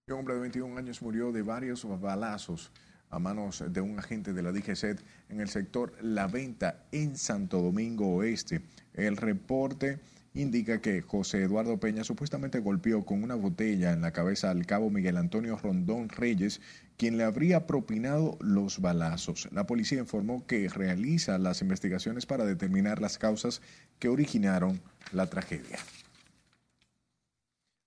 Un 0.09 0.15
hombre 0.15 0.35
de 0.35 0.41
21 0.41 0.79
años 0.79 1.03
murió 1.03 1.31
de 1.31 1.43
varios 1.43 1.87
balazos 2.01 2.73
a 3.11 3.19
manos 3.19 3.63
de 3.69 3.81
un 3.83 3.99
agente 3.99 4.33
de 4.33 4.43
la 4.43 4.51
DGCET 4.51 4.99
en 5.29 5.41
el 5.41 5.51
sector 5.51 5.95
La 6.01 6.27
Venta 6.27 6.87
en 6.91 7.17
Santo 7.17 7.61
Domingo 7.61 8.09
Oeste. 8.17 8.63
El 8.95 9.19
reporte 9.19 10.01
indica 10.35 10.81
que 10.81 11.03
José 11.03 11.43
Eduardo 11.43 11.79
Peña 11.79 12.05
supuestamente 12.05 12.61
golpeó 12.61 13.05
con 13.05 13.23
una 13.23 13.35
botella 13.35 13.93
en 13.93 14.01
la 14.01 14.13
cabeza 14.13 14.51
al 14.51 14.67
cabo 14.67 14.91
Miguel 14.91 15.17
Antonio 15.17 15.57
Rondón 15.57 16.09
Reyes, 16.09 16.61
quien 16.97 17.17
le 17.17 17.25
habría 17.25 17.67
propinado 17.67 18.39
los 18.41 18.81
balazos. 18.81 19.49
La 19.53 19.67
policía 19.67 19.99
informó 19.99 20.47
que 20.47 20.69
realiza 20.69 21.39
las 21.39 21.63
investigaciones 21.63 22.27
para 22.27 22.45
determinar 22.45 23.01
las 23.01 23.19
causas 23.19 23.61
que 23.99 24.09
originaron 24.09 24.81
la 25.13 25.27
tragedia. 25.27 25.79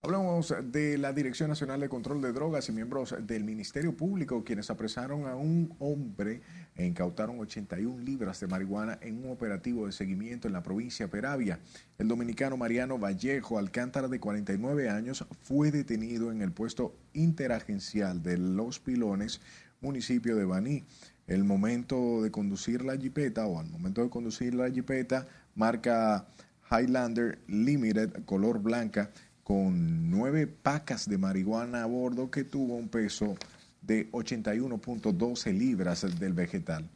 Hablamos 0.06 0.54
de 0.66 1.00
la 1.00 1.14
Dirección 1.14 1.50
Nacional 1.50 1.80
de 1.80 1.90
Control 1.90 2.22
de 2.22 2.32
Drogas 2.32 2.70
y 2.70 2.72
miembros 2.72 3.16
del 3.22 3.44
Ministerio 3.44 3.98
Público, 3.98 4.44
quienes 4.44 4.70
apresaron 4.70 5.26
a 5.26 5.36
un 5.36 5.74
hombre 5.80 6.42
e 6.76 6.86
incautaron 6.86 7.40
81 7.40 8.04
libras 8.04 8.40
de 8.40 8.46
marihuana 8.46 9.00
en 9.02 9.26
un 9.26 9.32
operativo 9.32 9.88
de 9.88 9.92
seguimiento 9.92 10.48
en 10.48 10.54
la 10.54 10.62
provincia 10.62 11.08
de 11.08 11.12
Peravia. 11.12 11.60
El 11.98 12.08
dominicano 12.08 12.56
Mariano 12.56 13.00
Vallejo 13.00 13.58
Alcántara, 13.58 14.08
de 14.08 14.20
49 14.20 14.90
años, 14.90 15.26
fue 15.42 15.72
detenido 15.72 16.32
en 16.32 16.44
el 16.44 16.52
puesto 16.52 16.96
interagencial 17.14 18.22
de 18.22 18.38
Los 18.38 18.80
Pilones, 18.80 19.42
municipio 19.82 20.36
de 20.36 20.46
Baní. 20.46 20.84
El 21.26 21.46
momento 21.46 22.22
de 22.22 22.30
conducir 22.30 22.86
la 22.86 22.96
jipeta, 22.96 23.48
o 23.48 23.60
al 23.60 23.72
momento 23.72 24.04
de 24.04 24.12
conducir 24.12 24.54
la 24.54 24.70
jipeta, 24.70 25.26
marca 25.56 26.28
Highlander 26.70 27.40
Limited, 27.48 28.24
color 28.26 28.60
blanca, 28.60 29.12
con 29.46 30.10
nueve 30.10 30.48
pacas 30.48 31.08
de 31.08 31.20
marihuana 31.20 31.84
a 31.84 31.86
bordo 31.86 32.32
que 32.32 32.44
tuvo 32.44 32.76
un 32.76 32.90
peso 32.90 33.38
de 33.84 34.12
81.12 34.12 35.54
libras 35.56 36.20
del 36.20 36.34
vegetal. 36.34 36.90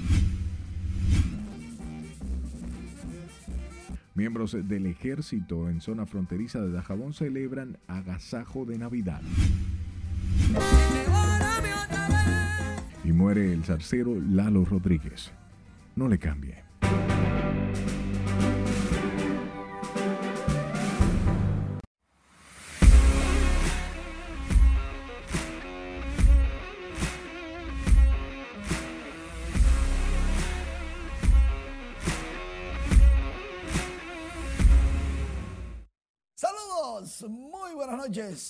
Miembros 4.14 4.58
del 4.68 4.88
ejército 4.88 5.70
en 5.70 5.80
zona 5.80 6.06
fronteriza 6.06 6.60
de 6.62 6.72
Dajabón 6.72 7.14
celebran 7.14 7.78
agasajo 7.88 8.66
de 8.66 8.78
Navidad. 8.78 9.22
Y 13.06 13.12
muere 13.14 13.54
el 13.54 13.64
zarcero 13.64 14.16
Lalo 14.20 14.66
Rodríguez. 14.66 15.32
No 15.96 16.10
le 16.10 16.20
cambie. 16.20 16.71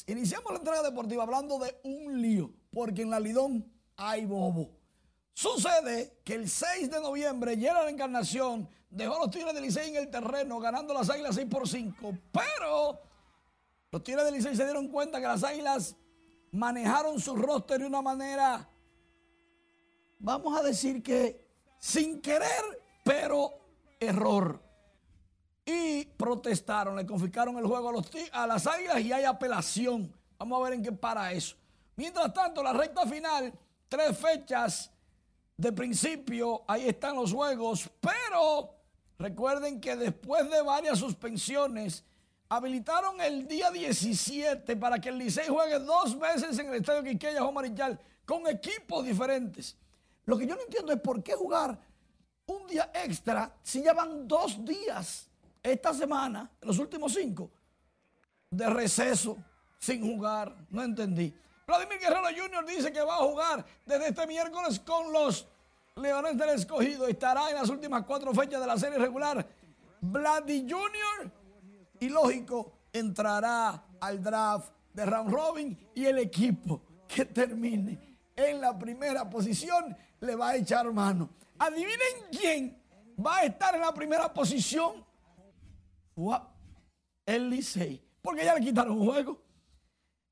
Iniciamos 0.07 0.51
la 0.51 0.57
entrega 0.57 0.83
deportiva 0.83 1.23
hablando 1.23 1.59
de 1.59 1.79
un 1.83 2.21
lío, 2.21 2.51
porque 2.71 3.01
en 3.01 3.09
la 3.09 3.19
Lidón 3.19 3.65
hay 3.97 4.25
bobo. 4.25 4.69
Sucede 5.33 6.19
que 6.23 6.35
el 6.35 6.49
6 6.49 6.91
de 6.91 6.99
noviembre, 6.99 7.55
la 7.55 7.89
Encarnación 7.89 8.69
dejó 8.89 9.15
a 9.15 9.19
los 9.19 9.31
Tigres 9.31 9.53
de 9.53 9.61
Licey 9.61 9.89
en 9.89 9.95
el 9.95 10.09
terreno, 10.09 10.59
ganando 10.59 10.93
las 10.93 11.09
Águilas 11.09 11.35
6 11.35 11.47
por 11.49 11.67
5. 11.67 12.17
Pero 12.31 12.99
los 13.91 14.03
Tigres 14.03 14.25
de 14.25 14.31
Licey 14.31 14.55
se 14.55 14.65
dieron 14.65 14.87
cuenta 14.89 15.19
que 15.19 15.27
las 15.27 15.43
Águilas 15.43 15.95
manejaron 16.51 17.19
su 17.19 17.35
roster 17.35 17.79
de 17.79 17.87
una 17.87 18.01
manera, 18.01 18.69
vamos 20.19 20.59
a 20.59 20.63
decir 20.63 21.01
que 21.01 21.47
sin 21.79 22.21
querer, 22.21 22.83
pero 23.03 23.53
error. 23.99 24.61
Y 25.65 26.05
protestaron, 26.05 26.95
le 26.95 27.05
confiscaron 27.05 27.57
el 27.57 27.65
juego 27.65 27.89
a, 27.89 27.91
los, 27.91 28.09
a 28.31 28.47
las 28.47 28.65
Águilas 28.65 28.99
y 29.01 29.13
hay 29.13 29.23
apelación. 29.23 30.11
Vamos 30.37 30.59
a 30.59 30.63
ver 30.63 30.73
en 30.73 30.83
qué 30.83 30.91
para 30.91 31.31
eso. 31.31 31.55
Mientras 31.95 32.33
tanto, 32.33 32.63
la 32.63 32.73
recta 32.73 33.05
final, 33.05 33.53
tres 33.87 34.17
fechas 34.17 34.91
de 35.55 35.71
principio, 35.71 36.63
ahí 36.67 36.87
están 36.87 37.15
los 37.15 37.31
juegos, 37.31 37.89
pero 37.99 38.73
recuerden 39.19 39.79
que 39.79 39.95
después 39.95 40.49
de 40.49 40.61
varias 40.63 40.97
suspensiones, 40.97 42.03
habilitaron 42.49 43.21
el 43.21 43.47
día 43.47 43.71
17 43.71 44.75
para 44.75 44.99
que 44.99 45.07
el 45.07 45.17
Licey 45.17 45.47
juegue 45.47 45.79
dos 45.79 46.19
veces 46.19 46.57
en 46.59 46.67
el 46.67 46.81
Estadio 46.81 47.03
Quiqueya 47.03 47.41
Juan 47.41 47.53
Marichal 47.53 47.99
con 48.25 48.45
equipos 48.47 49.05
diferentes. 49.05 49.77
Lo 50.25 50.37
que 50.37 50.45
yo 50.45 50.55
no 50.55 50.61
entiendo 50.63 50.91
es 50.91 50.99
por 50.99 51.23
qué 51.23 51.33
jugar 51.33 51.79
un 52.47 52.67
día 52.67 52.91
extra 52.93 53.55
si 53.63 53.83
ya 53.83 53.93
van 53.93 54.27
dos 54.27 54.65
días 54.65 55.29
esta 55.63 55.93
semana, 55.93 56.49
los 56.61 56.79
últimos 56.79 57.13
cinco, 57.13 57.51
de 58.49 58.69
receso, 58.69 59.37
sin 59.79 60.01
jugar. 60.01 60.55
No 60.69 60.83
entendí. 60.83 61.33
Vladimir 61.65 61.99
Guerrero 61.99 62.27
Jr. 62.35 62.65
dice 62.65 62.91
que 62.91 63.01
va 63.01 63.15
a 63.15 63.19
jugar 63.19 63.65
desde 63.85 64.09
este 64.09 64.27
miércoles 64.27 64.79
con 64.79 65.11
los 65.11 65.47
Leones 65.95 66.37
del 66.37 66.49
Escogido. 66.49 67.07
Estará 67.07 67.49
en 67.49 67.55
las 67.55 67.69
últimas 67.69 68.03
cuatro 68.03 68.33
fechas 68.33 68.59
de 68.59 68.67
la 68.67 68.77
serie 68.77 68.97
regular. 68.97 69.47
Vladi 70.01 70.67
Jr. 70.69 71.31
Y 71.99 72.09
lógico, 72.09 72.73
entrará 72.91 73.83
al 73.99 74.21
draft 74.21 74.73
de 74.93 75.05
round 75.05 75.31
robin 75.31 75.89
y 75.93 76.05
el 76.05 76.17
equipo 76.17 76.81
que 77.07 77.25
termine 77.25 78.17
en 78.35 78.59
la 78.59 78.77
primera 78.77 79.29
posición 79.29 79.95
le 80.19 80.35
va 80.35 80.49
a 80.49 80.55
echar 80.55 80.91
mano. 80.91 81.29
Adivinen 81.59 82.27
quién 82.31 82.81
va 83.23 83.37
a 83.37 83.43
estar 83.43 83.75
en 83.75 83.81
la 83.81 83.93
primera 83.93 84.33
posición. 84.33 85.05
El 87.25 87.49
Licey. 87.49 88.03
Porque 88.21 88.45
ya 88.45 88.55
le 88.55 88.61
quitaron 88.61 88.99
un 88.99 89.05
juego. 89.05 89.41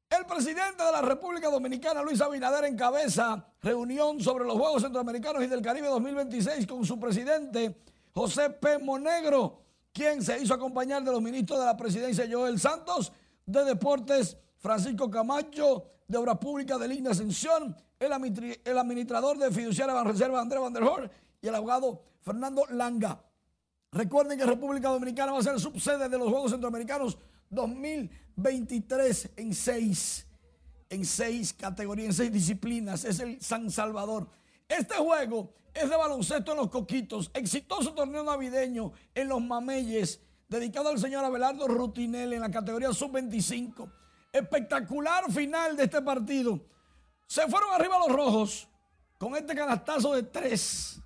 El 0.09 0.25
presidente 0.25 0.83
de 0.83 0.91
la 0.91 1.01
República 1.01 1.49
Dominicana, 1.49 2.01
Luis 2.01 2.19
Abinader, 2.19 2.65
encabeza 2.65 3.45
reunión 3.61 4.19
sobre 4.19 4.43
los 4.43 4.57
Juegos 4.57 4.81
Centroamericanos 4.81 5.43
y 5.43 5.47
del 5.47 5.61
Caribe 5.61 5.87
2026 5.87 6.65
con 6.65 6.83
su 6.83 6.99
presidente, 6.99 7.83
José 8.11 8.49
P. 8.49 8.79
Monegro, 8.79 9.61
quien 9.93 10.23
se 10.23 10.39
hizo 10.41 10.55
acompañar 10.55 11.03
de 11.03 11.11
los 11.11 11.21
ministros 11.21 11.59
de 11.59 11.65
la 11.65 11.77
presidencia, 11.77 12.27
Joel 12.29 12.59
Santos, 12.59 13.11
de 13.45 13.63
Deportes, 13.65 14.35
Francisco 14.57 15.11
Camacho, 15.11 15.85
de 16.07 16.17
Obras 16.17 16.39
Públicas 16.39 16.79
de 16.79 16.87
Línea 16.87 17.11
Ascensión, 17.11 17.75
el, 17.99 18.11
administrador 18.77 19.37
de 19.37 19.51
Fiduciaria 19.51 20.03
Reserva, 20.03 20.41
Andrés 20.41 20.59
Van 20.59 20.73
der 20.73 21.11
y 21.39 21.47
el 21.47 21.55
abogado 21.55 22.01
Fernando 22.21 22.65
Langa. 22.71 23.21
Recuerden 23.91 24.37
que 24.37 24.45
República 24.45 24.89
Dominicana 24.89 25.31
va 25.31 25.39
a 25.39 25.43
ser 25.43 25.59
subsede 25.59 26.07
de 26.07 26.17
los 26.17 26.29
Juegos 26.29 26.51
Centroamericanos 26.51 27.17
2023 27.49 29.31
en 29.37 29.53
seis, 29.53 30.27
en 30.89 31.03
seis 31.03 31.53
categorías, 31.53 32.07
en 32.07 32.13
seis 32.13 32.31
disciplinas. 32.31 33.03
Es 33.03 33.19
el 33.19 33.41
San 33.41 33.71
Salvador. 33.71 34.29
Este 34.67 34.93
juego 34.95 35.55
es 35.73 35.89
de 35.89 35.95
baloncesto 35.95 36.51
en 36.51 36.57
los 36.57 36.69
Coquitos, 36.69 37.31
exitoso 37.33 37.93
torneo 37.93 38.23
navideño 38.23 38.91
en 39.15 39.27
los 39.27 39.41
Mameyes, 39.41 40.21
dedicado 40.47 40.89
al 40.89 40.99
señor 40.99 41.25
Abelardo 41.25 41.67
Rutinel 41.67 42.33
en 42.33 42.41
la 42.41 42.51
categoría 42.51 42.93
sub-25. 42.93 43.91
Espectacular 44.31 45.31
final 45.31 45.75
de 45.75 45.85
este 45.85 46.01
partido. 46.03 46.59
Se 47.25 47.47
fueron 47.47 47.73
arriba 47.73 47.97
los 47.97 48.15
rojos 48.15 48.67
con 49.17 49.35
este 49.35 49.55
canastazo 49.55 50.13
de 50.13 50.23
tres, 50.23 51.01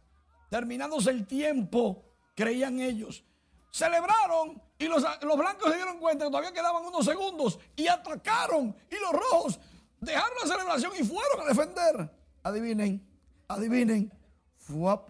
terminándose 0.49 1.11
el 1.11 1.25
tiempo, 1.25 2.12
creían 2.36 2.79
ellos. 2.79 3.23
Celebraron 3.71 4.61
y 4.77 4.88
los, 4.88 5.01
blancos 5.38 5.71
se 5.71 5.75
dieron 5.75 5.97
cuenta 5.97 6.25
que 6.25 6.31
todavía 6.31 6.51
quedaban 6.51 6.86
unos 6.86 7.05
segundos 7.05 7.59
y 7.75 7.88
atacaron. 7.88 8.75
Y 8.91 8.95
los 8.95 9.11
rojos 9.11 9.59
dejaron 9.99 10.38
la 10.41 10.47
celebración 10.47 10.91
y 10.99 11.03
fueron 11.03 11.41
a 11.41 11.45
defender. 11.45 12.09
Adivinen, 12.43 13.07
adivinen. 13.47 14.11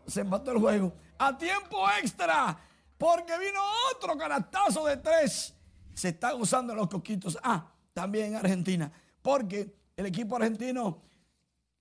se 0.08 0.22
empató 0.22 0.52
el 0.52 0.60
juego. 0.60 0.94
A 1.18 1.38
tiempo 1.38 1.86
extra. 2.02 2.58
Porque 2.98 3.38
vino 3.38 3.60
otro 3.94 4.18
canastazo 4.18 4.86
de 4.86 4.98
tres. 4.98 5.54
Se 5.94 6.10
está 6.10 6.36
usando 6.36 6.74
los 6.74 6.88
coquitos. 6.88 7.38
Ah, 7.44 7.68
también 7.94 8.28
en 8.28 8.36
Argentina. 8.36 8.92
Porque 9.22 9.76
el 9.98 10.06
equipo 10.06 10.36
argentino 10.36 11.02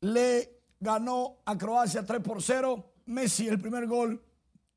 le 0.00 0.62
ganó 0.80 1.38
a 1.44 1.56
Croacia 1.56 2.04
3 2.04 2.20
por 2.20 2.42
0. 2.42 2.92
Messi 3.06 3.48
el 3.48 3.60
primer 3.60 3.86
gol 3.86 4.20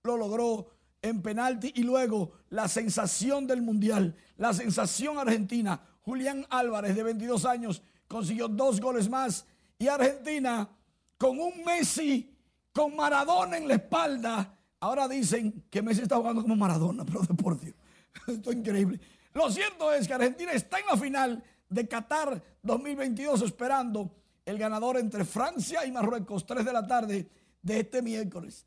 lo 0.06 0.18
logró 0.18 0.70
en 1.02 1.22
penalti 1.22 1.72
y 1.76 1.84
luego 1.84 2.32
la 2.50 2.68
sensación 2.68 3.46
del 3.46 3.62
Mundial, 3.62 4.16
la 4.38 4.54
sensación 4.54 5.18
argentina, 5.18 5.82
Julián 6.02 6.46
Álvarez 6.50 6.96
de 6.96 7.04
22 7.04 7.46
años 7.46 7.82
consiguió 8.08 8.48
dos 8.48 8.80
goles 8.80 9.10
más 9.10 9.46
y 9.78 9.88
Argentina 9.88 10.70
con 11.18 11.40
un 11.40 11.64
Messi 11.64 12.32
con 12.72 12.96
Maradona 12.96 13.58
en 13.58 13.68
la 13.68 13.76
espalda. 13.76 14.58
Ahora 14.80 15.08
dicen 15.08 15.66
que 15.70 15.82
Messi 15.82 16.02
está 16.02 16.18
jugando 16.18 16.42
como 16.42 16.56
Maradona, 16.56 17.06
pero 17.06 17.22
de 17.22 17.34
por 17.34 17.60
Dios, 17.60 17.76
esto 18.28 18.52
es 18.52 18.58
increíble. 18.58 19.00
Lo 19.34 19.50
cierto 19.52 19.92
es 19.92 20.08
que 20.08 20.14
Argentina 20.14 20.52
está 20.52 20.80
en 20.80 20.86
la 20.86 20.98
final 20.98 21.44
de 21.70 21.88
Qatar 21.88 22.42
2022 22.64 23.42
esperando 23.42 24.16
el 24.46 24.58
ganador 24.58 24.98
entre 24.98 25.26
Francia 25.26 25.86
y 25.86 25.92
Marruecos, 25.92 26.46
3 26.46 26.64
de 26.64 26.74
la 26.74 26.86
tarde 26.86 27.30
de 27.62 27.80
este 27.80 28.02
miércoles. 28.02 28.66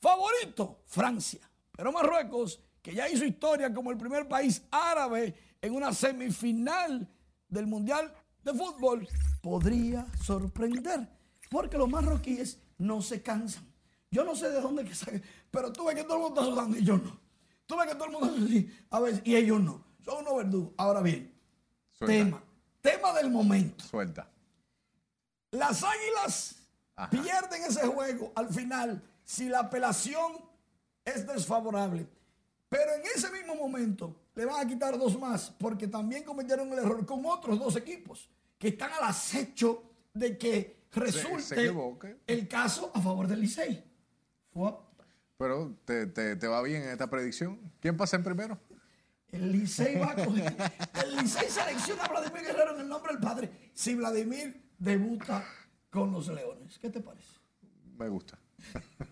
Favorito, 0.00 0.82
Francia. 0.86 1.40
Pero 1.76 1.92
Marruecos, 1.92 2.60
que 2.82 2.94
ya 2.94 3.08
hizo 3.08 3.24
historia 3.24 3.72
como 3.72 3.90
el 3.90 3.98
primer 3.98 4.28
país 4.28 4.62
árabe 4.70 5.34
en 5.60 5.74
una 5.74 5.92
semifinal 5.92 7.08
del 7.48 7.66
Mundial 7.66 8.12
de 8.42 8.54
Fútbol, 8.54 9.06
podría 9.42 10.06
sorprender. 10.22 11.08
Porque 11.50 11.76
los 11.76 11.88
marroquíes 11.88 12.58
no 12.78 13.02
se 13.02 13.22
cansan. 13.22 13.64
Yo 14.10 14.24
no 14.24 14.34
sé 14.34 14.50
de 14.50 14.60
dónde 14.60 14.84
que 14.84 14.94
salen, 14.94 15.22
pero 15.50 15.72
tú 15.72 15.84
ves 15.84 15.94
que 15.94 16.04
todo 16.04 16.16
el 16.16 16.22
mundo 16.22 16.40
está 16.40 16.50
sudando 16.52 16.78
y 16.78 16.84
yo 16.84 16.96
no. 16.96 17.20
Tú 17.66 17.76
ves 17.76 17.86
que 17.88 17.94
todo 17.94 18.06
el 18.06 18.12
mundo 18.12 18.26
está 18.28 18.44
así, 18.44 18.78
a 18.90 19.00
ver, 19.00 19.22
y 19.24 19.36
ellos 19.36 19.60
no. 19.60 19.84
Son 20.04 20.18
unos 20.18 20.36
verdugos. 20.36 20.72
Ahora 20.76 21.02
bien, 21.02 21.32
tema, 21.98 22.42
tema 22.80 23.12
del 23.12 23.30
momento. 23.30 23.84
Suelta. 23.84 24.28
Las 25.52 25.82
águilas 25.84 26.60
Pierden 27.08 27.62
ese 27.64 27.86
juego 27.86 28.32
al 28.34 28.52
final 28.52 29.02
si 29.30 29.48
la 29.48 29.60
apelación 29.60 30.32
es 31.04 31.24
desfavorable. 31.24 32.04
Pero 32.68 32.94
en 32.94 33.02
ese 33.14 33.30
mismo 33.30 33.54
momento 33.54 34.22
le 34.34 34.44
van 34.44 34.66
a 34.66 34.68
quitar 34.68 34.98
dos 34.98 35.16
más 35.20 35.54
porque 35.56 35.86
también 35.86 36.24
cometieron 36.24 36.72
el 36.72 36.80
error 36.80 37.06
con 37.06 37.24
otros 37.24 37.56
dos 37.60 37.76
equipos 37.76 38.28
que 38.58 38.68
están 38.68 38.92
al 38.92 39.04
acecho 39.04 39.84
de 40.12 40.36
que 40.36 40.84
resulte 40.90 41.72
el 42.26 42.48
caso 42.48 42.90
a 42.92 43.00
favor 43.00 43.28
del 43.28 43.42
Licey. 43.42 43.84
Pero 45.38 45.76
¿te, 45.84 46.06
te, 46.08 46.48
va 46.48 46.60
bien 46.62 46.82
en 46.82 46.88
esta 46.90 47.08
predicción. 47.08 47.60
¿Quién 47.78 47.96
pasa 47.96 48.16
en 48.16 48.24
primero? 48.24 48.58
El 49.28 49.52
Licey 49.52 49.96
va 49.96 50.10
a 50.10 50.24
coger. 50.24 50.56
El 51.04 51.16
Licey 51.18 51.48
selecciona 51.48 52.02
a 52.02 52.08
Vladimir 52.08 52.42
Guerrero 52.42 52.74
en 52.74 52.80
el 52.80 52.88
nombre 52.88 53.12
del 53.12 53.20
padre. 53.22 53.70
Si 53.74 53.94
Vladimir 53.94 54.60
debuta 54.76 55.44
con 55.88 56.10
los 56.10 56.26
Leones. 56.26 56.76
¿Qué 56.80 56.90
te 56.90 57.00
parece? 57.00 57.38
Me 57.96 58.08
gusta. 58.08 58.36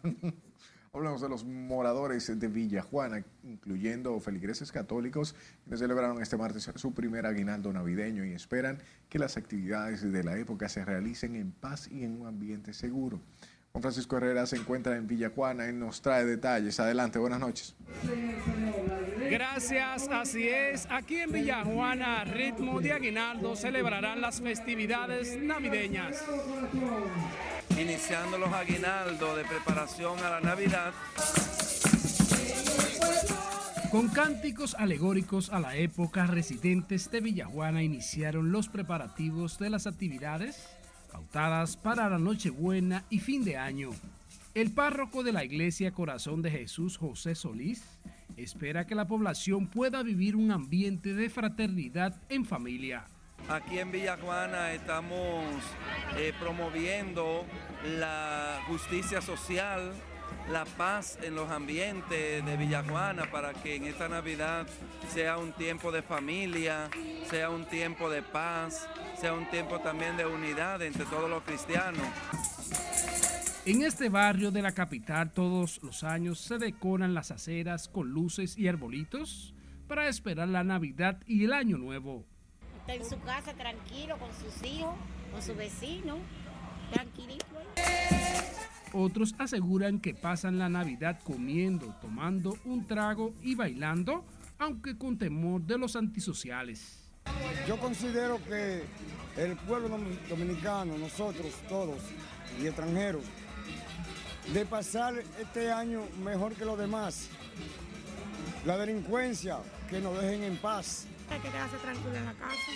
Hablamos 0.92 1.20
de 1.20 1.28
los 1.28 1.44
moradores 1.44 2.26
de 2.38 2.48
Villa 2.48 2.82
Juana, 2.82 3.22
incluyendo 3.44 4.18
feligreses 4.20 4.72
católicos, 4.72 5.34
que 5.68 5.76
celebraron 5.76 6.20
este 6.22 6.36
martes 6.36 6.70
su 6.76 6.94
primer 6.94 7.26
aguinaldo 7.26 7.72
navideño 7.72 8.24
y 8.24 8.32
esperan 8.32 8.78
que 9.08 9.18
las 9.18 9.36
actividades 9.36 10.10
de 10.10 10.24
la 10.24 10.38
época 10.38 10.68
se 10.68 10.84
realicen 10.84 11.36
en 11.36 11.52
paz 11.52 11.88
y 11.90 12.04
en 12.04 12.20
un 12.20 12.26
ambiente 12.26 12.72
seguro. 12.72 13.20
Juan 13.72 13.82
Francisco 13.82 14.16
Herrera 14.16 14.46
se 14.46 14.56
encuentra 14.56 14.96
en 14.96 15.06
Villa 15.06 15.30
Juana 15.34 15.68
y 15.68 15.72
nos 15.72 16.00
trae 16.00 16.24
detalles. 16.24 16.80
Adelante, 16.80 17.18
buenas 17.18 17.38
noches. 17.38 17.76
Gracias, 19.30 20.08
así 20.08 20.48
es. 20.48 20.86
Aquí 20.90 21.16
en 21.18 21.32
Villajuana, 21.32 22.24
ritmo 22.24 22.80
de 22.80 22.92
aguinaldo, 22.92 23.56
celebrarán 23.56 24.20
las 24.22 24.40
festividades 24.40 25.36
navideñas. 25.38 26.24
Iniciando 27.76 28.38
los 28.38 28.52
aguinaldos 28.52 29.36
de 29.36 29.44
preparación 29.44 30.18
a 30.20 30.30
la 30.30 30.40
Navidad. 30.40 30.92
Con 33.90 34.08
cánticos 34.08 34.74
alegóricos 34.74 35.50
a 35.50 35.60
la 35.60 35.76
época, 35.76 36.26
residentes 36.26 37.10
de 37.10 37.20
Villajuana 37.20 37.82
iniciaron 37.82 38.52
los 38.52 38.68
preparativos 38.68 39.58
de 39.58 39.70
las 39.70 39.86
actividades 39.86 40.68
pautadas 41.10 41.76
para 41.76 42.08
la 42.10 42.18
Nochebuena 42.18 43.04
y 43.08 43.20
fin 43.20 43.44
de 43.44 43.56
año. 43.56 43.90
El 44.54 44.72
párroco 44.72 45.22
de 45.22 45.32
la 45.32 45.44
Iglesia 45.44 45.92
Corazón 45.92 46.42
de 46.42 46.50
Jesús, 46.50 46.96
José 46.98 47.34
Solís, 47.34 47.82
espera 48.36 48.86
que 48.86 48.94
la 48.94 49.06
población 49.06 49.68
pueda 49.68 50.02
vivir 50.02 50.36
un 50.36 50.50
ambiente 50.50 51.14
de 51.14 51.30
fraternidad 51.30 52.20
en 52.28 52.44
familia. 52.44 53.06
Aquí 53.48 53.78
en 53.78 53.90
Villa 53.90 54.18
Juana 54.20 54.72
estamos 54.72 55.44
eh, 56.16 56.32
promoviendo 56.38 57.46
la 57.98 58.60
justicia 58.66 59.22
social, 59.22 59.94
la 60.50 60.64
paz 60.64 61.18
en 61.22 61.34
los 61.34 61.50
ambientes 61.50 62.44
de 62.44 62.56
Villa 62.56 62.82
Juana 62.82 63.30
para 63.30 63.54
que 63.54 63.76
en 63.76 63.84
esta 63.84 64.08
Navidad 64.08 64.66
sea 65.08 65.38
un 65.38 65.52
tiempo 65.52 65.92
de 65.92 66.02
familia, 66.02 66.90
sea 67.30 67.50
un 67.50 67.64
tiempo 67.64 68.10
de 68.10 68.22
paz, 68.22 68.88
sea 69.18 69.32
un 69.32 69.48
tiempo 69.50 69.78
también 69.80 70.16
de 70.16 70.26
unidad 70.26 70.82
entre 70.82 71.04
todos 71.06 71.30
los 71.30 71.42
cristianos. 71.42 72.06
En 73.64 73.82
este 73.82 74.08
barrio 74.08 74.50
de 74.50 74.62
la 74.62 74.72
capital 74.72 75.30
todos 75.32 75.82
los 75.82 76.02
años 76.02 76.38
se 76.38 76.58
decoran 76.58 77.12
las 77.12 77.30
aceras 77.30 77.88
con 77.88 78.08
luces 78.08 78.56
y 78.56 78.68
arbolitos 78.68 79.54
para 79.86 80.08
esperar 80.08 80.48
la 80.48 80.64
Navidad 80.64 81.22
y 81.26 81.44
el 81.44 81.52
Año 81.52 81.76
Nuevo. 81.76 82.24
Está 82.88 83.04
en 83.04 83.10
su 83.10 83.20
casa 83.20 83.52
tranquilo 83.52 84.16
con 84.16 84.30
sus 84.32 84.64
hijos, 84.66 84.94
con 85.30 85.42
su 85.42 85.54
vecino, 85.54 86.16
tranquilito. 86.90 87.44
Otros 88.94 89.34
aseguran 89.36 90.00
que 90.00 90.14
pasan 90.14 90.56
la 90.56 90.70
Navidad 90.70 91.20
comiendo, 91.22 91.94
tomando 92.00 92.56
un 92.64 92.86
trago 92.86 93.34
y 93.42 93.54
bailando, 93.54 94.24
aunque 94.58 94.96
con 94.96 95.18
temor 95.18 95.60
de 95.60 95.76
los 95.76 95.96
antisociales. 95.96 96.98
Yo 97.66 97.78
considero 97.78 98.42
que 98.46 98.84
el 99.36 99.54
pueblo 99.58 99.90
dominicano, 100.30 100.96
nosotros 100.96 101.52
todos 101.68 102.00
y 102.58 102.68
extranjeros, 102.68 103.24
de 104.54 104.64
pasar 104.64 105.12
este 105.38 105.70
año 105.70 106.04
mejor 106.24 106.54
que 106.54 106.64
los 106.64 106.78
demás. 106.78 107.28
La 108.64 108.78
delincuencia, 108.78 109.58
que 109.90 110.00
nos 110.00 110.18
dejen 110.18 110.42
en 110.44 110.56
paz. 110.56 111.06
Hay 111.30 111.40
que 111.40 111.48
quedarse 111.48 111.76
tranquilo 111.76 112.16
en 112.16 112.24
la 112.24 112.32
casa. 112.34 112.72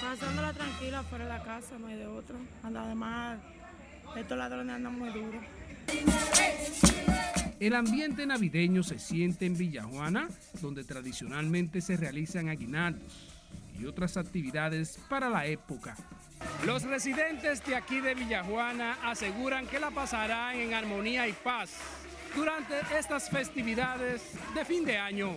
Pasándola 0.00 0.52
tranquila 0.52 1.02
fuera 1.02 1.24
de 1.24 1.30
la 1.30 1.42
casa, 1.42 1.78
no 1.78 1.86
hay 1.86 1.96
de 1.96 2.06
otro. 2.06 2.36
Además, 2.62 3.38
estos 4.16 4.38
ladrones 4.38 4.74
andan 4.74 4.98
muy 4.98 5.10
duros. 5.10 5.42
El 7.58 7.74
ambiente 7.74 8.26
navideño 8.26 8.82
se 8.82 8.98
siente 8.98 9.46
en 9.46 9.56
Villajuana, 9.56 10.28
donde 10.60 10.84
tradicionalmente 10.84 11.80
se 11.80 11.96
realizan 11.96 12.50
aguinaldos 12.50 13.32
y 13.78 13.86
otras 13.86 14.16
actividades 14.18 14.98
para 15.08 15.30
la 15.30 15.46
época. 15.46 15.96
Los 16.66 16.82
residentes 16.82 17.64
de 17.64 17.76
aquí 17.76 18.00
de 18.00 18.14
Villajuana 18.14 18.98
aseguran 19.02 19.66
que 19.66 19.80
la 19.80 19.90
pasarán 19.90 20.56
en 20.56 20.74
armonía 20.74 21.26
y 21.28 21.32
paz 21.32 21.78
durante 22.34 22.74
estas 22.98 23.30
festividades 23.30 24.22
de 24.54 24.64
fin 24.64 24.84
de 24.84 24.98
año. 24.98 25.36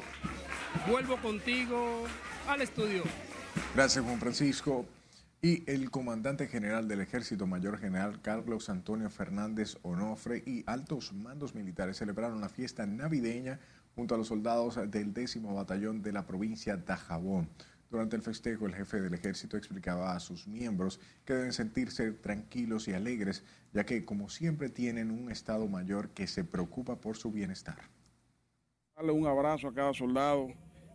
Vuelvo 0.87 1.17
contigo 1.17 2.03
al 2.47 2.61
estudio. 2.61 3.03
Gracias, 3.75 4.03
Juan 4.03 4.19
Francisco. 4.19 4.85
Y 5.41 5.63
el 5.71 5.89
comandante 5.89 6.47
general 6.47 6.87
del 6.89 6.99
Ejército 6.99 7.47
Mayor 7.47 7.79
General 7.79 8.21
Carlos 8.21 8.69
Antonio 8.69 9.09
Fernández 9.09 9.77
Onofre 9.83 10.43
y 10.45 10.63
altos 10.67 11.13
mandos 11.13 11.55
militares 11.55 11.97
celebraron 11.97 12.41
la 12.41 12.49
fiesta 12.49 12.85
navideña 12.85 13.59
junto 13.95 14.15
a 14.15 14.17
los 14.17 14.27
soldados 14.27 14.77
del 14.91 15.13
décimo 15.13 15.53
batallón 15.53 16.01
de 16.01 16.11
la 16.11 16.25
provincia 16.25 16.75
de 16.75 16.95
Jabón. 16.95 17.49
Durante 17.89 18.17
el 18.17 18.21
festejo, 18.21 18.67
el 18.67 18.75
jefe 18.75 18.99
del 19.01 19.13
ejército 19.13 19.57
explicaba 19.57 20.13
a 20.13 20.19
sus 20.19 20.45
miembros 20.47 20.99
que 21.25 21.33
deben 21.33 21.53
sentirse 21.53 22.11
tranquilos 22.11 22.87
y 22.87 22.93
alegres, 22.93 23.43
ya 23.73 23.85
que, 23.85 24.05
como 24.05 24.29
siempre, 24.29 24.69
tienen 24.69 25.09
un 25.09 25.31
Estado 25.31 25.67
mayor 25.67 26.09
que 26.09 26.27
se 26.27 26.43
preocupa 26.43 26.97
por 26.97 27.17
su 27.17 27.31
bienestar. 27.31 27.77
Darle 28.99 29.13
un 29.13 29.25
abrazo 29.27 29.69
a 29.69 29.73
cada 29.73 29.93
soldado, 29.93 30.49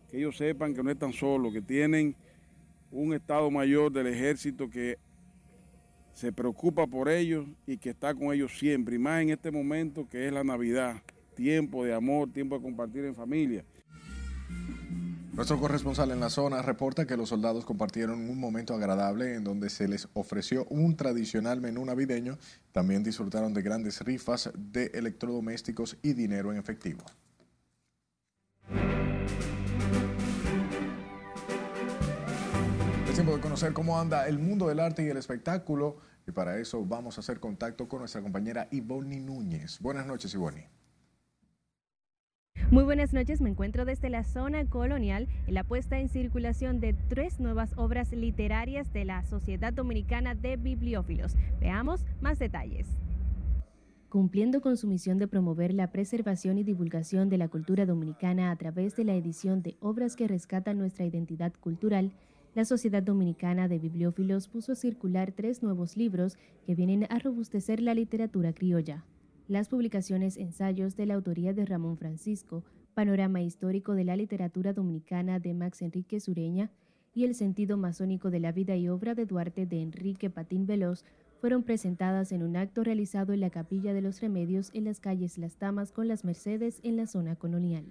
que 0.07 0.19
ellos 0.19 0.37
sepan 0.37 0.75
que 0.75 0.83
no 0.83 0.91
están 0.91 1.11
solos, 1.11 1.51
que 1.51 1.59
tienen 1.63 2.15
un 2.91 3.15
Estado 3.15 3.49
mayor 3.49 3.91
del 3.91 4.05
ejército 4.05 4.69
que 4.69 4.99
se 6.13 6.31
preocupa 6.31 6.85
por 6.85 7.09
ellos 7.09 7.47
y 7.65 7.77
que 7.77 7.89
está 7.89 8.13
con 8.13 8.31
ellos 8.31 8.59
siempre, 8.59 8.97
y 8.97 8.99
más 8.99 9.23
en 9.23 9.31
este 9.31 9.49
momento 9.49 10.07
que 10.07 10.27
es 10.27 10.31
la 10.31 10.43
Navidad, 10.43 11.01
tiempo 11.33 11.83
de 11.83 11.95
amor, 11.95 12.31
tiempo 12.31 12.57
de 12.57 12.61
compartir 12.61 13.05
en 13.05 13.15
familia. 13.15 13.65
Nuestro 15.33 15.59
corresponsal 15.59 16.11
en 16.11 16.19
la 16.19 16.29
zona 16.29 16.61
reporta 16.61 17.07
que 17.07 17.17
los 17.17 17.29
soldados 17.29 17.65
compartieron 17.65 18.29
un 18.29 18.39
momento 18.39 18.75
agradable 18.75 19.33
en 19.33 19.43
donde 19.43 19.71
se 19.71 19.87
les 19.87 20.07
ofreció 20.13 20.65
un 20.65 20.95
tradicional 20.95 21.59
menú 21.59 21.83
navideño. 21.83 22.37
También 22.71 23.03
disfrutaron 23.03 23.51
de 23.55 23.63
grandes 23.63 23.99
rifas 24.01 24.51
de 24.55 24.91
electrodomésticos 24.93 25.97
y 26.03 26.13
dinero 26.13 26.51
en 26.51 26.59
efectivo. 26.59 27.03
Tiempo 33.15 33.33
de 33.33 33.41
conocer 33.41 33.71
cómo 33.71 33.97
anda 33.97 34.27
el 34.27 34.39
mundo 34.39 34.67
del 34.67 34.81
arte 34.81 35.01
y 35.01 35.07
el 35.07 35.15
espectáculo 35.15 35.95
y 36.27 36.31
para 36.33 36.57
eso 36.59 36.85
vamos 36.85 37.17
a 37.17 37.21
hacer 37.21 37.39
contacto 37.39 37.87
con 37.87 37.99
nuestra 37.99 38.21
compañera 38.21 38.67
Ivoni 38.71 39.21
Núñez. 39.21 39.79
Buenas 39.79 40.05
noches, 40.05 40.33
Ivoni. 40.33 40.63
Muy 42.71 42.83
buenas 42.83 43.13
noches, 43.13 43.39
me 43.39 43.49
encuentro 43.49 43.85
desde 43.85 44.09
la 44.09 44.25
zona 44.25 44.65
colonial 44.65 45.29
en 45.47 45.53
la 45.53 45.63
puesta 45.63 45.97
en 45.97 46.09
circulación 46.09 46.81
de 46.81 46.91
tres 46.91 47.39
nuevas 47.39 47.71
obras 47.77 48.11
literarias 48.11 48.91
de 48.91 49.05
la 49.05 49.23
Sociedad 49.23 49.71
Dominicana 49.71 50.35
de 50.35 50.57
Bibliófilos. 50.57 51.37
Veamos 51.61 52.03
más 52.19 52.37
detalles. 52.37 52.85
Cumpliendo 54.09 54.59
con 54.59 54.75
su 54.75 54.87
misión 54.87 55.19
de 55.19 55.29
promover 55.29 55.73
la 55.73 55.89
preservación 55.93 56.57
y 56.57 56.65
divulgación 56.65 57.29
de 57.29 57.37
la 57.37 57.47
cultura 57.47 57.85
dominicana 57.85 58.51
a 58.51 58.57
través 58.57 58.97
de 58.97 59.05
la 59.05 59.15
edición 59.15 59.61
de 59.61 59.77
obras 59.79 60.17
que 60.17 60.27
rescatan 60.27 60.77
nuestra 60.77 61.05
identidad 61.05 61.53
cultural, 61.61 62.11
la 62.55 62.65
Sociedad 62.65 63.03
Dominicana 63.03 63.67
de 63.67 63.77
Bibliófilos 63.77 64.47
puso 64.47 64.71
a 64.71 64.75
circular 64.75 65.31
tres 65.31 65.61
nuevos 65.61 65.95
libros 65.97 66.37
que 66.65 66.73
vienen 66.73 67.05
a 67.09 67.19
robustecer 67.19 67.79
la 67.79 67.93
literatura 67.93 68.53
criolla 68.53 69.05
las 69.47 69.69
publicaciones 69.69 70.37
Ensayos 70.37 70.95
de 70.95 71.05
la 71.05 71.13
autoría 71.13 71.53
de 71.53 71.65
Ramón 71.65 71.97
Francisco, 71.97 72.63
Panorama 72.95 73.41
histórico 73.41 73.93
de 73.93 74.03
la 74.03 74.15
literatura 74.15 74.73
dominicana 74.73 75.39
de 75.39 75.53
Max 75.53 75.81
Enrique 75.81 76.19
Sureña 76.19 76.71
y 77.13 77.25
El 77.25 77.35
sentido 77.35 77.77
masónico 77.77 78.31
de 78.31 78.39
la 78.39 78.51
vida 78.51 78.75
y 78.75 78.89
obra 78.89 79.13
de 79.15 79.25
Duarte 79.25 79.65
de 79.65 79.81
Enrique 79.81 80.29
Patín 80.29 80.65
Veloz 80.65 81.05
fueron 81.39 81.63
presentadas 81.63 82.31
en 82.31 82.41
un 82.41 82.57
acto 82.57 82.83
realizado 82.83 83.33
en 83.33 83.41
la 83.41 83.49
Capilla 83.51 83.93
de 83.93 84.01
los 84.01 84.19
Remedios 84.19 84.71
en 84.73 84.85
las 84.85 84.99
calles 84.99 85.37
Las 85.37 85.57
Tamas 85.57 85.91
con 85.91 86.07
las 86.07 86.25
Mercedes 86.25 86.79
en 86.83 86.97
la 86.97 87.05
zona 87.05 87.35
colonial. 87.35 87.85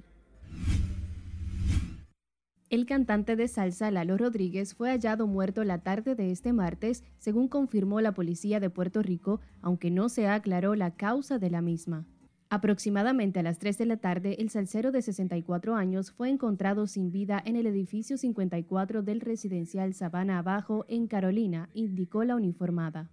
El 2.74 2.86
cantante 2.86 3.36
de 3.36 3.46
salsa 3.46 3.92
Lalo 3.92 4.18
Rodríguez 4.18 4.74
fue 4.74 4.90
hallado 4.90 5.28
muerto 5.28 5.62
la 5.62 5.78
tarde 5.78 6.16
de 6.16 6.32
este 6.32 6.52
martes, 6.52 7.04
según 7.18 7.46
confirmó 7.46 8.00
la 8.00 8.14
policía 8.14 8.58
de 8.58 8.68
Puerto 8.68 9.00
Rico, 9.00 9.40
aunque 9.62 9.92
no 9.92 10.08
se 10.08 10.26
aclaró 10.26 10.74
la 10.74 10.90
causa 10.90 11.38
de 11.38 11.50
la 11.50 11.62
misma. 11.62 12.04
Aproximadamente 12.50 13.38
a 13.38 13.44
las 13.44 13.60
3 13.60 13.78
de 13.78 13.86
la 13.86 13.98
tarde, 13.98 14.38
el 14.40 14.50
salsero 14.50 14.90
de 14.90 15.02
64 15.02 15.76
años 15.76 16.10
fue 16.10 16.30
encontrado 16.30 16.88
sin 16.88 17.12
vida 17.12 17.40
en 17.46 17.54
el 17.54 17.68
edificio 17.68 18.18
54 18.18 19.04
del 19.04 19.20
residencial 19.20 19.94
Sabana 19.94 20.38
Abajo, 20.38 20.84
en 20.88 21.06
Carolina, 21.06 21.70
indicó 21.74 22.24
la 22.24 22.34
uniformada. 22.34 23.08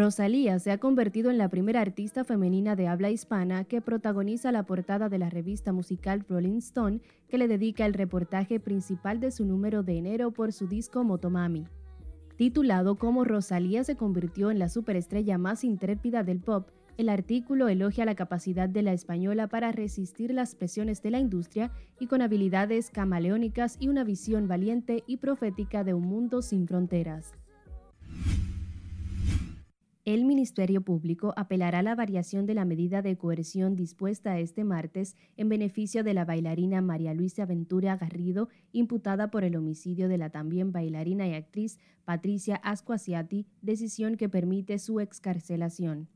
Rosalía 0.00 0.58
se 0.58 0.70
ha 0.70 0.78
convertido 0.78 1.30
en 1.30 1.36
la 1.36 1.50
primera 1.50 1.82
artista 1.82 2.24
femenina 2.24 2.74
de 2.74 2.88
habla 2.88 3.10
hispana 3.10 3.64
que 3.64 3.82
protagoniza 3.82 4.50
la 4.50 4.62
portada 4.62 5.10
de 5.10 5.18
la 5.18 5.28
revista 5.28 5.74
musical 5.74 6.24
Rolling 6.26 6.56
Stone, 6.56 7.02
que 7.28 7.36
le 7.36 7.48
dedica 7.48 7.84
el 7.84 7.92
reportaje 7.92 8.60
principal 8.60 9.20
de 9.20 9.30
su 9.30 9.44
número 9.44 9.82
de 9.82 9.98
enero 9.98 10.30
por 10.30 10.54
su 10.54 10.66
disco 10.66 11.04
Motomami. 11.04 11.66
Titulado 12.36 12.94
Cómo 12.94 13.24
Rosalía 13.24 13.84
se 13.84 13.96
convirtió 13.96 14.50
en 14.50 14.58
la 14.58 14.70
superestrella 14.70 15.36
más 15.36 15.64
intrépida 15.64 16.22
del 16.22 16.40
pop, 16.40 16.70
el 16.96 17.10
artículo 17.10 17.68
elogia 17.68 18.06
la 18.06 18.14
capacidad 18.14 18.70
de 18.70 18.80
la 18.80 18.94
española 18.94 19.48
para 19.48 19.70
resistir 19.70 20.32
las 20.32 20.54
presiones 20.54 21.02
de 21.02 21.10
la 21.10 21.18
industria 21.18 21.72
y 21.98 22.06
con 22.06 22.22
habilidades 22.22 22.88
camaleónicas 22.88 23.76
y 23.78 23.88
una 23.88 24.04
visión 24.04 24.48
valiente 24.48 25.04
y 25.06 25.18
profética 25.18 25.84
de 25.84 25.92
un 25.92 26.06
mundo 26.06 26.40
sin 26.40 26.66
fronteras. 26.66 27.34
El 30.06 30.24
Ministerio 30.24 30.80
Público 30.80 31.34
apelará 31.36 31.82
la 31.82 31.94
variación 31.94 32.46
de 32.46 32.54
la 32.54 32.64
medida 32.64 33.02
de 33.02 33.18
coerción 33.18 33.76
dispuesta 33.76 34.38
este 34.38 34.64
martes 34.64 35.14
en 35.36 35.50
beneficio 35.50 36.02
de 36.02 36.14
la 36.14 36.24
bailarina 36.24 36.80
María 36.80 37.12
Luisa 37.12 37.44
Ventura 37.44 37.98
Garrido, 37.98 38.48
imputada 38.72 39.30
por 39.30 39.44
el 39.44 39.56
homicidio 39.56 40.08
de 40.08 40.16
la 40.16 40.30
también 40.30 40.72
bailarina 40.72 41.28
y 41.28 41.34
actriz 41.34 41.78
Patricia 42.06 42.56
Ascuasiati, 42.56 43.46
decisión 43.60 44.16
que 44.16 44.30
permite 44.30 44.78
su 44.78 45.00
excarcelación. 45.00 46.08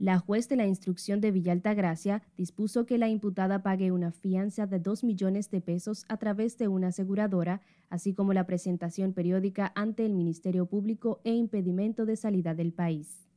La 0.00 0.18
juez 0.18 0.48
de 0.48 0.56
la 0.56 0.66
instrucción 0.66 1.20
de 1.20 1.30
Villa 1.30 1.52
Altagracia 1.52 2.22
dispuso 2.36 2.86
que 2.86 2.98
la 2.98 3.08
imputada 3.08 3.62
pague 3.62 3.92
una 3.92 4.10
fianza 4.10 4.66
de 4.66 4.80
2 4.80 5.04
millones 5.04 5.48
de 5.52 5.60
pesos 5.60 6.04
a 6.08 6.16
través 6.16 6.58
de 6.58 6.66
una 6.66 6.88
aseguradora, 6.88 7.60
así 7.88 8.14
como 8.14 8.32
la 8.32 8.46
presentación 8.46 9.12
periódica 9.12 9.72
ante 9.76 10.04
el 10.04 10.14
Ministerio 10.14 10.66
Público 10.66 11.20
e 11.22 11.34
impedimento 11.34 12.04
de 12.04 12.16
salida 12.16 12.54
del 12.56 12.72
país. 12.72 13.27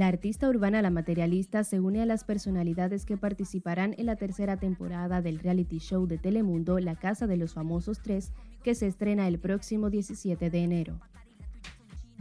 La 0.00 0.06
artista 0.06 0.48
urbana 0.48 0.80
La 0.80 0.88
Materialista 0.88 1.62
se 1.62 1.78
une 1.78 2.00
a 2.00 2.06
las 2.06 2.24
personalidades 2.24 3.04
que 3.04 3.18
participarán 3.18 3.94
en 3.98 4.06
la 4.06 4.16
tercera 4.16 4.56
temporada 4.56 5.20
del 5.20 5.38
reality 5.38 5.76
show 5.76 6.06
de 6.06 6.16
Telemundo 6.16 6.78
La 6.78 6.96
Casa 6.96 7.26
de 7.26 7.36
los 7.36 7.52
Famosos 7.52 8.00
3, 8.00 8.32
que 8.64 8.74
se 8.74 8.86
estrena 8.86 9.28
el 9.28 9.38
próximo 9.38 9.90
17 9.90 10.48
de 10.48 10.58
enero. 10.60 10.98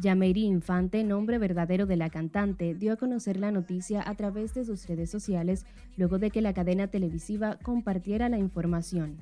Yameiri 0.02 0.44
Infante, 0.44 1.06
nombre 1.06 1.38
verdadero 1.38 1.86
de 1.86 1.96
la 1.96 2.10
cantante, 2.10 2.76
dio 2.76 2.92
a 2.92 2.98
conocer 2.98 3.40
la 3.40 3.50
noticia 3.50 4.04
a 4.06 4.14
través 4.16 4.54
de 4.54 4.66
sus 4.66 4.86
redes 4.86 5.10
sociales 5.10 5.66
luego 5.96 6.20
de 6.20 6.32
que 6.32 6.42
la 6.42 6.54
cadena 6.54 6.88
televisiva 6.88 7.60
compartiera 7.64 8.28
la 8.28 8.40
información. 8.40 9.16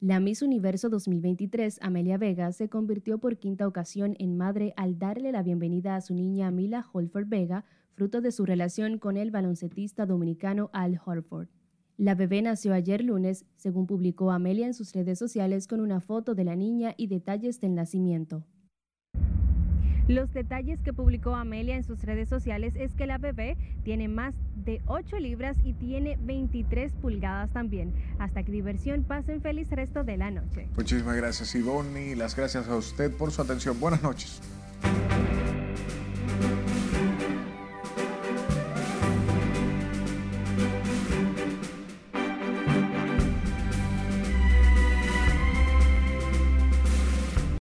La 0.00 0.20
Miss 0.20 0.42
Universo 0.42 0.90
2023, 0.90 1.80
Amelia 1.82 2.18
Vega, 2.18 2.52
se 2.52 2.68
convirtió 2.68 3.18
por 3.18 3.36
quinta 3.36 3.66
ocasión 3.66 4.14
en 4.20 4.36
madre 4.36 4.72
al 4.76 4.96
darle 4.96 5.32
la 5.32 5.42
bienvenida 5.42 5.96
a 5.96 6.00
su 6.00 6.14
niña 6.14 6.52
Mila 6.52 6.86
Holford 6.92 7.26
Vega, 7.26 7.64
fruto 7.94 8.20
de 8.20 8.30
su 8.30 8.46
relación 8.46 8.98
con 8.98 9.16
el 9.16 9.32
baloncetista 9.32 10.06
dominicano 10.06 10.70
Al 10.72 11.00
Horford. 11.04 11.48
La 11.96 12.14
bebé 12.14 12.40
nació 12.42 12.74
ayer 12.74 13.02
lunes, 13.02 13.44
según 13.56 13.88
publicó 13.88 14.30
Amelia 14.30 14.66
en 14.66 14.74
sus 14.74 14.92
redes 14.92 15.18
sociales 15.18 15.66
con 15.66 15.80
una 15.80 15.98
foto 15.98 16.36
de 16.36 16.44
la 16.44 16.54
niña 16.54 16.94
y 16.96 17.08
detalles 17.08 17.60
del 17.60 17.74
nacimiento. 17.74 18.44
Los 20.06 20.32
detalles 20.32 20.80
que 20.80 20.92
publicó 20.92 21.34
Amelia 21.34 21.74
en 21.74 21.82
sus 21.82 22.04
redes 22.04 22.28
sociales 22.28 22.72
es 22.76 22.94
que 22.94 23.06
la 23.08 23.18
bebé 23.18 23.56
tiene 23.82 24.06
más 24.06 24.36
de 24.68 24.82
8 24.86 25.18
libras 25.18 25.56
y 25.64 25.72
tiene 25.72 26.18
23 26.20 26.92
pulgadas 27.00 27.50
también. 27.54 27.94
Hasta 28.18 28.42
que 28.42 28.52
diversión, 28.52 29.02
pasen 29.02 29.40
feliz 29.40 29.70
resto 29.70 30.04
de 30.04 30.18
la 30.18 30.30
noche. 30.30 30.68
Muchísimas 30.76 31.16
gracias 31.16 31.54
Ivonne 31.54 32.08
y 32.08 32.14
las 32.14 32.36
gracias 32.36 32.68
a 32.68 32.76
usted 32.76 33.10
por 33.10 33.30
su 33.30 33.40
atención. 33.40 33.80
Buenas 33.80 34.02
noches. 34.02 34.42